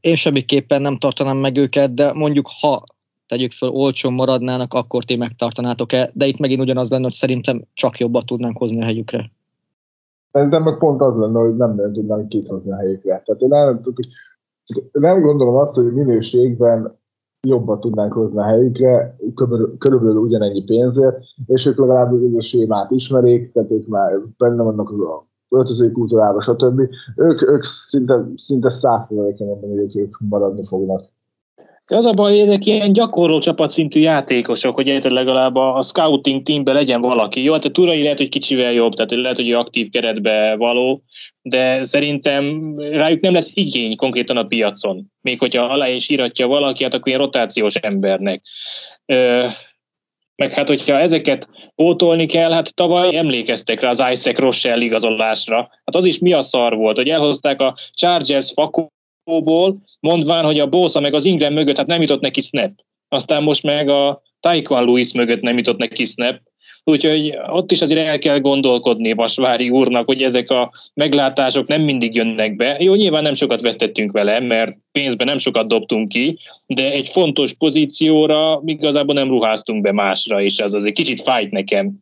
Én 0.00 0.14
semmiképpen 0.14 0.82
nem 0.82 0.98
tartanám 0.98 1.36
meg 1.36 1.56
őket, 1.56 1.94
de 1.94 2.12
mondjuk 2.12 2.46
ha 2.60 2.84
tegyük 3.26 3.52
föl, 3.52 3.68
olcsón 3.68 4.12
maradnának, 4.12 4.74
akkor 4.74 5.04
ti 5.04 5.16
megtartanátok-e, 5.16 6.10
de 6.14 6.26
itt 6.26 6.38
megint 6.38 6.60
ugyanaz 6.60 6.90
lenne, 6.90 7.02
hogy 7.02 7.12
szerintem 7.12 7.64
csak 7.74 7.98
jobbat 7.98 8.26
tudnánk 8.26 8.58
hozni 8.58 8.80
a 8.80 8.84
helyükre. 8.84 9.30
Szerintem 10.32 10.62
meg 10.62 10.78
pont 10.78 11.00
az 11.00 11.16
lenne, 11.16 11.38
hogy 11.38 11.56
nem 11.56 11.74
nagyon 11.74 11.92
tudnánk 11.92 12.28
kithozni 12.28 12.70
a 12.70 12.76
helyükre. 12.76 13.22
Tehát 13.24 13.40
én 13.40 13.48
nem, 13.48 13.82
nem 14.92 15.20
gondolom 15.20 15.54
azt, 15.56 15.74
hogy 15.74 15.92
minőségben 15.92 16.98
jobban 17.46 17.80
tudnánk 17.80 18.12
hozni 18.12 18.38
a 18.38 18.44
helyükre, 18.44 19.16
körülbelül 19.78 20.16
ugyanennyi 20.16 20.64
pénzért, 20.64 21.18
és 21.46 21.66
ők 21.66 21.78
legalább 21.78 22.34
a 22.36 22.42
sémát 22.42 22.90
ismerik, 22.90 23.52
tehát 23.52 23.70
ők 23.70 23.86
már 23.86 24.12
benne 24.38 24.62
vannak 24.62 24.90
az 24.90 24.98
öltözői 25.48 25.92
kultúrába, 25.92 26.42
stb. 26.42 26.80
Ők, 27.16 27.42
ők 27.42 27.64
szinte, 27.64 28.24
szinte 28.36 28.70
százszerzalékon 28.70 29.46
mondom, 29.46 29.70
hogy 29.70 29.96
ők 29.96 30.16
maradni 30.18 30.66
fognak. 30.66 31.12
De 31.86 31.96
az 31.96 32.04
a 32.04 32.12
baj, 32.12 32.30
hogy 32.30 32.48
ezek 32.48 32.66
ilyen 32.66 32.92
gyakorló 32.92 33.38
csapatszintű 33.38 34.00
játékosok, 34.00 34.74
hogy 34.74 34.86
érted 34.86 35.12
legalább 35.12 35.56
a, 35.56 35.76
a 35.76 35.82
scouting 35.82 36.42
teamben 36.42 36.74
legyen 36.74 37.00
valaki. 37.00 37.42
Jó, 37.42 37.52
hát 37.52 37.64
a 37.64 37.70
Turai 37.70 38.02
lehet, 38.02 38.18
hogy 38.18 38.28
kicsivel 38.28 38.72
jobb, 38.72 38.92
tehát 38.92 39.10
lehet, 39.10 39.36
hogy 39.36 39.52
aktív 39.52 39.88
keretbe 39.88 40.56
való, 40.56 41.02
de 41.42 41.84
szerintem 41.84 42.74
rájuk 42.78 43.20
nem 43.20 43.32
lesz 43.32 43.50
igény 43.54 43.96
konkrétan 43.96 44.36
a 44.36 44.46
piacon. 44.46 45.10
Még 45.20 45.38
hogyha 45.38 45.62
alá 45.62 45.88
is 45.88 46.08
íratja 46.08 46.46
valaki, 46.46 46.82
hát 46.82 46.94
akkor 46.94 47.08
ilyen 47.08 47.20
rotációs 47.20 47.74
embernek. 47.74 48.42
Ö, 49.06 49.46
meg 50.36 50.52
hát, 50.52 50.68
hogyha 50.68 50.98
ezeket 50.98 51.48
pótolni 51.74 52.26
kell, 52.26 52.52
hát 52.52 52.74
tavaly 52.74 53.16
emlékeztek 53.16 53.80
rá 53.80 53.88
az 53.88 54.04
Isaac 54.10 54.38
Rochelle 54.38 54.84
igazolásra. 54.84 55.56
Hát 55.56 55.94
az 55.94 56.04
is 56.04 56.18
mi 56.18 56.32
a 56.32 56.42
szar 56.42 56.76
volt, 56.76 56.96
hogy 56.96 57.08
elhozták 57.08 57.60
a 57.60 57.76
Chargers 57.92 58.52
fakó 58.52 58.92
ból, 59.24 59.76
mondván, 60.00 60.44
hogy 60.44 60.60
a 60.60 60.68
Bosa 60.68 61.00
meg 61.00 61.14
az 61.14 61.24
Ingram 61.24 61.52
mögött 61.52 61.76
hát 61.76 61.86
nem 61.86 62.00
jutott 62.00 62.20
neki 62.20 62.40
snap. 62.40 62.70
Aztán 63.08 63.42
most 63.42 63.62
meg 63.62 63.88
a 63.88 64.22
Taekwon 64.40 64.84
Lewis 64.84 65.12
mögött 65.12 65.40
nem 65.40 65.56
jutott 65.56 65.78
neki 65.78 66.04
snap. 66.04 66.40
Úgyhogy 66.84 67.38
ott 67.46 67.70
is 67.70 67.82
azért 67.82 68.06
el 68.06 68.18
kell 68.18 68.40
gondolkodni 68.40 69.12
Vasvári 69.12 69.70
úrnak, 69.70 70.06
hogy 70.06 70.22
ezek 70.22 70.50
a 70.50 70.72
meglátások 70.94 71.66
nem 71.66 71.82
mindig 71.82 72.14
jönnek 72.14 72.56
be. 72.56 72.76
Jó, 72.80 72.94
nyilván 72.94 73.22
nem 73.22 73.34
sokat 73.34 73.60
vesztettünk 73.60 74.12
vele, 74.12 74.40
mert 74.40 74.76
pénzben 74.92 75.26
nem 75.26 75.38
sokat 75.38 75.68
dobtunk 75.68 76.08
ki, 76.08 76.38
de 76.66 76.92
egy 76.92 77.08
fontos 77.08 77.52
pozícióra 77.54 78.62
igazából 78.64 79.14
nem 79.14 79.28
ruháztunk 79.28 79.82
be 79.82 79.92
másra, 79.92 80.40
és 80.40 80.58
ez 80.58 80.72
azért 80.72 80.94
kicsit 80.94 81.22
fájt 81.22 81.50
nekem. 81.50 82.00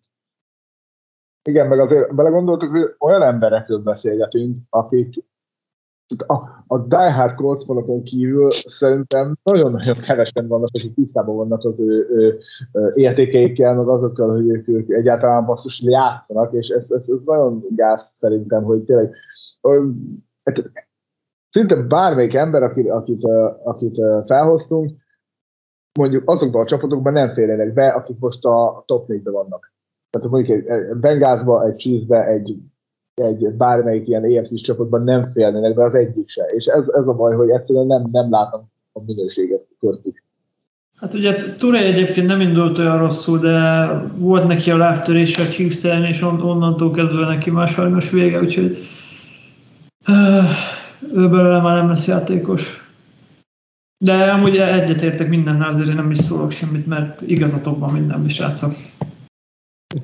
Igen, 1.44 1.66
meg 1.66 1.80
azért 1.80 2.14
belegondoltuk, 2.14 2.70
hogy 2.70 2.94
olyan 2.98 3.22
emberekről 3.22 3.78
beszélgetünk, 3.78 4.56
akik 4.70 5.24
a, 6.26 6.64
a 6.66 6.78
Die 6.78 7.12
Hard 7.12 7.34
Colts 7.34 7.64
kívül 8.04 8.50
szerintem 8.50 9.36
nagyon-nagyon 9.42 9.94
kevesen 9.94 10.48
vannak, 10.48 10.68
akik 10.72 10.94
tisztában 10.94 11.36
vannak 11.36 11.64
az 11.64 11.80
ő, 11.80 12.06
ő, 12.10 12.38
ő 12.72 12.92
értékeikkel, 12.94 13.74
meg 13.74 13.88
azokkal, 13.88 14.30
hogy 14.30 14.48
ők, 14.48 14.68
ők 14.68 14.90
egyáltalán 14.90 15.44
basszus 15.44 15.82
játszanak, 15.82 16.52
és 16.52 16.68
ez, 16.68 16.90
ez, 16.90 17.08
ez 17.08 17.18
nagyon 17.24 17.64
gáz 17.68 18.14
szerintem, 18.20 18.62
hogy 18.62 18.82
tényleg 18.82 19.14
hát, 20.44 20.70
szinte 21.48 21.76
bármelyik 21.76 22.34
ember, 22.34 22.62
akit, 22.62 22.90
akit, 22.90 23.24
akit 23.64 24.00
felhoztunk, 24.26 24.90
mondjuk 25.98 26.30
azokban 26.30 26.62
a 26.62 26.66
csapatokban 26.66 27.12
nem 27.12 27.32
férjenek 27.32 27.72
be, 27.72 27.88
akik 27.88 28.18
most 28.18 28.44
a 28.44 28.82
top 28.86 29.04
4-ben 29.08 29.32
vannak. 29.32 29.72
Tehát 30.10 30.30
mondjuk 30.30 30.58
egy 30.58 30.96
Bengázba, 30.96 31.66
egy 31.66 31.76
Chiefsbe, 31.76 32.26
egy 32.26 32.58
egy 33.14 33.48
bármelyik 33.48 34.08
ilyen 34.08 34.24
EFC 34.24 34.62
csapatban 34.62 35.04
nem 35.04 35.30
félnének 35.32 35.74
be 35.74 35.84
az 35.84 35.94
egyik 35.94 36.28
se. 36.28 36.44
És 36.44 36.64
ez, 36.64 36.84
ez 36.88 37.06
a 37.06 37.14
baj, 37.14 37.34
hogy 37.34 37.50
egyszerűen 37.50 37.86
nem, 37.86 38.08
nem 38.12 38.30
látom 38.30 38.70
a 38.92 39.02
minőséget 39.06 39.66
köztük. 39.80 40.22
Hát 40.96 41.14
ugye 41.14 41.36
Ture 41.58 41.84
egyébként 41.84 42.26
nem 42.26 42.40
indult 42.40 42.78
olyan 42.78 42.98
rosszul, 42.98 43.38
de 43.38 43.86
volt 44.16 44.46
neki 44.46 44.70
a 44.70 44.76
lábtörése 44.76 45.42
a 45.42 45.48
Chiefs 45.48 45.84
és 45.84 46.22
on, 46.22 46.40
onnantól 46.40 46.90
kezdve 46.90 47.26
neki 47.26 47.50
már 47.50 47.68
sajnos 47.68 48.10
vége, 48.10 48.40
úgyhogy 48.40 48.78
uh, 50.08 50.44
ő 51.14 51.28
belőle 51.28 51.60
már 51.60 51.76
nem 51.76 51.88
lesz 51.88 52.06
játékos. 52.06 52.90
De 53.98 54.30
amúgy 54.30 54.56
egyetértek 54.56 55.28
mindennel, 55.28 55.68
azért 55.68 55.94
nem 55.94 56.10
is 56.10 56.18
szólok 56.18 56.50
semmit, 56.50 56.86
mert 56.86 57.20
igazatok 57.20 57.78
van 57.78 57.92
minden, 57.92 58.28
srácok 58.28 58.72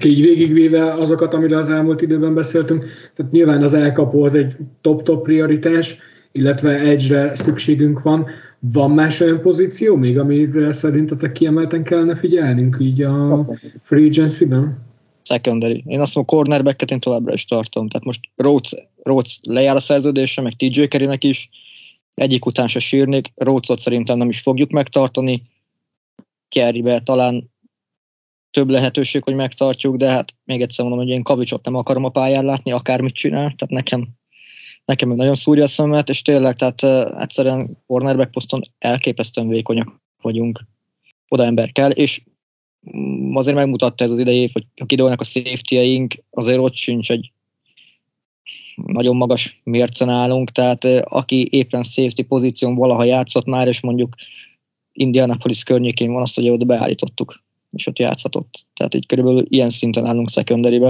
így 0.05 0.21
végigvéve 0.21 0.93
azokat, 0.93 1.35
amiről 1.35 1.59
az 1.59 1.71
elmúlt 1.71 2.03
időben 2.03 2.35
beszéltünk, 2.35 2.85
tehát 3.17 3.33
nyilván 3.33 3.63
az 3.63 3.75
elkapó 3.75 4.23
az 4.23 4.35
egy 4.35 4.57
top-top 4.81 5.23
prioritás, 5.23 5.99
illetve 6.33 6.81
egyre 6.81 7.35
szükségünk 7.35 8.03
van. 8.03 8.27
Van 8.59 8.91
más 8.91 9.21
olyan 9.21 9.41
pozíció 9.41 9.97
még, 9.97 10.19
amire 10.19 10.73
szerintetek 10.73 11.33
kiemelten 11.33 11.83
kellene 11.83 12.17
figyelnünk 12.17 12.77
így 12.81 13.03
a 13.03 13.47
free 13.83 14.07
agency-ben? 14.07 14.87
Secondary. 15.23 15.85
Én 15.87 16.01
azt 16.01 16.15
mondom, 16.15 16.37
cornerbacket 16.37 16.91
én 16.91 17.01
továbbra 17.01 17.33
is 17.33 17.45
tartom. 17.45 17.89
Tehát 17.89 18.07
most 18.07 18.21
Rhodes, 18.37 18.75
Rhodes 19.03 19.41
lejár 19.43 19.77
a 19.77 19.81
szerződése, 19.81 20.43
meg 20.43 20.53
TJ 20.57 20.85
Kerrynek 20.85 21.25
is. 21.25 21.49
Egyik 22.15 22.47
után 22.47 22.69
se 22.69 22.79
sírnék. 22.79 23.33
Rhodesot 23.37 23.79
szerintem 23.79 24.19
nem 24.19 24.29
is 24.29 24.41
fogjuk 24.41 24.71
megtartani. 24.71 25.43
Kerrybe 26.49 27.01
talán 27.01 27.51
több 28.51 28.69
lehetőség, 28.69 29.23
hogy 29.23 29.35
megtartjuk, 29.35 29.97
de 29.97 30.09
hát 30.11 30.35
még 30.45 30.61
egyszer 30.61 30.85
mondom, 30.85 31.05
hogy 31.05 31.15
én 31.15 31.23
Kavicsot 31.23 31.65
nem 31.65 31.75
akarom 31.75 32.05
a 32.05 32.09
pályán 32.09 32.45
látni, 32.45 32.73
akármit 32.73 33.15
csinál, 33.15 33.41
tehát 33.41 33.69
nekem, 33.69 34.09
nekem 34.85 35.09
nagyon 35.09 35.35
szúrja 35.35 35.65
a 35.65 35.69
szemet, 35.69 36.09
és 36.09 36.23
tényleg, 36.23 36.57
tehát 36.57 36.83
uh, 36.83 37.23
egyszerűen 37.23 37.79
cornerback 37.87 38.31
poszton 38.31 38.63
elképesztően 38.79 39.49
vékonyak 39.49 40.01
vagyunk. 40.23 40.65
Oda 41.29 41.45
ember 41.45 41.73
kell, 41.73 41.91
és 41.91 42.23
mm, 42.97 43.37
azért 43.37 43.57
megmutatta 43.57 44.05
ez 44.05 44.11
az 44.11 44.19
idei 44.19 44.51
hogy 44.53 44.67
ha 44.81 44.87
kidolnak 44.87 45.21
a 45.21 45.25
safety 45.25 46.07
azért 46.31 46.59
ott 46.59 46.75
sincs 46.75 47.11
egy 47.11 47.33
nagyon 48.75 49.17
magas 49.17 49.61
mércen 49.65 50.09
állunk, 50.09 50.51
tehát 50.51 50.85
aki 50.85 51.49
éppen 51.51 51.83
safety 51.83 52.23
pozíción 52.23 52.75
valaha 52.75 53.05
játszott 53.05 53.47
már, 53.47 53.69
és 53.69 53.81
mondjuk 53.81 54.15
Indianapolis 54.93 55.63
környékén 55.63 56.13
van 56.13 56.23
azt, 56.23 56.35
hogy 56.35 56.49
oda 56.49 56.65
beállítottuk 56.65 57.47
és 57.71 57.87
ott 57.87 57.99
játszhatott. 57.99 58.67
Tehát 58.75 58.95
így 58.95 59.07
körülbelül 59.07 59.45
ilyen 59.49 59.69
szinten 59.69 60.05
állunk 60.05 60.31
secondary 60.31 60.83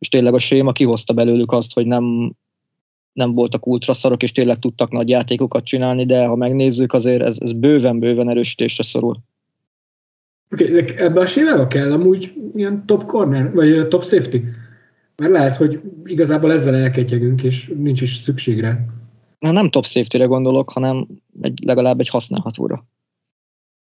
és 0.00 0.08
tényleg 0.08 0.34
a 0.34 0.38
séma 0.38 0.72
kihozta 0.72 1.12
belőlük 1.12 1.52
azt, 1.52 1.74
hogy 1.74 1.86
nem, 1.86 2.34
nem 3.12 3.34
voltak 3.34 3.66
ultraszarok, 3.66 4.22
és 4.22 4.32
tényleg 4.32 4.58
tudtak 4.58 4.90
nagy 4.90 5.08
játékokat 5.08 5.64
csinálni, 5.64 6.06
de 6.06 6.26
ha 6.26 6.36
megnézzük, 6.36 6.92
azért 6.92 7.22
ez, 7.22 7.36
ez 7.40 7.52
bőven-bőven 7.52 8.28
erősítésre 8.28 8.82
szorul. 8.82 9.16
Okay, 10.50 10.94
ebben 10.96 11.22
a 11.22 11.26
sémába 11.26 11.66
kell 11.66 11.92
amúgy 11.92 12.32
ilyen 12.54 12.86
top 12.86 13.06
corner, 13.06 13.52
vagy 13.54 13.88
top 13.88 14.04
safety? 14.04 14.36
Mert 15.16 15.32
lehet, 15.32 15.56
hogy 15.56 15.80
igazából 16.04 16.52
ezzel 16.52 16.74
elketyegünk, 16.74 17.42
és 17.42 17.72
nincs 17.76 18.00
is 18.00 18.16
szükségre. 18.16 18.86
Na, 19.38 19.50
nem 19.50 19.70
top 19.70 19.84
safety-re 19.84 20.24
gondolok, 20.24 20.70
hanem 20.70 21.06
egy, 21.40 21.58
legalább 21.64 22.00
egy 22.00 22.08
használhatóra 22.08 22.84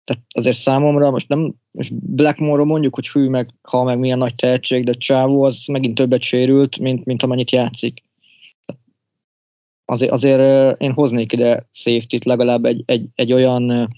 tehát 0.04 0.24
azért 0.36 0.58
számomra 0.58 1.12
most 1.12 1.28
nem, 1.28 1.54
most 1.72 1.93
Blackmore 1.93 2.64
mondjuk, 2.64 2.95
hogy 2.95 3.10
hű 3.10 3.30
meg, 3.30 3.54
ha 3.62 3.84
meg 3.84 3.99
milyen 3.99 4.18
nagy 4.18 4.36
tehetség, 4.36 4.84
de 4.84 4.93
Csávó 4.93 5.43
az 5.43 5.66
megint 5.66 5.95
többet 5.95 6.22
sérült, 6.22 6.80
mint, 6.80 7.06
mint 7.06 7.24
amennyit 7.24 7.51
játszik. 7.51 8.04
Azért, 9.86 10.12
azért 10.12 10.82
én 10.82 10.91
hoznék 10.91 11.32
ide 11.32 11.68
safety-t, 11.72 12.26
legalább 12.26 12.66
egy, 12.66 12.84
egy, 12.86 13.06
egy 13.16 13.34
olyan 13.34 13.89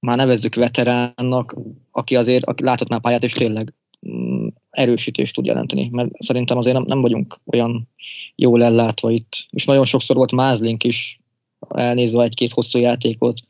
már 0.00 0.16
nevezzük 0.16 0.54
veteránnak, 0.54 1.56
aki 1.90 2.16
azért 2.16 2.44
aki 2.44 2.64
látott 2.64 2.88
már 2.88 3.00
pályát, 3.00 3.24
és 3.24 3.32
tényleg 3.32 3.74
mm, 4.08 4.46
erősítést 4.70 5.34
tud 5.34 5.44
jelenteni, 5.44 5.88
mert 5.92 6.10
szerintem 6.18 6.56
azért 6.56 6.76
nem, 6.76 6.84
nem 6.86 7.00
vagyunk 7.00 7.40
olyan 7.46 7.88
jól 8.34 8.64
ellátva 8.64 9.10
itt. 9.10 9.46
És 9.50 9.64
nagyon 9.64 9.84
sokszor 9.84 10.16
volt 10.16 10.32
Mázlink 10.32 10.84
is, 10.84 11.20
elnézve 11.68 12.22
egy-két 12.22 12.52
hosszú 12.52 12.78
játékot, 12.78 13.40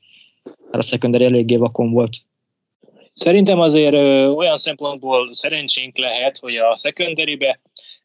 mert 0.70 0.82
a 0.82 0.86
secondary 0.86 1.24
eléggé 1.24 1.56
vakon 1.56 1.90
volt. 1.90 2.16
Szerintem 3.14 3.60
azért 3.60 3.94
ö, 3.94 4.26
olyan 4.26 4.58
szempontból 4.58 5.34
szerencsénk 5.34 5.98
lehet, 5.98 6.38
hogy 6.38 6.56
a 6.56 6.76
secondary 6.76 7.38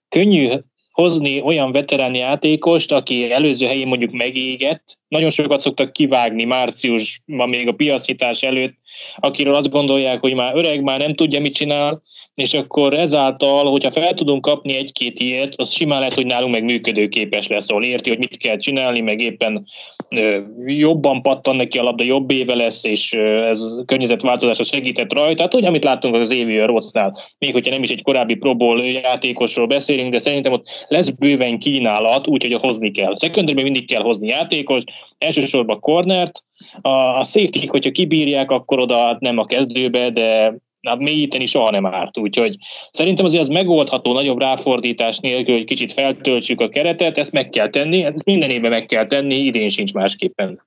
könnyű 0.10 0.50
hozni 0.92 1.42
olyan 1.42 1.72
veterán 1.72 2.16
játékost, 2.16 2.92
aki 2.92 3.32
előző 3.32 3.66
helyén 3.66 3.88
mondjuk 3.88 4.12
megégett. 4.12 4.98
Nagyon 5.08 5.30
sokat 5.30 5.62
szoktak 5.62 5.94
kivágni 5.94 6.44
márciusban 6.44 7.50
még 7.50 7.68
a 7.68 7.74
piacnyitás 7.74 8.44
előtt, 8.44 8.74
akiről 9.16 9.54
azt 9.54 9.70
gondolják, 9.70 10.20
hogy 10.20 10.34
már 10.34 10.56
öreg, 10.56 10.84
már 10.84 11.00
nem 11.00 11.14
tudja, 11.16 11.40
mit 11.40 11.56
csinál, 11.56 12.02
és 12.36 12.54
akkor 12.54 12.94
ezáltal, 12.94 13.72
hogyha 13.72 13.92
fel 13.92 14.14
tudunk 14.14 14.42
kapni 14.42 14.76
egy-két 14.76 15.20
ilyet, 15.20 15.54
az 15.56 15.72
simán 15.72 16.00
lehet, 16.00 16.14
hogy 16.14 16.26
nálunk 16.26 16.52
meg 16.52 16.64
működőképes 16.64 17.48
lesz, 17.48 17.70
ahol 17.70 17.84
érti, 17.84 18.10
hogy 18.10 18.18
mit 18.18 18.38
kell 18.38 18.58
csinálni, 18.58 19.02
meg 19.02 19.20
éppen 19.20 19.66
jobban 20.66 21.22
pattan 21.22 21.56
neki 21.56 21.78
a 21.78 21.84
labda, 21.84 22.04
jobb 22.04 22.32
éve 22.32 22.56
lesz, 22.56 22.84
és 22.84 23.14
ez 23.14 23.62
környezetváltozásra 23.86 24.64
segített 24.64 25.14
rajta. 25.14 25.36
Tehát, 25.36 25.54
hogy 25.54 25.66
amit 25.66 25.84
láttunk 25.84 26.16
az 26.16 26.32
évi 26.32 26.60
a 26.60 26.66
Rotsnál, 26.66 27.18
még 27.38 27.54
hogyha 27.54 27.72
nem 27.72 27.84
is 27.84 27.90
egy 27.90 28.02
korábbi 28.02 28.36
próból 28.36 28.86
játékosról 28.86 29.68
beszélünk, 29.68 30.12
de 30.12 30.18
szerintem 30.18 30.52
ott 30.52 30.66
lesz 30.88 31.10
bőven 31.10 31.60
kínálat, 31.60 32.28
úgyhogy 32.28 32.54
hozni 32.54 32.92
kell. 32.92 33.16
Secondary 33.16 33.64
mindig 33.64 33.88
kell 33.88 34.02
hozni 34.02 34.28
játékos, 34.28 34.84
elsősorban 35.18 35.80
cornert, 35.80 36.44
a, 36.82 36.90
a 36.90 37.24
safety 37.24 37.66
hogyha 37.68 37.92
kibírják, 37.92 38.52
akkor 38.52 38.80
oda 38.80 39.18
nem 39.20 39.38
a 39.38 39.46
kezdőbe, 39.46 40.10
de 40.10 40.56
hát 40.88 41.00
mélyíteni 41.00 41.46
soha 41.46 41.72
nem 41.72 41.86
árt, 41.86 42.18
úgyhogy 42.18 42.58
szerintem 42.90 43.26
azért 43.26 43.42
az 43.42 43.48
megoldható 43.48 44.14
nagyobb 44.14 44.40
ráfordítás 44.40 45.20
nélkül, 45.20 45.56
hogy 45.56 45.66
kicsit 45.66 45.94
feltöltsük 45.94 46.62
a 46.62 46.70
keretet, 46.70 47.18
ezt 47.18 47.32
meg 47.32 47.50
kell 47.50 47.70
tenni, 47.70 48.04
ezt 48.04 48.24
minden 48.24 48.50
évben 48.50 48.72
meg 48.72 48.86
kell 48.86 49.08
tenni, 49.08 49.36
idén 49.36 49.70
sincs 49.70 49.94
másképpen. 49.94 50.62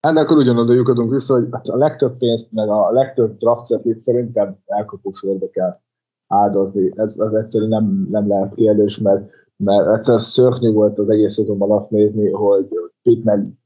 Ennek 0.00 0.24
akkor 0.24 0.36
ugyanoda 0.36 0.72
lyukadunk 0.72 1.12
vissza, 1.12 1.34
hogy 1.34 1.46
a 1.50 1.76
legtöbb 1.76 2.16
pénzt, 2.16 2.52
meg 2.52 2.68
a 2.68 2.90
legtöbb 2.90 3.36
draftsetit 3.38 4.00
szerintem 4.00 4.56
elkapósorba 4.66 5.50
kell 5.50 5.80
áldozni. 6.26 6.92
Ez 6.96 7.18
az 7.18 7.34
egyszerűen 7.34 7.68
nem, 7.68 8.06
nem 8.10 8.28
lehet 8.28 8.54
kérdés, 8.54 8.96
mert, 8.96 9.30
mert 9.56 9.98
egyszer 9.98 10.20
szörnyű 10.20 10.72
volt 10.72 10.98
az 10.98 11.10
egész 11.10 11.34
szezonban 11.34 11.70
azt 11.70 11.90
nézni, 11.90 12.30
hogy 12.30 12.66
Pittman 13.02 13.60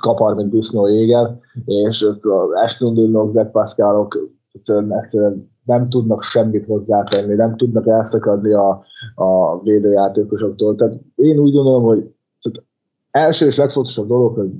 kapar, 0.00 0.34
mint 0.34 0.50
disznó 0.50 0.88
égen, 0.88 1.40
és 1.64 2.06
Ashton 2.64 2.94
Dillonok, 2.94 3.32
Zach 3.32 3.50
Pascalok 3.50 4.18
egyszerűen, 4.52 5.50
nem 5.64 5.88
tudnak 5.88 6.22
semmit 6.22 6.66
hozzátenni, 6.66 7.34
nem 7.34 7.56
tudnak 7.56 7.86
elszakadni 7.86 8.52
a, 8.52 8.84
a 9.14 9.60
védőjátékosoktól. 9.62 10.74
Tehát 10.74 10.94
én 11.14 11.38
úgy 11.38 11.52
gondolom, 11.52 11.82
hogy 11.82 12.14
első 13.10 13.46
és 13.46 13.56
legfontosabb 13.56 14.08
dolog, 14.08 14.36
hogy 14.36 14.50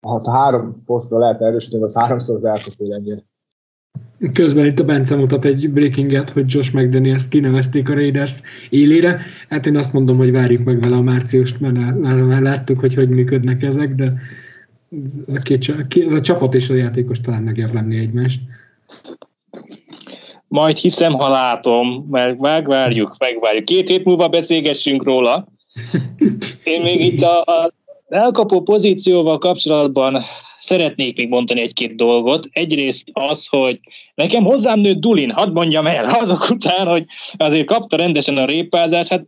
ha 0.00 0.30
három 0.30 0.82
posztra 0.86 1.18
lehet 1.18 1.40
erősíteni, 1.40 1.82
az 1.82 1.94
háromszor 1.94 2.36
az 2.36 2.44
elkapó 2.44 2.92
ennyire. 2.92 3.24
Közben 4.32 4.66
itt 4.66 4.78
a 4.78 4.84
Bence 4.84 5.16
mutat 5.16 5.44
egy 5.44 5.72
breakinget, 5.72 6.30
hogy 6.30 6.44
Josh 6.46 6.74
McDaniels 6.74 7.28
kinevezték 7.28 7.88
a 7.88 7.94
Raiders 7.94 8.42
élére. 8.70 9.20
Hát 9.48 9.66
én 9.66 9.76
azt 9.76 9.92
mondom, 9.92 10.16
hogy 10.16 10.32
várjuk 10.32 10.64
meg 10.64 10.80
vele 10.80 10.96
a 10.96 11.02
márciust, 11.02 11.60
mert 11.60 12.00
már 12.00 12.42
láttuk, 12.42 12.80
hogy 12.80 12.94
hogy 12.94 13.08
működnek 13.08 13.62
ezek, 13.62 13.94
de 13.94 14.12
ez 15.26 15.34
a, 15.34 15.38
két, 15.38 15.68
ez 16.06 16.12
a 16.12 16.20
csapat 16.20 16.54
és 16.54 16.70
a 16.70 16.74
játékos 16.74 17.20
talán 17.20 17.42
megérlemni 17.42 17.98
egymást. 17.98 18.40
Majd 20.52 20.76
hiszem, 20.76 21.12
ha 21.12 21.28
látom, 21.28 22.06
mert 22.10 22.38
megvárjuk, 22.38 23.14
megvárjuk. 23.18 23.64
Két 23.64 23.88
hét 23.88 24.04
múlva 24.04 24.28
beszélgessünk 24.28 25.04
róla. 25.04 25.46
Én 26.64 26.80
még 26.80 27.00
itt 27.00 27.22
a, 27.22 27.42
a 27.42 27.72
elkapó 28.08 28.62
pozícióval 28.62 29.38
kapcsolatban 29.38 30.22
szeretnék 30.60 31.16
még 31.16 31.28
mondani 31.28 31.60
egy-két 31.60 31.96
dolgot. 31.96 32.48
Egyrészt 32.52 33.08
az, 33.12 33.46
hogy 33.46 33.80
nekem 34.14 34.44
hozzám 34.44 34.78
nőtt 34.78 35.00
Dulin, 35.00 35.30
hadd 35.30 35.52
mondjam 35.52 35.86
el, 35.86 36.04
azok 36.04 36.50
után, 36.50 36.86
hogy 36.86 37.04
azért 37.36 37.66
kapta 37.66 37.96
rendesen 37.96 38.36
a 38.36 38.44
répázást, 38.44 39.10
hát 39.10 39.24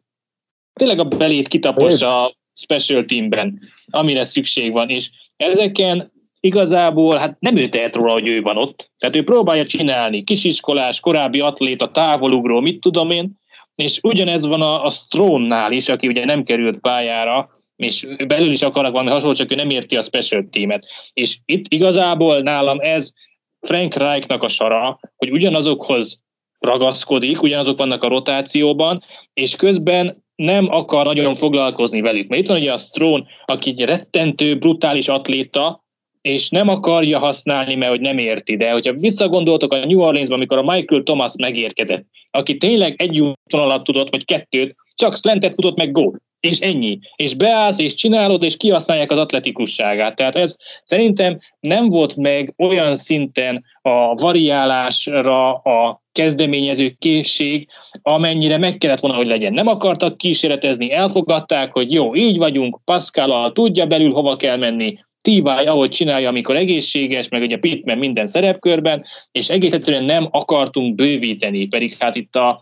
tényleg 0.73 0.99
a 0.99 1.05
belét 1.05 1.49
kitapossa 1.49 2.25
a 2.25 2.35
special 2.55 3.05
teamben, 3.05 3.61
amire 3.87 4.25
szükség 4.25 4.73
van, 4.73 4.89
és 4.89 5.11
ezeken 5.37 6.13
igazából 6.45 7.17
hát 7.17 7.37
nem 7.41 7.57
ő 7.57 7.69
tehet 7.69 7.95
róla, 7.95 8.13
hogy 8.13 8.27
ő 8.27 8.43
van 8.43 8.57
ott. 8.57 8.91
Tehát 8.99 9.17
ő 9.17 9.25
próbálja 9.25 9.67
csinálni, 9.67 10.25
kisiskolás, 10.25 11.01
korábbi 11.01 11.41
atléta, 11.41 11.91
távolugró, 11.91 12.61
mit 12.61 12.81
tudom 12.81 13.11
én, 13.11 13.33
és 13.75 13.99
ugyanez 14.03 14.47
van 14.47 14.63
a, 14.63 14.85
a 14.85 14.91
Strónnál 14.91 15.73
is, 15.73 15.89
aki 15.89 16.09
ugye 16.09 16.25
nem 16.25 16.43
került 16.43 16.79
pályára, 16.79 17.49
és 17.77 18.07
belül 18.27 18.51
is 18.51 18.63
akarnak 18.63 18.93
valami 18.93 19.11
hasonló, 19.11 19.35
csak 19.35 19.53
ő 19.53 19.55
nem 19.55 19.71
érti 19.71 19.97
a 19.97 20.03
special 20.03 20.47
teamet. 20.51 20.87
És 21.13 21.39
itt 21.45 21.65
igazából 21.69 22.41
nálam 22.41 22.79
ez 22.81 23.13
Frank 23.61 23.95
Reichnak 23.95 24.43
a 24.43 24.49
sara, 24.49 24.99
hogy 25.17 25.31
ugyanazokhoz 25.31 26.21
ragaszkodik, 26.59 27.43
ugyanazok 27.43 27.79
vannak 27.79 28.03
a 28.03 28.09
rotációban, 28.09 29.03
és 29.35 29.57
közben 29.57 30.25
nem 30.35 30.69
akar 30.71 31.05
nagyon 31.05 31.35
foglalkozni 31.35 32.01
velük. 32.01 32.29
Mert 32.29 32.43
itt 32.43 32.49
van 32.49 32.61
ugye 32.61 32.73
a 32.73 32.77
Strón, 32.77 33.27
aki 33.45 33.71
egy 33.71 33.81
rettentő, 33.81 34.59
brutális 34.59 35.09
atléta, 35.09 35.84
és 36.25 36.51
nem 36.51 36.69
akarja 36.69 37.19
használni, 37.19 37.75
mert 37.75 37.91
hogy 37.91 38.01
nem 38.01 38.19
érti. 38.19 38.57
De 38.57 38.71
hogyha 38.71 38.93
visszagondoltok 38.93 39.73
a 39.73 39.85
New 39.85 40.01
Orleansban, 40.01 40.37
amikor 40.37 40.59
a 40.59 40.73
Michael 40.73 41.03
Thomas 41.03 41.33
megérkezett, 41.39 42.05
aki 42.31 42.57
tényleg 42.57 42.95
egy 42.97 43.23
alatt 43.51 43.85
tudott, 43.85 44.11
vagy 44.11 44.25
kettőt, 44.25 44.75
csak 44.95 45.17
slentet 45.17 45.55
futott 45.55 45.77
meg 45.77 45.93
gól. 45.93 46.21
És 46.41 46.59
ennyi. 46.59 46.99
És 47.17 47.35
beállsz, 47.35 47.79
és 47.79 47.95
csinálod, 47.95 48.43
és 48.43 48.57
kihasználják 48.57 49.11
az 49.11 49.19
atletikusságát. 49.19 50.17
Tehát 50.17 50.37
ez 50.37 50.57
szerintem 50.85 51.39
nem 51.61 51.89
volt 51.89 52.17
meg 52.17 52.55
olyan 52.57 52.95
szinten 52.95 53.65
a 53.83 54.15
variálásra 54.15 55.55
a 55.55 56.03
kezdeményező 56.13 56.95
készség, 56.99 57.69
amennyire 58.03 58.59
meg 58.59 58.79
kellett 58.79 59.01
volna, 59.01 59.17
hogy 59.17 59.27
legyen. 59.27 59.53
Nem 59.53 59.67
akartak 59.67 60.17
kísérletezni, 60.17 60.93
elfogadták, 60.93 61.73
hogy 61.73 61.93
jó, 61.93 62.15
így 62.15 62.39
vagyunk, 62.39 62.81
Pascal 62.85 63.53
tudja 63.53 63.87
belül 63.87 64.13
hova 64.13 64.37
kell 64.37 64.57
menni, 64.57 64.99
Tivály, 65.25 65.67
ahogy 65.67 65.91
csinálja, 65.91 66.29
amikor 66.29 66.57
egészséges, 66.57 67.29
meg 67.29 67.43
ugye 67.43 67.59
Pittman 67.59 67.99
minden 67.99 68.27
szerepkörben, 68.27 69.05
és 69.33 69.49
egész 69.49 69.73
egyszerűen 69.73 70.05
nem 70.05 70.29
akartunk 70.31 70.95
bővíteni, 70.95 71.67
pedig 71.67 71.97
hát 71.99 72.17
itt 72.17 72.37
a, 72.37 72.61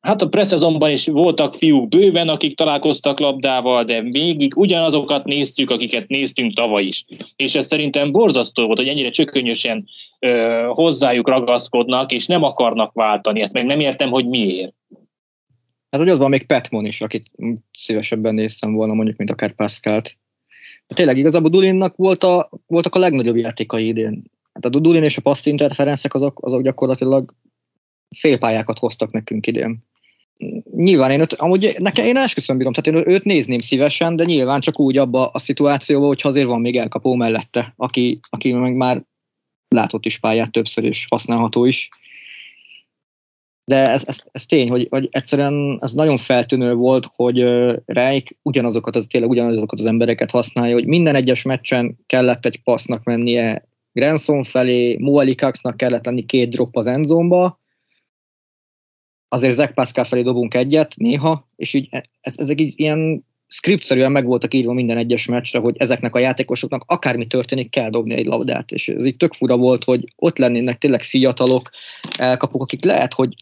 Hát 0.00 0.22
a 0.22 0.28
preszezonban 0.28 0.90
is 0.90 1.06
voltak 1.06 1.54
fiúk 1.54 1.88
bőven, 1.88 2.28
akik 2.28 2.56
találkoztak 2.56 3.20
labdával, 3.20 3.84
de 3.84 4.02
végig 4.02 4.56
ugyanazokat 4.56 5.24
néztük, 5.24 5.70
akiket 5.70 6.08
néztünk 6.08 6.54
tavaly 6.54 6.84
is. 6.84 7.04
És 7.36 7.54
ez 7.54 7.66
szerintem 7.66 8.12
borzasztó 8.12 8.66
volt, 8.66 8.78
hogy 8.78 8.88
ennyire 8.88 9.10
csökönyösen 9.10 9.88
ö, 10.18 10.64
hozzájuk 10.68 11.28
ragaszkodnak, 11.28 12.12
és 12.12 12.26
nem 12.26 12.42
akarnak 12.42 12.92
váltani. 12.92 13.40
Ezt 13.40 13.52
meg 13.52 13.64
nem 13.64 13.80
értem, 13.80 14.10
hogy 14.10 14.26
miért. 14.26 14.74
Hát 15.90 16.00
hogy 16.00 16.08
az 16.08 16.18
van 16.18 16.30
még 16.30 16.46
Petmon 16.46 16.84
is, 16.84 17.00
akit 17.00 17.30
szívesebben 17.72 18.34
néztem 18.34 18.74
volna, 18.74 18.94
mondjuk, 18.94 19.16
mint 19.16 19.30
akár 19.30 19.54
Pascalt. 19.54 20.16
Tényleg 20.86 21.18
igazából 21.18 21.50
Dulinnak 21.50 21.96
volt 21.96 22.24
a, 22.24 22.50
voltak 22.66 22.94
a 22.94 22.98
legnagyobb 22.98 23.36
játékai 23.36 23.86
idén. 23.86 24.22
Hát 24.52 24.64
a 24.64 24.78
Dulin 24.78 25.02
és 25.02 25.16
a 25.16 25.20
passz 25.20 25.46
interferencek 25.46 26.14
azok, 26.14 26.38
azok 26.42 26.62
gyakorlatilag 26.62 27.34
félpályákat 28.16 28.78
hoztak 28.78 29.10
nekünk 29.10 29.46
idén. 29.46 29.78
Nyilván 30.76 31.10
én 31.10 31.20
őt, 31.20 31.32
amúgy 31.32 31.76
nekem 31.78 32.06
én 32.06 32.16
esküszöm 32.16 32.56
bírom, 32.56 32.72
tehát 32.72 33.00
én 33.00 33.14
őt 33.14 33.24
nézném 33.24 33.58
szívesen, 33.58 34.16
de 34.16 34.24
nyilván 34.24 34.60
csak 34.60 34.80
úgy 34.80 34.98
abba 34.98 35.26
a 35.26 35.38
szituációban, 35.38 36.08
hogyha 36.08 36.28
azért 36.28 36.46
van 36.46 36.60
még 36.60 36.76
elkapó 36.76 37.14
mellette, 37.14 37.72
aki, 37.76 38.20
aki 38.30 38.52
meg 38.52 38.74
már 38.74 39.04
látott 39.68 40.04
is 40.04 40.18
pályát 40.18 40.52
többször, 40.52 40.84
és 40.84 41.06
használható 41.10 41.64
is. 41.64 41.88
De 43.64 43.76
ez, 43.76 44.04
ez, 44.06 44.18
ez 44.32 44.46
tény, 44.46 44.68
hogy, 44.68 44.86
hogy 44.90 45.08
egyszerűen 45.10 45.78
ez 45.80 45.92
nagyon 45.92 46.16
feltűnő 46.16 46.74
volt, 46.74 47.06
hogy 47.16 47.40
Reich 47.84 48.32
ugyanazokat, 48.42 48.96
az, 48.96 49.06
tényleg 49.06 49.30
ugyanazokat 49.30 49.80
az 49.80 49.86
embereket 49.86 50.30
használja, 50.30 50.74
hogy 50.74 50.86
minden 50.86 51.14
egyes 51.14 51.42
meccsen 51.42 51.98
kellett 52.06 52.44
egy 52.44 52.60
passznak 52.62 53.04
mennie 53.04 53.68
Granson 53.92 54.42
felé, 54.42 54.96
Moelikaxnak 54.96 55.76
kellett 55.76 56.04
lenni 56.04 56.24
két 56.24 56.50
drop 56.50 56.76
az 56.76 56.86
endzomba, 56.86 57.62
azért 59.34 59.54
Zach 59.54 59.72
Pascal 59.72 60.04
felé 60.04 60.22
dobunk 60.22 60.54
egyet 60.54 60.96
néha, 60.96 61.48
és 61.56 61.74
így 61.74 61.88
e, 61.90 62.04
ez, 62.20 62.34
ezek 62.38 62.60
így 62.60 62.72
ilyen 62.76 63.24
scriptszerűen 63.46 64.12
meg 64.12 64.24
voltak 64.24 64.54
írva 64.54 64.72
minden 64.72 64.96
egyes 64.96 65.26
meccsre, 65.26 65.58
hogy 65.58 65.76
ezeknek 65.78 66.14
a 66.14 66.18
játékosoknak 66.18 66.84
akármi 66.86 67.26
történik, 67.26 67.70
kell 67.70 67.90
dobni 67.90 68.14
egy 68.14 68.26
labdát, 68.26 68.70
és 68.70 68.88
ez 68.88 69.04
így 69.04 69.16
tök 69.16 69.32
fura 69.32 69.56
volt, 69.56 69.84
hogy 69.84 70.04
ott 70.16 70.38
lennének 70.38 70.78
tényleg 70.78 71.02
fiatalok, 71.02 71.70
elkapok, 72.18 72.62
akik 72.62 72.84
lehet, 72.84 73.14
hogy 73.14 73.34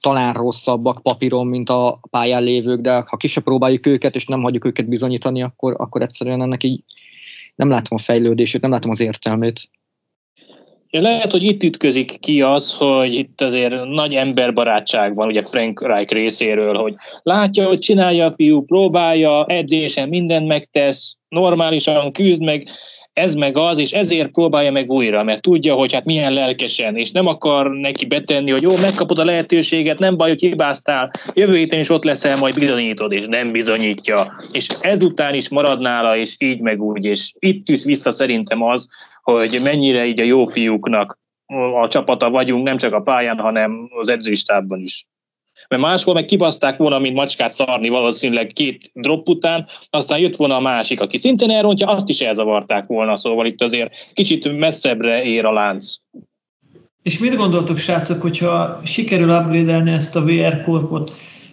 talán 0.00 0.34
rosszabbak 0.34 1.02
papíron, 1.02 1.46
mint 1.46 1.68
a 1.68 2.00
pályán 2.10 2.42
lévők, 2.42 2.80
de 2.80 3.04
ha 3.06 3.16
ki 3.16 3.26
se 3.26 3.40
próbáljuk 3.40 3.86
őket, 3.86 4.14
és 4.14 4.26
nem 4.26 4.42
hagyjuk 4.42 4.64
őket 4.64 4.88
bizonyítani, 4.88 5.42
akkor, 5.42 5.74
akkor 5.78 6.02
egyszerűen 6.02 6.42
ennek 6.42 6.62
így 6.62 6.82
nem 7.54 7.68
látom 7.68 7.98
a 7.98 8.02
fejlődését, 8.02 8.60
nem 8.60 8.70
látom 8.70 8.90
az 8.90 9.00
értelmét. 9.00 9.60
Lehet, 10.90 11.30
hogy 11.30 11.42
itt 11.42 11.62
ütközik 11.62 12.18
ki 12.20 12.42
az, 12.42 12.72
hogy 12.72 13.14
itt 13.14 13.40
azért 13.40 13.84
nagy 13.84 14.14
emberbarátság 14.14 15.14
van 15.14 15.26
ugye 15.26 15.42
Frank 15.42 15.86
Reich 15.86 16.12
részéről, 16.12 16.74
hogy 16.74 16.94
látja, 17.22 17.66
hogy 17.66 17.78
csinálja 17.78 18.24
a 18.24 18.32
fiú, 18.32 18.64
próbálja, 18.64 19.44
edzésen 19.46 20.08
mindent 20.08 20.46
megtesz, 20.46 21.16
normálisan 21.28 22.12
küzd 22.12 22.42
meg, 22.42 22.68
ez 23.18 23.34
meg 23.34 23.56
az, 23.56 23.78
és 23.78 23.92
ezért 23.92 24.30
próbálja 24.30 24.72
meg 24.72 24.90
újra, 24.90 25.22
mert 25.22 25.42
tudja, 25.42 25.74
hogy 25.74 25.92
hát 25.92 26.04
milyen 26.04 26.32
lelkesen, 26.32 26.96
és 26.96 27.10
nem 27.10 27.26
akar 27.26 27.70
neki 27.70 28.06
betenni, 28.06 28.50
hogy 28.50 28.62
jó, 28.62 28.76
megkapod 28.76 29.18
a 29.18 29.24
lehetőséget, 29.24 29.98
nem 29.98 30.16
baj, 30.16 30.28
hogy 30.28 30.40
hibáztál, 30.40 31.10
jövő 31.34 31.56
héten 31.56 31.78
is 31.78 31.90
ott 31.90 32.04
leszel, 32.04 32.36
majd 32.36 32.54
bizonyítod, 32.54 33.12
és 33.12 33.26
nem 33.26 33.52
bizonyítja. 33.52 34.44
És 34.52 34.66
ezután 34.80 35.34
is 35.34 35.48
marad 35.48 35.80
nála, 35.80 36.16
és 36.16 36.34
így 36.38 36.60
meg 36.60 36.82
úgy, 36.82 37.04
és 37.04 37.32
itt 37.38 37.68
üt 37.68 37.82
vissza 37.82 38.10
szerintem 38.10 38.62
az, 38.62 38.88
hogy 39.22 39.60
mennyire 39.62 40.06
így 40.06 40.20
a 40.20 40.24
jó 40.24 40.46
fiúknak 40.46 41.18
a 41.82 41.88
csapata 41.88 42.30
vagyunk, 42.30 42.64
nem 42.64 42.76
csak 42.76 42.92
a 42.92 43.00
pályán, 43.00 43.38
hanem 43.38 43.90
az 44.00 44.08
edzőistábban 44.08 44.80
is. 44.80 45.06
Mert 45.68 45.82
máshol 45.82 46.14
meg 46.14 46.24
kibaszták 46.24 46.76
volna, 46.76 46.98
mint 46.98 47.14
macskát 47.14 47.52
szarni 47.52 47.88
valószínűleg 47.88 48.46
két 48.46 48.90
drop 48.94 49.28
után, 49.28 49.66
aztán 49.90 50.18
jött 50.18 50.36
volna 50.36 50.56
a 50.56 50.60
másik, 50.60 51.00
aki 51.00 51.16
szintén 51.16 51.50
elrontja, 51.50 51.86
azt 51.86 52.08
is 52.08 52.20
elzavarták 52.20 52.86
volna, 52.86 53.16
szóval 53.16 53.46
itt 53.46 53.62
azért 53.62 53.92
kicsit 54.12 54.58
messzebbre 54.58 55.22
ér 55.22 55.44
a 55.44 55.52
lánc. 55.52 55.94
És 57.02 57.18
mit 57.18 57.36
gondoltok, 57.36 57.76
srácok, 57.76 58.20
hogyha 58.20 58.80
sikerül 58.84 59.30
upgrade 59.30 59.92
ezt 59.92 60.16
a 60.16 60.24
VR 60.24 60.64
korpot, 60.64 61.10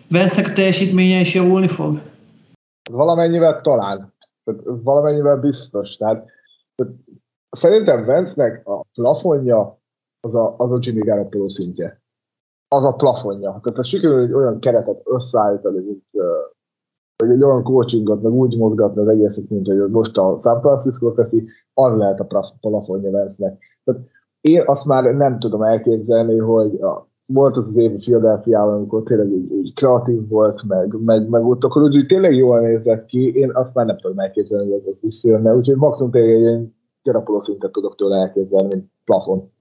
vence 0.08 0.42
a 0.42 0.54
teljesítménye 0.54 1.20
is 1.20 1.34
javulni 1.34 1.68
fog? 1.68 2.02
Valamennyivel 2.92 3.62
talán. 3.62 4.14
Valamennyivel 4.64 5.38
biztos. 5.38 5.96
Tehát, 5.96 6.26
tehát 6.76 6.94
szerintem 7.50 8.06
Vence-nek 8.06 8.68
a 8.68 8.84
plafonja 8.94 9.80
az 10.20 10.36
a, 10.36 10.56
az 10.58 10.72
a 10.72 10.78
Jimmy 10.82 11.02
Garoppolo 11.02 11.50
szintje. 11.50 12.02
Az 12.76 12.84
a 12.84 12.92
plafonja. 12.92 13.50
Tehát 13.50 13.76
ha 13.76 13.84
sikerül 13.84 14.24
egy 14.24 14.34
olyan 14.34 14.60
keretet 14.60 15.02
összeállítani, 15.06 15.80
mint 15.80 16.04
vagy 17.18 17.30
egy 17.30 17.44
olyan 17.44 17.64
coachingot, 17.64 18.22
meg 18.22 18.32
úgy 18.32 18.58
mozgatni 18.58 19.02
az 19.02 19.08
egészet, 19.08 19.50
mint 19.50 19.68
hogy 19.68 19.90
most 19.90 20.18
a 20.18 20.40
San 20.42 20.60
Francisco 20.60 21.12
teszi, 21.12 21.46
az 21.74 21.98
lehet 21.98 22.20
a 22.20 22.58
plafonja 22.60 23.12
Vence-nek. 23.12 23.58
Tehát 23.84 24.02
én 24.42 24.64
azt 24.66 24.86
már 24.86 25.04
nem 25.04 25.40
tudom 25.40 25.62
elképzelni, 25.62 26.38
hogy 26.38 26.82
a, 26.82 27.08
volt 27.26 27.58
az 27.58 27.68
az 27.68 27.78
év 27.78 27.96
philadelphia 27.96 28.60
amikor 28.60 29.04
tényleg 29.04 29.28
úgy, 29.28 29.52
úgy 29.52 29.74
kreatív 29.74 30.28
volt, 30.28 30.64
meg, 30.68 30.96
meg, 31.06 31.30
meg 31.30 31.46
ott 31.46 31.64
akkor 31.64 31.82
úgy, 31.82 32.06
tényleg 32.08 32.36
jól 32.36 32.60
nézett 32.60 33.06
ki, 33.06 33.36
én 33.36 33.52
azt 33.54 33.74
már 33.74 33.86
nem 33.86 33.98
tudom 33.98 34.20
elképzelni, 34.20 34.66
hogy 34.66 34.80
ez 34.80 34.88
az 34.88 35.02
visszajönne, 35.02 35.56
úgyhogy 35.56 35.76
maximum 35.76 36.12
tényleg 36.12 36.34
egy 36.34 36.42
ilyen 36.42 36.76
gyarapoló 37.04 37.42
szintet 37.42 37.72
tudok 37.72 37.96
tőle 37.96 38.18
elképzelni, 38.18 38.68
mint 38.72 38.90
plafon. 39.06 39.54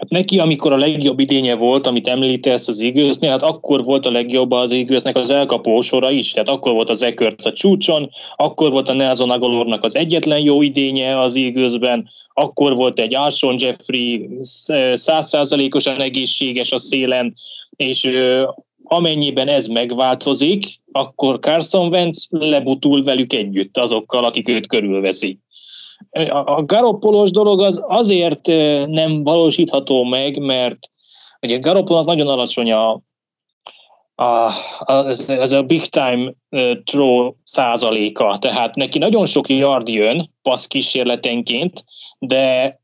Hát 0.00 0.08
neki, 0.08 0.38
amikor 0.38 0.72
a 0.72 0.76
legjobb 0.76 1.18
idénye 1.18 1.54
volt, 1.54 1.86
amit 1.86 2.08
említesz 2.08 2.68
az 2.68 2.82
eagles 2.82 3.16
hát 3.20 3.42
akkor 3.42 3.84
volt 3.84 4.06
a 4.06 4.10
legjobb 4.10 4.50
az 4.50 4.72
eagles 4.72 5.02
az 5.02 5.30
elkapó 5.30 5.80
sora 5.80 6.10
is, 6.10 6.30
tehát 6.30 6.48
akkor 6.48 6.72
volt 6.72 6.90
az 6.90 7.02
Eckert 7.02 7.44
a 7.44 7.52
csúcson, 7.52 8.10
akkor 8.36 8.70
volt 8.70 8.88
a 8.88 8.92
Nelson 8.92 9.30
Agolornak 9.30 9.84
az 9.84 9.96
egyetlen 9.96 10.38
jó 10.38 10.62
idénye 10.62 11.20
az 11.20 11.36
eagles 11.36 12.02
akkor 12.34 12.74
volt 12.74 12.98
egy 12.98 13.14
Alshon 13.14 13.56
Jeffrey 13.58 14.28
százszázalékosan 14.92 16.00
egészséges 16.00 16.72
a 16.72 16.78
szélen, 16.78 17.34
és 17.76 18.08
amennyiben 18.82 19.48
ez 19.48 19.66
megváltozik, 19.66 20.64
akkor 20.92 21.38
Carson 21.38 21.88
Wentz 21.88 22.26
lebutul 22.30 23.02
velük 23.02 23.32
együtt 23.32 23.78
azokkal, 23.78 24.24
akik 24.24 24.48
őt 24.48 24.66
körülveszik 24.66 25.38
a 26.44 26.62
garoppolós 26.62 27.30
dolog 27.30 27.60
az 27.60 27.80
azért 27.86 28.46
nem 28.86 29.22
valósítható 29.22 30.04
meg, 30.04 30.38
mert 30.38 30.78
ugye 31.40 31.58
Garoppolónak 31.58 32.06
nagyon 32.06 32.28
alacsony 32.28 32.72
a, 32.72 33.00
a, 34.14 34.52
ez, 35.08 35.28
ez 35.28 35.52
a 35.52 35.62
big 35.62 35.86
time 35.86 36.32
throw 36.84 37.32
százaléka, 37.44 38.38
tehát 38.40 38.74
neki 38.74 38.98
nagyon 38.98 39.26
sok 39.26 39.48
yard 39.48 39.88
jön 39.88 40.30
passz 40.42 40.66
kísérletenként, 40.66 41.84
de 42.18 42.79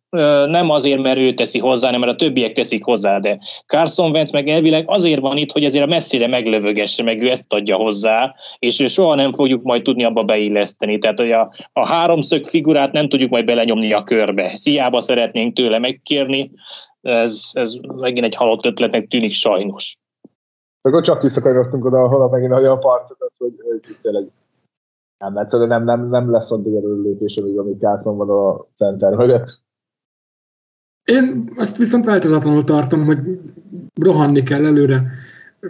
nem 0.46 0.70
azért, 0.70 1.02
mert 1.02 1.18
ő 1.18 1.34
teszi 1.34 1.58
hozzá, 1.58 1.86
hanem 1.86 2.00
mert 2.00 2.12
a 2.12 2.16
többiek 2.16 2.52
teszik 2.52 2.84
hozzá, 2.84 3.18
de 3.18 3.38
Carson 3.66 4.10
Wentz 4.10 4.32
meg 4.32 4.48
elvileg 4.48 4.84
azért 4.86 5.20
van 5.20 5.36
itt, 5.36 5.52
hogy 5.52 5.64
azért 5.64 5.84
a 5.84 5.88
messzire 5.88 6.26
meglövögesse, 6.26 7.02
meg 7.02 7.22
ő 7.22 7.30
ezt 7.30 7.52
adja 7.52 7.76
hozzá, 7.76 8.34
és 8.58 8.80
ő 8.80 8.86
soha 8.86 9.14
nem 9.14 9.32
fogjuk 9.32 9.62
majd 9.62 9.82
tudni 9.82 10.04
abba 10.04 10.22
beilleszteni. 10.22 10.98
Tehát, 10.98 11.18
hogy 11.18 11.32
a, 11.32 11.52
a 11.72 11.86
háromszög 11.86 12.44
figurát 12.44 12.92
nem 12.92 13.08
tudjuk 13.08 13.30
majd 13.30 13.44
belenyomni 13.44 13.92
a 13.92 14.02
körbe. 14.02 14.58
Hiába 14.62 15.00
szeretnénk 15.00 15.54
tőle 15.54 15.78
megkérni, 15.78 16.50
ez, 17.00 17.50
ez 17.52 17.74
megint 17.96 18.24
egy 18.24 18.36
halott 18.36 18.66
ötletnek 18.66 19.06
tűnik 19.06 19.32
sajnos. 19.32 19.98
Akkor 20.82 21.02
csak 21.02 21.22
visszakanyarodtunk 21.22 21.84
oda, 21.84 22.02
ahol 22.02 22.28
megint 22.28 22.52
a 22.52 22.76
parcot, 22.76 23.32
hogy, 23.38 23.54
hogy 23.70 23.96
tényleg 24.02 24.30
nem, 25.18 25.36
egyszerűen 25.36 25.68
nem, 25.68 25.84
nem, 25.84 26.08
nem 26.08 26.30
lesz 26.30 26.50
addig 26.50 26.74
előlépés, 26.74 27.36
amíg, 27.36 27.78
Carson 27.78 28.16
van 28.16 28.30
a 28.30 28.66
center 28.74 29.14
mögött. 29.14 29.64
Én 31.06 31.50
azt 31.56 31.76
viszont 31.76 32.04
változatlanul 32.04 32.64
tartom, 32.64 33.04
hogy 33.04 33.18
rohanni 33.94 34.42
kell 34.42 34.64
előre, 34.64 35.10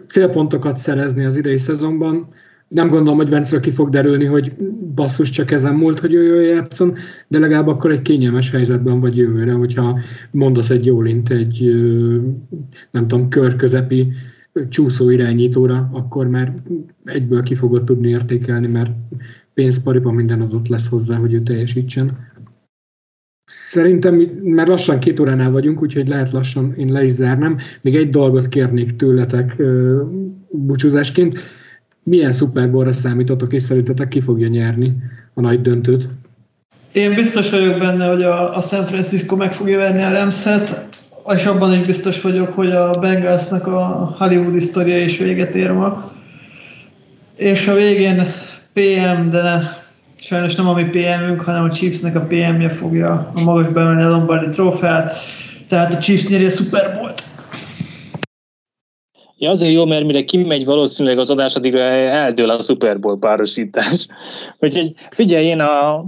célpontokat 0.08 0.76
szerezni 0.76 1.24
az 1.24 1.36
idei 1.36 1.58
szezonban. 1.58 2.28
Nem 2.68 2.88
gondolom, 2.88 3.16
hogy 3.16 3.28
Vence 3.28 3.60
ki 3.60 3.70
fog 3.70 3.90
derülni, 3.90 4.24
hogy 4.24 4.52
basszus 4.94 5.30
csak 5.30 5.50
ezen 5.50 5.74
múlt, 5.74 6.00
hogy 6.00 6.14
ő 6.14 6.42
játszon, 6.42 6.94
de 7.28 7.38
legalább 7.38 7.66
akkor 7.66 7.90
egy 7.90 8.02
kényelmes 8.02 8.50
helyzetben 8.50 9.00
vagy 9.00 9.16
jövőre, 9.16 9.52
hogyha 9.52 9.98
mondasz 10.30 10.70
egy 10.70 10.86
jó 10.86 11.00
lint, 11.00 11.30
egy 11.30 11.62
nem 12.90 13.08
tudom, 13.08 13.28
körközepi 13.28 14.12
csúszó 14.68 15.10
irányítóra, 15.10 15.88
akkor 15.92 16.28
már 16.28 16.54
egyből 17.04 17.42
ki 17.42 17.54
fogod 17.54 17.84
tudni 17.84 18.08
értékelni, 18.08 18.66
mert 18.66 18.90
pénzpariban 19.54 20.14
minden 20.14 20.40
adott 20.40 20.68
lesz 20.68 20.88
hozzá, 20.88 21.16
hogy 21.16 21.32
ő 21.32 21.42
teljesítsen. 21.42 22.34
Szerintem 23.46 24.14
már 24.42 24.66
lassan 24.66 24.98
két 24.98 25.20
óránál 25.20 25.50
vagyunk, 25.50 25.82
úgyhogy 25.82 26.08
lehet 26.08 26.32
lassan 26.32 26.74
én 26.76 26.92
le 26.92 27.04
is 27.04 27.12
zárnám. 27.12 27.58
Még 27.80 27.96
egy 27.96 28.10
dolgot 28.10 28.48
kérnék 28.48 28.96
tőletek 28.96 29.62
búcsúzásként. 30.50 31.38
Milyen 32.02 32.32
szuperborra 32.32 32.92
számítotok, 32.92 33.52
és 33.52 33.62
szerintetek 33.62 34.08
ki 34.08 34.20
fogja 34.20 34.48
nyerni 34.48 34.96
a 35.34 35.40
nagy 35.40 35.62
döntőt? 35.62 36.08
Én 36.92 37.14
biztos 37.14 37.50
vagyok 37.50 37.78
benne, 37.78 38.08
hogy 38.08 38.22
a, 38.22 38.56
a 38.56 38.60
San 38.60 38.84
Francisco 38.84 39.36
meg 39.36 39.52
fogja 39.52 39.78
venni 39.78 40.02
a 40.02 40.10
Remszet, 40.10 40.88
és 41.34 41.46
abban 41.46 41.72
is 41.72 41.82
biztos 41.82 42.20
vagyok, 42.20 42.52
hogy 42.52 42.70
a 42.70 42.90
Bengalsnak 42.90 43.66
a 43.66 44.14
Hollywood 44.18 44.60
sztoria 44.60 44.98
is 44.98 45.18
véget 45.18 45.54
ér 45.54 45.72
ma. 45.72 46.12
És 47.36 47.68
a 47.68 47.74
végén 47.74 48.22
PM, 48.72 49.28
de 49.30 49.42
ne, 49.42 49.58
sajnos 50.18 50.54
nem 50.54 50.68
a 50.68 50.72
mi 50.72 50.84
PM-ünk, 50.84 51.40
hanem 51.40 51.64
a 51.64 51.70
Chiefsnek 51.70 52.16
a 52.16 52.20
PM-je 52.20 52.68
fogja 52.68 53.30
a 53.34 53.40
magas 53.40 53.68
bemenni 53.68 54.02
a 54.02 54.08
Lombardi 54.08 54.50
trófeát, 54.50 55.12
tehát 55.68 55.94
a 55.94 55.98
Chiefs 55.98 56.28
nyeri 56.28 56.44
a 56.44 56.50
Super 56.50 56.94
Bowl-t. 56.94 57.24
Ja, 59.38 59.50
azért 59.50 59.72
jó, 59.72 59.84
mert 59.84 60.04
mire 60.04 60.24
kimegy 60.24 60.64
valószínűleg 60.64 61.18
az 61.18 61.30
adás, 61.30 61.54
addigra 61.54 61.80
eldől 61.80 62.50
a 62.50 62.60
Super 62.60 63.00
Bowl 63.00 63.18
párosítás. 63.18 64.06
Úgyhogy 64.58 64.92
figyelj, 65.10 65.46
én 65.46 65.60
a 65.60 66.04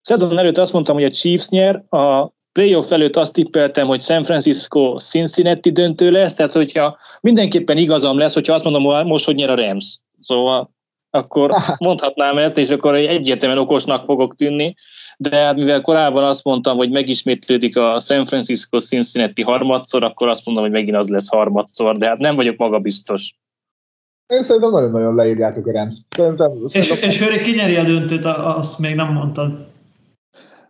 szezon 0.00 0.38
előtt 0.38 0.58
azt 0.58 0.72
mondtam, 0.72 0.94
hogy 0.94 1.04
a 1.04 1.10
Chiefs 1.10 1.48
nyer, 1.48 1.82
a 1.88 2.32
playoff 2.52 2.90
előtt 2.90 3.16
azt 3.16 3.32
tippeltem, 3.32 3.86
hogy 3.86 4.00
San 4.00 4.24
Francisco 4.24 4.96
Cincinnati 4.98 5.72
döntő 5.72 6.10
lesz, 6.10 6.34
tehát 6.34 6.52
hogyha 6.52 6.98
mindenképpen 7.20 7.76
igazam 7.76 8.18
lesz, 8.18 8.34
hogyha 8.34 8.54
azt 8.54 8.64
mondom 8.64 9.06
most, 9.06 9.24
hogy 9.24 9.34
nyer 9.34 9.50
a 9.50 9.60
Rams. 9.60 9.98
Szóval 10.20 10.70
akkor 11.18 11.50
mondhatnám 11.78 12.38
ezt, 12.38 12.58
és 12.58 12.70
akkor 12.70 12.94
egyértelműen 12.94 13.60
okosnak 13.60 14.04
fogok 14.04 14.34
tűnni, 14.34 14.74
de 15.16 15.36
hát 15.36 15.56
mivel 15.56 15.80
korábban 15.80 16.24
azt 16.24 16.44
mondtam, 16.44 16.76
hogy 16.76 16.90
megismétlődik 16.90 17.76
a 17.76 18.00
San 18.00 18.26
Francisco 18.26 18.78
Cincinnati 18.78 19.42
harmadszor, 19.42 20.02
akkor 20.02 20.28
azt 20.28 20.44
mondom, 20.44 20.64
hogy 20.64 20.72
megint 20.72 20.96
az 20.96 21.08
lesz 21.08 21.28
harmadszor, 21.28 21.96
de 21.96 22.06
hát 22.06 22.18
nem 22.18 22.36
vagyok 22.36 22.56
magabiztos. 22.56 23.34
Én 24.26 24.42
szerintem 24.42 24.70
nagyon-nagyon 24.70 25.14
leírjátok 25.14 25.66
a 25.66 25.72
Rams. 25.72 25.96
Szerintem, 26.08 26.52
és, 26.68 26.84
szerintem... 26.84 27.08
és 27.08 27.20
Höri 27.20 27.40
kinyeri 27.40 27.76
a 27.76 27.82
döntőt, 27.82 28.24
azt 28.24 28.78
még 28.78 28.94
nem 28.94 29.12
mondtad. 29.12 29.67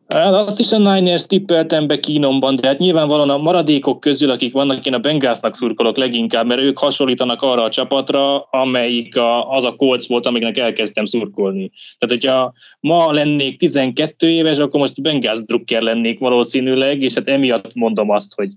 Hát 0.09 0.35
azt 0.35 0.59
is 0.59 0.73
a 0.73 0.79
Niners 0.79 1.27
tippeltem 1.27 1.87
be 1.87 2.01
kínomban, 2.01 2.57
de 2.57 2.67
hát 2.67 2.79
nyilvánvalóan 2.79 3.31
a 3.31 3.39
maradékok 3.39 4.01
közül, 4.01 4.31
akik 4.31 4.53
vannak, 4.53 4.87
én 4.87 4.95
a 4.95 4.99
Bengásznak 4.99 5.55
szurkolok 5.55 5.97
leginkább, 5.97 6.47
mert 6.47 6.61
ők 6.61 6.79
hasonlítanak 6.79 7.43
arra 7.43 7.63
a 7.63 7.71
csapatra, 7.71 8.41
amelyik 8.41 9.17
a, 9.17 9.51
az 9.51 9.65
a 9.65 9.77
kolc 9.77 10.07
volt, 10.07 10.27
amiknek 10.27 10.57
elkezdtem 10.57 11.05
szurkolni. 11.05 11.71
Tehát, 11.99 12.25
hogyha 12.25 12.53
ma 12.81 13.13
lennék 13.13 13.59
12 13.59 14.31
éves, 14.31 14.59
akkor 14.59 14.81
most 14.81 15.03
Bengász 15.03 15.41
drukker 15.41 15.83
lennék 15.83 16.19
valószínűleg, 16.19 17.03
és 17.03 17.15
hát 17.15 17.29
emiatt 17.29 17.75
mondom 17.75 18.11
azt, 18.11 18.35
hogy, 18.35 18.51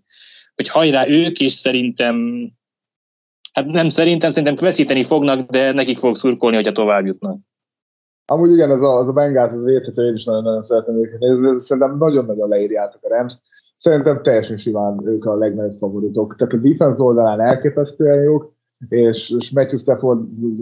hogy 0.55 0.69
hajrá 0.69 1.07
ők, 1.07 1.39
és 1.39 1.51
szerintem, 1.51 2.47
hát 3.51 3.65
nem 3.65 3.89
szerintem, 3.89 4.29
szerintem 4.29 4.65
veszíteni 4.65 5.03
fognak, 5.03 5.49
de 5.49 5.71
nekik 5.71 5.97
fog 5.97 6.15
szurkolni, 6.15 6.55
hogyha 6.55 6.71
tovább 6.71 7.05
jutnak. 7.05 7.37
Amúgy 8.31 8.51
igen, 8.51 8.71
az 8.71 8.81
a, 8.81 8.97
az 8.97 9.07
a 9.07 9.11
Bengals 9.11 9.51
az 9.51 9.67
érthető, 9.67 10.07
én 10.07 10.13
is 10.13 10.23
nagyon-nagyon 10.23 10.63
szeretem 10.63 10.95
őket 10.95 11.19
nézni, 11.19 11.59
szerintem 11.59 11.97
nagyon-nagyon 11.97 12.49
leírjátok 12.49 13.03
a 13.03 13.07
Rams. 13.07 13.33
Szerintem 13.77 14.21
teljesen 14.21 14.57
simán 14.57 15.07
ők 15.07 15.25
a 15.25 15.35
legnagyobb 15.35 15.77
favoritok. 15.77 16.35
Tehát 16.35 16.53
a 16.53 16.57
defense 16.57 17.03
oldalán 17.03 17.39
elképesztően 17.39 18.23
jók, 18.23 18.53
és, 18.89 19.29
és 19.39 19.51
Matthew 19.51 19.77
Stafford, 19.77 20.19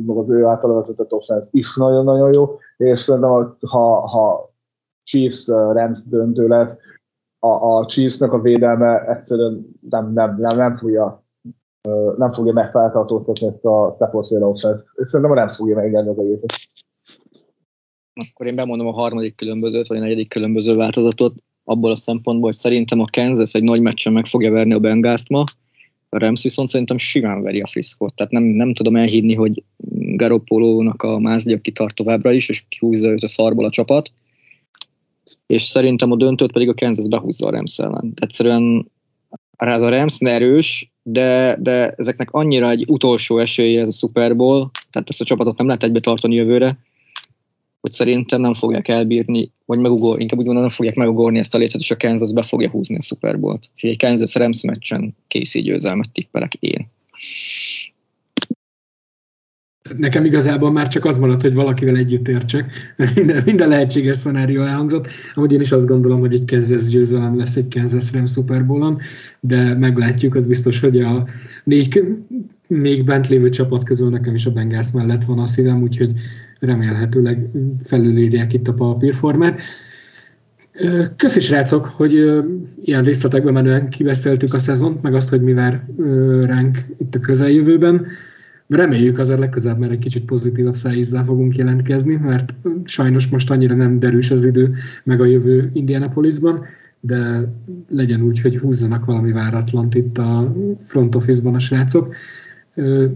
az 0.07 0.29
ő 0.29 0.45
által 0.45 0.73
vezetett 0.73 1.11
offense 1.11 1.47
is 1.51 1.75
nagyon-nagyon 1.75 2.33
jó, 2.33 2.57
és 2.77 2.99
szerintem 2.99 3.55
ha, 3.59 4.07
ha 4.07 4.53
Chiefs 5.03 5.47
uh, 5.47 5.73
Rams 5.73 5.99
döntő 6.05 6.47
lesz, 6.47 6.75
a, 7.39 7.47
a 7.47 7.85
Chiefsnek 7.85 8.33
a 8.33 8.41
védelme 8.41 9.07
egyszerűen 9.07 9.65
nem, 9.89 10.13
nem, 10.13 10.35
nem, 10.39 10.57
nem 10.57 10.77
fogja 10.77 11.23
uh, 11.87 12.17
nem 12.17 12.33
fogja 12.33 12.53
megfeltartóztatni 12.53 13.47
ezt 13.47 13.65
a 13.65 13.91
Stafford-féle 13.95 14.45
offense. 14.45 14.83
És 14.95 15.09
szerintem 15.09 15.31
a 15.31 15.39
Rams 15.39 15.55
fogja 15.55 15.75
megnyerni 15.75 16.09
az 16.09 16.19
egészet 16.19 16.51
akkor 18.13 18.47
én 18.47 18.55
bemondom 18.55 18.87
a 18.87 18.91
harmadik 18.91 19.35
különbözőt, 19.35 19.87
vagy 19.87 19.97
a 19.97 20.01
negyedik 20.01 20.29
különböző 20.29 20.75
változatot. 20.75 21.33
abból 21.63 21.91
a 21.91 21.95
szempontból, 21.95 22.49
hogy 22.49 22.59
szerintem 22.59 22.99
a 22.99 23.05
Kansas 23.11 23.53
egy 23.53 23.63
nagy 23.63 23.81
meccsen 23.81 24.13
meg 24.13 24.25
fogja 24.25 24.51
verni 24.51 24.73
a 24.73 24.79
Bengázt 24.79 25.29
ma, 25.29 25.43
a 26.09 26.17
Rams 26.17 26.43
viszont 26.43 26.67
szerintem 26.67 26.97
simán 26.97 27.41
veri 27.41 27.61
a 27.61 27.67
Friskot, 27.67 28.15
tehát 28.15 28.31
nem, 28.31 28.43
nem 28.43 28.73
tudom 28.73 28.95
elhinni, 28.95 29.33
hogy 29.33 29.63
Garoppolónak 30.15 31.03
a 31.03 31.19
mázlia 31.19 31.59
kitart 31.59 31.95
továbbra 31.95 32.31
is, 32.31 32.49
és 32.49 32.63
kihúzza 32.69 33.07
őt 33.07 33.23
a 33.23 33.27
szarból 33.27 33.65
a 33.65 33.69
csapat, 33.69 34.11
és 35.47 35.63
szerintem 35.63 36.11
a 36.11 36.15
döntőt 36.15 36.51
pedig 36.51 36.69
a 36.69 36.73
Kansas 36.73 37.07
behúzza 37.07 37.47
a 37.47 37.51
Rams 37.51 37.79
ellen. 37.79 38.13
Egyszerűen 38.15 38.91
ez 39.57 39.81
a 39.81 39.89
Rams 39.89 40.19
erős, 40.19 40.91
de, 41.03 41.57
de 41.59 41.89
ezeknek 41.97 42.31
annyira 42.31 42.69
egy 42.69 42.85
utolsó 42.87 43.39
esélye 43.39 43.81
ez 43.81 43.87
a 43.87 43.91
Super 43.91 44.35
Bowl, 44.35 44.69
tehát 44.91 45.09
ezt 45.09 45.21
a 45.21 45.25
csapatot 45.25 45.57
nem 45.57 45.65
lehet 45.65 45.83
egybe 45.83 45.99
tartani 45.99 46.35
jövőre, 46.35 46.77
hogy 47.81 47.91
szerintem 47.91 48.41
nem 48.41 48.53
fogják 48.53 48.87
elbírni, 48.87 49.51
vagy 49.65 49.79
megugor, 49.79 50.19
inkább 50.19 50.39
úgy 50.39 50.45
mondom, 50.45 50.63
nem 50.63 50.73
fogják 50.73 50.95
megugorni 50.95 51.39
ezt 51.39 51.55
a 51.55 51.57
lécet, 51.57 51.81
és 51.81 51.91
a 51.91 51.97
Kansas 51.97 52.33
be 52.33 52.43
fogja 52.43 52.69
húzni 52.69 52.97
a 52.97 53.01
Super 53.01 53.39
Bowl-t. 53.39 53.69
Úgyhogy 53.73 53.89
egy 53.89 53.99
Kansas 53.99 54.35
Rams 54.35 54.63
meccsen 54.63 55.15
Casey 55.27 55.61
győzelmet 55.61 56.11
tippelek 56.11 56.53
én. 56.53 56.87
Nekem 59.97 60.25
igazából 60.25 60.71
már 60.71 60.87
csak 60.87 61.05
az 61.05 61.17
maradt, 61.17 61.41
hogy 61.41 61.53
valakivel 61.53 61.95
együtt 61.95 62.27
értsek. 62.27 62.71
Minden, 63.15 63.43
minden 63.45 63.69
lehetséges 63.69 64.17
szenárió 64.17 64.61
elhangzott. 64.61 65.07
Amúgy 65.35 65.53
én 65.53 65.61
is 65.61 65.71
azt 65.71 65.87
gondolom, 65.87 66.19
hogy 66.19 66.33
egy 66.33 66.45
Kansas 66.45 66.87
győzelem 66.87 67.37
lesz 67.37 67.55
egy 67.55 67.73
Kansas 67.73 68.11
Rams 68.13 68.31
Super 68.31 68.65
Bowl-on, 68.65 68.99
de 69.39 69.73
meglátjuk, 69.73 70.35
az 70.35 70.45
biztos, 70.45 70.79
hogy 70.79 70.99
a 70.99 71.27
négy 71.63 72.03
még 72.67 73.03
bent 73.03 73.27
lévő 73.27 73.49
csapat 73.49 73.83
közül 73.83 74.09
nekem 74.09 74.35
is 74.35 74.45
a 74.45 74.51
Bengals 74.51 74.91
mellett 74.91 75.23
van 75.23 75.39
a 75.39 75.45
szívem, 75.45 75.81
úgyhogy 75.81 76.11
remélhetőleg 76.59 77.49
felülírják 77.83 78.53
itt 78.53 78.67
a 78.67 78.73
papírformát. 78.73 79.61
Köszi 81.15 81.39
srácok, 81.39 81.85
hogy 81.85 82.13
ilyen 82.83 83.03
részletekben 83.03 83.53
menően 83.53 83.89
kibeszéltük 83.89 84.53
a 84.53 84.59
szezont, 84.59 85.01
meg 85.01 85.13
azt, 85.13 85.29
hogy 85.29 85.41
mi 85.41 85.53
vár 85.53 85.85
ránk 86.45 86.85
itt 86.97 87.15
a 87.15 87.19
közeljövőben. 87.19 88.05
Reméljük 88.67 89.19
azért 89.19 89.39
legközelebb 89.39 89.77
mert 89.77 89.91
egy 89.91 89.99
kicsit 89.99 90.25
pozitívabb 90.25 90.75
szájízzel 90.75 91.23
fogunk 91.23 91.55
jelentkezni, 91.55 92.15
mert 92.15 92.53
sajnos 92.83 93.27
most 93.27 93.51
annyira 93.51 93.75
nem 93.75 93.99
derűs 93.99 94.31
az 94.31 94.45
idő, 94.45 94.73
meg 95.03 95.21
a 95.21 95.25
jövő 95.25 95.69
Indianapolisban, 95.73 96.65
de 96.99 97.51
legyen 97.89 98.21
úgy, 98.21 98.41
hogy 98.41 98.57
húzzanak 98.57 99.05
valami 99.05 99.31
váratlant 99.31 99.95
itt 99.95 100.17
a 100.17 100.55
front 100.85 101.15
office-ban 101.15 101.55
a 101.55 101.59
srácok. 101.59 102.13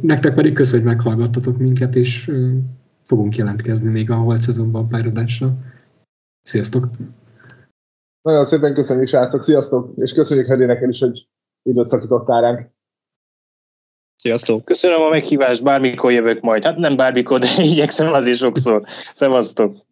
Nektek 0.01 0.33
pedig 0.33 0.53
köszönjük, 0.53 0.87
hogy 0.87 0.95
meghallgattatok 0.95 1.57
minket, 1.57 1.95
és 1.95 2.31
fogunk 3.06 3.36
jelentkezni 3.36 3.89
még 3.89 4.10
a 4.12 4.16
holt 4.16 4.41
szezonban 4.41 4.88
pályadásra. 4.88 5.54
Sziasztok! 6.41 6.88
Nagyon 8.22 8.45
szépen 8.45 8.74
köszönjük, 8.74 9.08
srácok! 9.08 9.43
Sziasztok! 9.43 9.91
És 9.95 10.12
köszönjük 10.12 10.47
Hedi 10.47 10.66
neked 10.66 10.89
is, 10.89 10.99
hogy 10.99 11.28
időt 11.64 11.89
szakítottál 11.89 12.41
ránk. 12.41 12.70
Sziasztok! 14.16 14.66
Köszönöm 14.66 15.01
a 15.01 15.10
meghívást, 15.10 15.64
bármikor 15.64 16.12
jövök 16.12 16.41
majd. 16.41 16.64
Hát 16.64 16.78
nem 16.78 16.95
bármikor, 16.95 17.39
de 17.39 17.47
igyekszem 17.74 18.14
azért 18.14 18.38
sokszor. 18.38 18.84
Szevasztok! 19.14 19.82